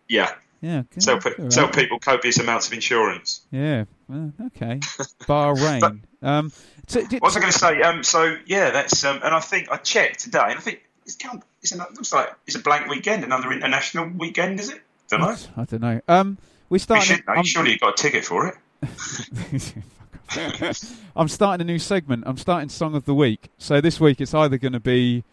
Yeah, 0.07 0.31
Yeah, 0.61 0.79
okay, 0.79 0.99
sell, 0.99 1.19
pe- 1.19 1.33
right. 1.37 1.53
sell 1.53 1.67
people 1.69 1.99
copious 1.99 2.37
amounts 2.39 2.67
of 2.67 2.73
insurance. 2.73 3.41
Yeah, 3.51 3.85
well, 4.07 4.33
okay. 4.47 4.79
Bahrain. 5.27 6.01
um, 6.21 6.51
so, 6.87 7.01
did, 7.05 7.21
What 7.21 7.29
was 7.29 7.37
I 7.37 7.39
going 7.41 7.51
to 7.51 7.57
say? 7.59 7.81
Um, 7.81 8.03
so 8.03 8.35
yeah, 8.45 8.71
that's 8.71 9.03
um, 9.05 9.19
and 9.23 9.33
I 9.35 9.39
think 9.39 9.71
I 9.71 9.77
checked 9.77 10.21
today, 10.21 10.39
and 10.47 10.57
I 10.57 10.61
think 10.61 10.81
it's 11.05 11.15
count. 11.15 11.43
It's 11.61 11.71
an, 11.73 11.79
looks 11.79 12.11
like 12.13 12.33
it's 12.47 12.55
a 12.55 12.59
blank 12.59 12.87
weekend, 12.87 13.23
another 13.23 13.51
international 13.51 14.09
weekend, 14.17 14.59
is 14.59 14.69
it? 14.69 14.81
Don't 15.09 15.21
know. 15.21 15.35
I 15.57 15.65
don't 15.65 15.81
know. 15.81 16.01
Um, 16.07 16.37
we 16.69 16.79
should 16.79 16.89
know. 17.27 17.43
Surely 17.43 17.71
you 17.73 17.77
got 17.79 17.99
a 17.99 18.01
ticket 18.01 18.25
for 18.25 18.47
it. 18.47 18.55
I'm 21.15 21.27
starting 21.27 21.61
a 21.67 21.71
new 21.71 21.79
segment. 21.79 22.23
I'm 22.25 22.37
starting 22.37 22.69
Song 22.69 22.95
of 22.95 23.05
the 23.05 23.13
Week. 23.13 23.49
So 23.57 23.81
this 23.81 23.99
week 23.99 24.21
it's 24.21 24.33
either 24.33 24.57
going 24.57 24.73
to 24.73 24.79
be 24.79 25.23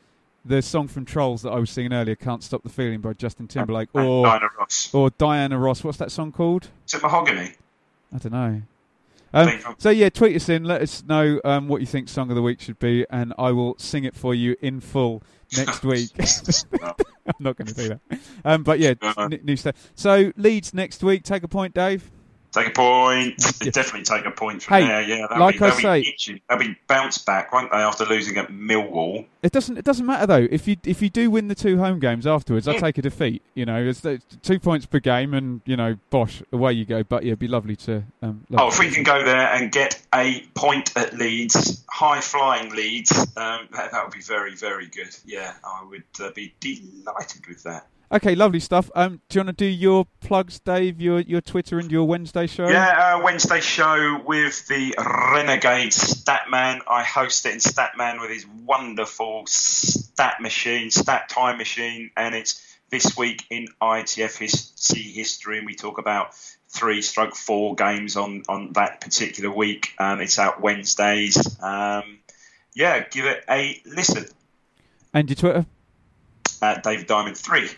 the 0.45 0.63
song 0.63 0.89
from 0.89 1.05
Trolls 1.05 1.43
that 1.43 1.51
I 1.51 1.59
was 1.59 1.71
singing 1.71 1.93
earlier, 1.93 2.15
"Can't 2.15 2.43
Stop 2.43 2.63
the 2.63 2.69
Feeling" 2.69 3.01
by 3.01 3.13
Justin 3.15 3.49
Timberlake, 3.49 3.89
And 3.95 4.05
or 4.07 4.27
Diana 4.27 4.49
Ross. 4.59 4.95
or 4.95 5.11
Diana 5.11 5.59
Ross. 5.59 5.83
What's 5.85 5.99
that 5.99 6.13
song 6.13 6.33
called? 6.33 6.69
Is 6.87 6.95
it 6.95 7.03
mahogany? 7.03 7.53
I 8.15 8.19
don't 8.19 8.33
know. 8.33 8.63
Um, 9.35 9.51
so 9.79 9.91
yeah, 9.91 10.09
tweet 10.09 10.37
us 10.37 10.49
in. 10.49 10.65
Let 10.65 10.81
us 10.83 11.03
know 11.05 11.41
um, 11.45 11.69
what 11.69 11.81
you 11.81 11.87
think 11.87 12.09
song 12.09 12.31
of 12.31 12.37
the 12.37 12.43
week 12.43 12.61
should 12.61 12.79
be, 12.79 13.05
and 13.11 13.35
I 13.39 13.51
will 13.53 13.75
sing 13.79 14.05
it 14.05 14.15
for 14.15 14.35
you 14.35 14.57
in 14.63 14.81
full 14.81 15.23
next 15.57 15.83
week. 15.85 16.11
I'm 16.83 17.35
not 17.41 17.57
going 17.57 17.67
to 17.67 17.75
do 17.75 17.89
that. 17.89 18.01
Um, 18.45 18.63
but 18.63 18.79
yeah, 18.79 18.95
No. 19.03 19.13
n- 19.19 19.41
new 19.43 19.57
stuff. 19.57 19.75
So 19.97 20.33
Leeds 20.37 20.73
next 20.73 21.03
week. 21.03 21.25
Take 21.25 21.43
a 21.43 21.49
point, 21.49 21.75
Dave. 21.75 22.11
Take 22.57 22.69
a 22.69 22.71
point. 22.71 23.35
Yeah. 23.67 23.71
Definitely 23.73 24.03
take 24.03 24.27
a 24.27 24.31
point 24.31 24.63
from 24.63 24.75
Hey, 24.83 24.87
there. 24.87 25.03
Yeah, 25.03 25.27
like 25.39 25.59
be, 25.59 25.65
I 25.65 25.71
say- 25.71 26.03
be 26.03 26.43
they'll 26.49 26.59
be 26.59 26.77
bounced 26.87 27.27
back, 27.27 27.53
won't 27.53 27.71
they, 27.71 27.79
after 27.79 28.05
losing 28.05 28.37
at 28.37 28.49
Millwall? 28.49 29.27
It 29.43 29.51
doesn't. 29.51 29.77
It 29.77 29.85
doesn't 29.85 30.07
matter 30.07 30.27
though. 30.27 30.47
If 30.51 30.69
you 30.69 30.77
if 30.85 31.03
you 31.03 31.09
do 31.11 31.31
win 31.31 31.49
the 31.49 31.55
two 31.55 31.79
home 31.79 31.99
games 31.99 32.27
afterwards, 32.27 32.69
I 32.69 32.77
take 32.77 32.99
a 32.99 33.03
defeat. 33.03 33.43
You 33.55 33.65
know, 33.67 33.83
it's, 33.83 34.05
it's 34.05 34.25
two 34.43 34.61
points 34.61 34.87
per 34.87 35.01
game, 35.01 35.35
and 35.35 35.63
you 35.65 35.77
know, 35.77 35.97
bosh, 36.11 36.43
away 36.53 36.75
you 36.75 36.85
go. 36.85 37.03
But 37.03 37.25
yeah, 37.25 37.29
it'd 37.31 37.39
be 37.41 37.49
lovely 37.49 37.77
to. 37.77 38.05
Um, 38.23 38.47
Oh, 38.57 38.69
if 38.69 38.79
we 38.79 38.91
can 38.91 39.03
go 39.03 39.25
there 39.25 39.49
and 39.49 39.73
get 39.73 40.01
a 40.15 40.41
point 40.55 40.97
at 40.97 41.15
Leeds, 41.15 41.85
high 41.91 42.21
flying 42.21 42.73
Leeds, 42.75 43.13
um, 43.37 43.69
that, 43.73 43.91
that 43.93 44.05
would 44.05 44.15
be 44.15 44.23
very, 44.23 44.55
very 44.55 44.87
good. 44.87 45.15
Yeah, 45.25 45.55
I 45.65 45.85
would 45.85 46.05
uh, 46.21 46.31
be 46.35 46.55
delighted 46.61 47.47
with 47.49 47.63
that. 47.65 47.87
Okay, 48.13 48.37
lovely 48.37 48.61
stuff. 48.61 48.89
Um, 48.95 49.21
do 49.29 49.39
you 49.39 49.45
want 49.45 49.59
to 49.59 49.65
do 49.65 49.71
your 49.71 50.07
plugs, 50.21 50.61
Dave? 50.61 51.01
Your 51.01 51.21
your 51.21 51.41
Twitter 51.41 51.81
and 51.81 51.91
your 51.91 52.05
Wednesday 52.05 52.47
show. 52.47 52.69
Yeah, 52.69 53.17
uh, 53.17 53.23
Wednesday 53.23 53.61
show 53.61 54.23
with 54.25 54.67
the 54.69 54.95
Renegade 55.33 55.91
Statman. 55.91 56.83
I 56.89 57.03
host 57.03 57.47
it 57.47 57.53
in 57.55 57.59
Statman 57.59 58.21
with 58.21 58.31
his 58.31 58.47
wonderful 58.65 59.45
stat 59.47 60.41
machine, 60.41 60.91
stat 60.93 61.29
time 61.29 61.59
machine, 61.59 62.11
and 62.17 62.35
it's 62.35 62.63
this 62.91 63.17
week 63.17 63.45
in 63.51 63.67
ITF 63.83 64.39
his- 64.39 64.73
history, 64.95 65.59
and 65.59 65.67
we 65.67 65.75
talk 65.75 65.99
about 65.99 66.33
three 66.69 67.03
stroke 67.03 67.35
four 67.35 67.75
games 67.75 68.17
on, 68.17 68.45
on 68.49 68.73
that 68.75 69.01
particular 69.01 69.51
week. 69.51 69.89
Um, 69.99 70.21
it's 70.21 70.39
out 70.39 70.61
Wednesdays. 70.61 71.61
Um, 71.61 72.19
yeah, 72.75 73.01
give 73.09 73.25
it 73.25 73.43
a 73.51 73.81
listen 73.85 74.27
And 75.13 75.29
your 75.29 75.35
Twitter. 75.37 75.67
at 76.63 76.85
David 76.85 77.07
Diamond 77.09 77.37
3. 77.37 77.69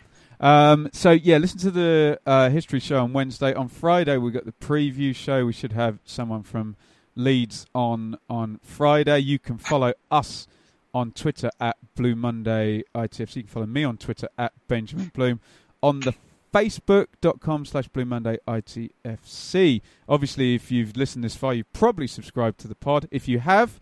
Um, 0.40 0.88
so 0.92 1.10
yeah, 1.10 1.38
listen 1.38 1.58
to 1.60 1.70
the 1.70 2.20
uh, 2.26 2.50
history 2.50 2.80
show 2.80 3.02
on 3.02 3.12
Wednesday. 3.12 3.52
On 3.54 3.68
Friday, 3.68 4.16
we've 4.16 4.32
got 4.32 4.44
the 4.44 4.52
preview 4.52 5.14
show. 5.14 5.44
We 5.46 5.52
should 5.52 5.72
have 5.72 5.98
someone 6.04 6.42
from 6.42 6.76
Leeds 7.14 7.66
on 7.74 8.18
on 8.30 8.60
Friday. 8.62 9.18
You 9.20 9.38
can 9.38 9.58
follow 9.58 9.94
us 10.10 10.46
on 10.94 11.12
Twitter 11.12 11.50
at 11.60 11.76
Blue 11.94 12.14
Monday 12.14 12.82
ITFC. 12.94 13.36
You 13.36 13.42
can 13.42 13.50
follow 13.50 13.66
me 13.66 13.84
on 13.84 13.96
Twitter 13.96 14.28
at 14.38 14.52
Benjamin 14.68 15.10
Bloom. 15.14 15.40
On 15.82 16.00
the 16.00 16.14
Facebook.com 16.52 17.64
slash 17.66 17.88
Blue 17.88 18.04
Monday 18.04 18.38
ITFC. 18.46 19.80
Obviously, 20.08 20.54
if 20.54 20.70
you've 20.70 20.96
listened 20.96 21.24
this 21.24 21.36
far, 21.36 21.54
you've 21.54 21.72
probably 21.72 22.06
subscribed 22.06 22.58
to 22.60 22.68
the 22.68 22.74
pod. 22.74 23.06
If 23.10 23.28
you 23.28 23.40
have, 23.40 23.78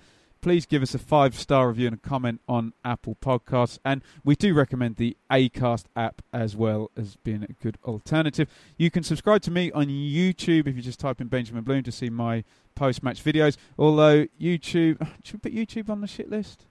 please 0.46 0.64
give 0.64 0.80
us 0.80 0.94
a 0.94 0.98
five 1.00 1.34
star 1.34 1.66
review 1.66 1.88
and 1.88 1.96
a 1.96 1.98
comment 1.98 2.40
on 2.48 2.72
Apple 2.84 3.16
Podcasts. 3.20 3.80
And 3.84 4.00
we 4.24 4.36
do 4.36 4.54
recommend 4.54 4.94
the 4.94 5.16
Acast 5.28 5.86
app 5.96 6.22
as 6.32 6.54
well 6.54 6.92
as 6.96 7.16
being 7.16 7.42
a 7.42 7.52
good 7.60 7.78
alternative. 7.84 8.48
You 8.76 8.88
can 8.88 9.02
subscribe 9.02 9.42
to 9.42 9.50
me 9.50 9.72
on 9.72 9.86
YouTube 9.86 10.68
if 10.68 10.76
you 10.76 10.82
just 10.82 11.00
type 11.00 11.20
in 11.20 11.26
Benjamin 11.26 11.64
Bloom 11.64 11.82
to 11.82 11.90
see 11.90 12.10
my 12.10 12.44
post 12.76 13.02
match 13.02 13.24
videos. 13.24 13.56
Although 13.76 14.26
YouTube, 14.40 15.04
should 15.24 15.44
we 15.44 15.50
put 15.50 15.52
YouTube 15.52 15.90
on 15.90 16.00
the 16.00 16.06
shit 16.06 16.30
list? 16.30 16.66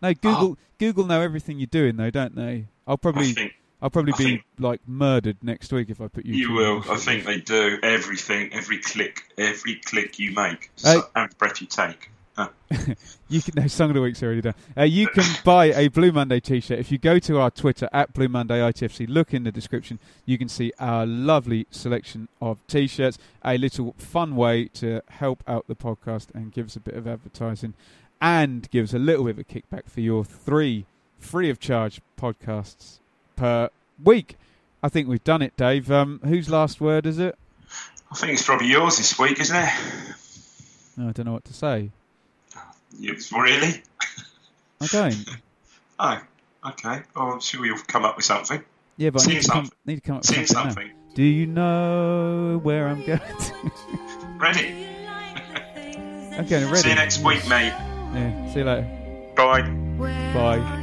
No, 0.00 0.10
ah. 0.10 0.12
Google 0.12 0.58
Google 0.78 1.04
know 1.06 1.20
everything 1.20 1.58
you're 1.58 1.66
doing 1.66 1.96
though, 1.96 2.10
don't 2.10 2.36
they? 2.36 2.68
I'll 2.86 2.96
probably 2.96 3.32
think 3.32 3.54
I'll 3.82 3.90
probably 3.90 4.12
I 4.12 4.18
be 4.18 4.24
think- 4.24 4.44
like 4.60 4.82
murdered 4.86 5.38
next 5.42 5.72
week 5.72 5.90
if 5.90 6.00
I 6.00 6.06
put 6.06 6.26
YouTube. 6.26 6.36
you 6.36 6.52
will. 6.52 6.84
I 6.88 6.96
think 6.96 7.26
list. 7.26 7.26
they 7.26 7.40
do. 7.40 7.78
Everything, 7.82 8.52
every 8.52 8.78
click, 8.78 9.24
every 9.36 9.80
click 9.80 10.20
you 10.20 10.32
make, 10.32 10.70
so, 10.76 11.02
every 11.16 11.34
breath 11.38 11.60
you 11.60 11.66
take. 11.66 12.10
You 13.28 13.42
can 13.42 13.54
no 13.56 13.66
song 13.66 13.90
of 13.90 13.94
the 13.94 14.02
week's 14.02 14.22
already 14.22 14.40
done. 14.40 14.54
Uh, 14.76 14.84
you 14.84 15.08
can 15.08 15.24
buy 15.44 15.66
a 15.66 15.88
Blue 15.88 16.12
Monday 16.12 16.38
T-shirt 16.38 16.78
if 16.78 16.92
you 16.92 16.98
go 16.98 17.18
to 17.18 17.40
our 17.40 17.50
Twitter 17.50 17.88
at 17.92 18.12
Blue 18.12 18.28
Monday 18.28 18.60
ITFC. 18.60 19.06
Look 19.08 19.34
in 19.34 19.42
the 19.42 19.50
description. 19.50 19.98
You 20.24 20.38
can 20.38 20.48
see 20.48 20.72
our 20.78 21.06
lovely 21.06 21.66
selection 21.70 22.28
of 22.40 22.58
T-shirts. 22.68 23.18
A 23.44 23.58
little 23.58 23.94
fun 23.98 24.36
way 24.36 24.66
to 24.74 25.02
help 25.08 25.42
out 25.48 25.66
the 25.66 25.74
podcast 25.74 26.28
and 26.34 26.52
give 26.52 26.66
us 26.66 26.76
a 26.76 26.80
bit 26.80 26.94
of 26.94 27.06
advertising, 27.08 27.74
and 28.20 28.70
give 28.70 28.84
us 28.84 28.94
a 28.94 28.98
little 28.98 29.24
bit 29.24 29.32
of 29.32 29.38
a 29.40 29.44
kickback 29.44 29.88
for 29.88 30.00
your 30.00 30.24
three 30.24 30.86
free 31.18 31.50
of 31.50 31.58
charge 31.58 32.00
podcasts 32.20 32.98
per 33.34 33.70
week. 34.02 34.36
I 34.82 34.88
think 34.88 35.08
we've 35.08 35.24
done 35.24 35.42
it, 35.42 35.56
Dave. 35.56 35.90
Um, 35.90 36.20
whose 36.24 36.48
last 36.48 36.80
word 36.80 37.06
is 37.06 37.18
it? 37.18 37.36
I 38.10 38.14
think 38.14 38.34
it's 38.34 38.44
probably 38.44 38.68
yours 38.68 38.98
this 38.98 39.18
week, 39.18 39.40
isn't 39.40 39.56
it? 39.56 39.68
I 40.98 41.12
don't 41.12 41.24
know 41.24 41.32
what 41.32 41.44
to 41.46 41.52
say. 41.52 41.90
You, 42.98 43.16
really? 43.32 43.82
I 44.80 44.86
don't. 44.86 45.16
Oh, 45.98 46.20
okay. 46.68 47.00
Oh, 47.16 47.30
I'm 47.32 47.40
sure 47.40 47.64
you'll 47.64 47.78
come 47.78 48.04
up 48.04 48.16
with 48.16 48.26
something. 48.26 48.62
Yeah, 48.98 49.08
but 49.08 49.26
I 49.26 49.32
need 49.32 49.40
to, 49.40 49.48
come, 49.48 49.64
something. 49.64 49.78
need 49.86 49.94
to 49.94 50.00
come 50.02 50.16
up 50.16 50.20
with 50.20 50.26
Sing 50.26 50.46
something. 50.46 50.72
something. 50.74 50.92
Do 51.14 51.22
you 51.22 51.46
know 51.46 52.60
where 52.62 52.86
I'm 52.88 53.02
going? 53.06 53.18
to? 53.18 53.54
Ready? 54.36 54.86
okay, 56.38 56.64
ready. 56.66 56.76
See 56.76 56.88
you 56.90 56.94
next 56.96 57.24
week, 57.24 57.48
mate. 57.48 57.72
Yeah, 57.72 58.52
see 58.52 58.58
you 58.58 58.64
later. 58.66 59.32
Bye. 59.36 59.62
Bye. 60.34 60.82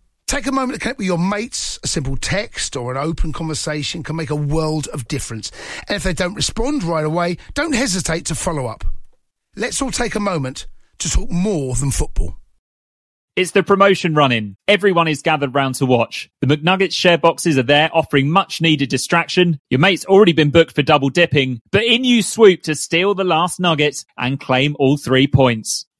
Take 0.31 0.47
a 0.47 0.51
moment 0.53 0.75
to 0.75 0.79
connect 0.79 0.97
with 0.97 1.07
your 1.07 1.17
mates. 1.17 1.77
A 1.83 1.89
simple 1.89 2.15
text 2.15 2.77
or 2.77 2.89
an 2.89 2.97
open 2.97 3.33
conversation 3.33 4.01
can 4.01 4.15
make 4.15 4.29
a 4.29 4.35
world 4.35 4.87
of 4.93 5.09
difference. 5.09 5.51
And 5.89 5.97
if 5.97 6.03
they 6.03 6.13
don't 6.13 6.35
respond 6.35 6.83
right 6.83 7.03
away, 7.03 7.35
don't 7.53 7.75
hesitate 7.75 8.27
to 8.27 8.35
follow 8.35 8.65
up. 8.65 8.85
Let's 9.57 9.81
all 9.81 9.91
take 9.91 10.15
a 10.15 10.21
moment 10.21 10.67
to 10.99 11.09
talk 11.09 11.29
more 11.29 11.75
than 11.75 11.91
football. 11.91 12.37
It's 13.35 13.51
the 13.51 13.61
promotion 13.61 14.15
running. 14.15 14.55
Everyone 14.69 15.09
is 15.09 15.21
gathered 15.21 15.53
round 15.53 15.75
to 15.75 15.85
watch. 15.85 16.29
The 16.39 16.47
McNuggets 16.47 16.93
share 16.93 17.17
boxes 17.17 17.57
are 17.57 17.63
there 17.63 17.89
offering 17.93 18.29
much 18.29 18.61
needed 18.61 18.87
distraction. 18.87 19.59
Your 19.69 19.81
mate's 19.81 20.05
already 20.05 20.31
been 20.31 20.51
booked 20.51 20.75
for 20.75 20.81
double 20.81 21.09
dipping, 21.09 21.59
but 21.73 21.83
in 21.83 22.05
you 22.05 22.21
swoop 22.21 22.61
to 22.63 22.75
steal 22.75 23.15
the 23.15 23.25
last 23.25 23.59
nugget 23.59 24.05
and 24.17 24.39
claim 24.39 24.77
all 24.79 24.95
three 24.95 25.27
points. 25.27 25.87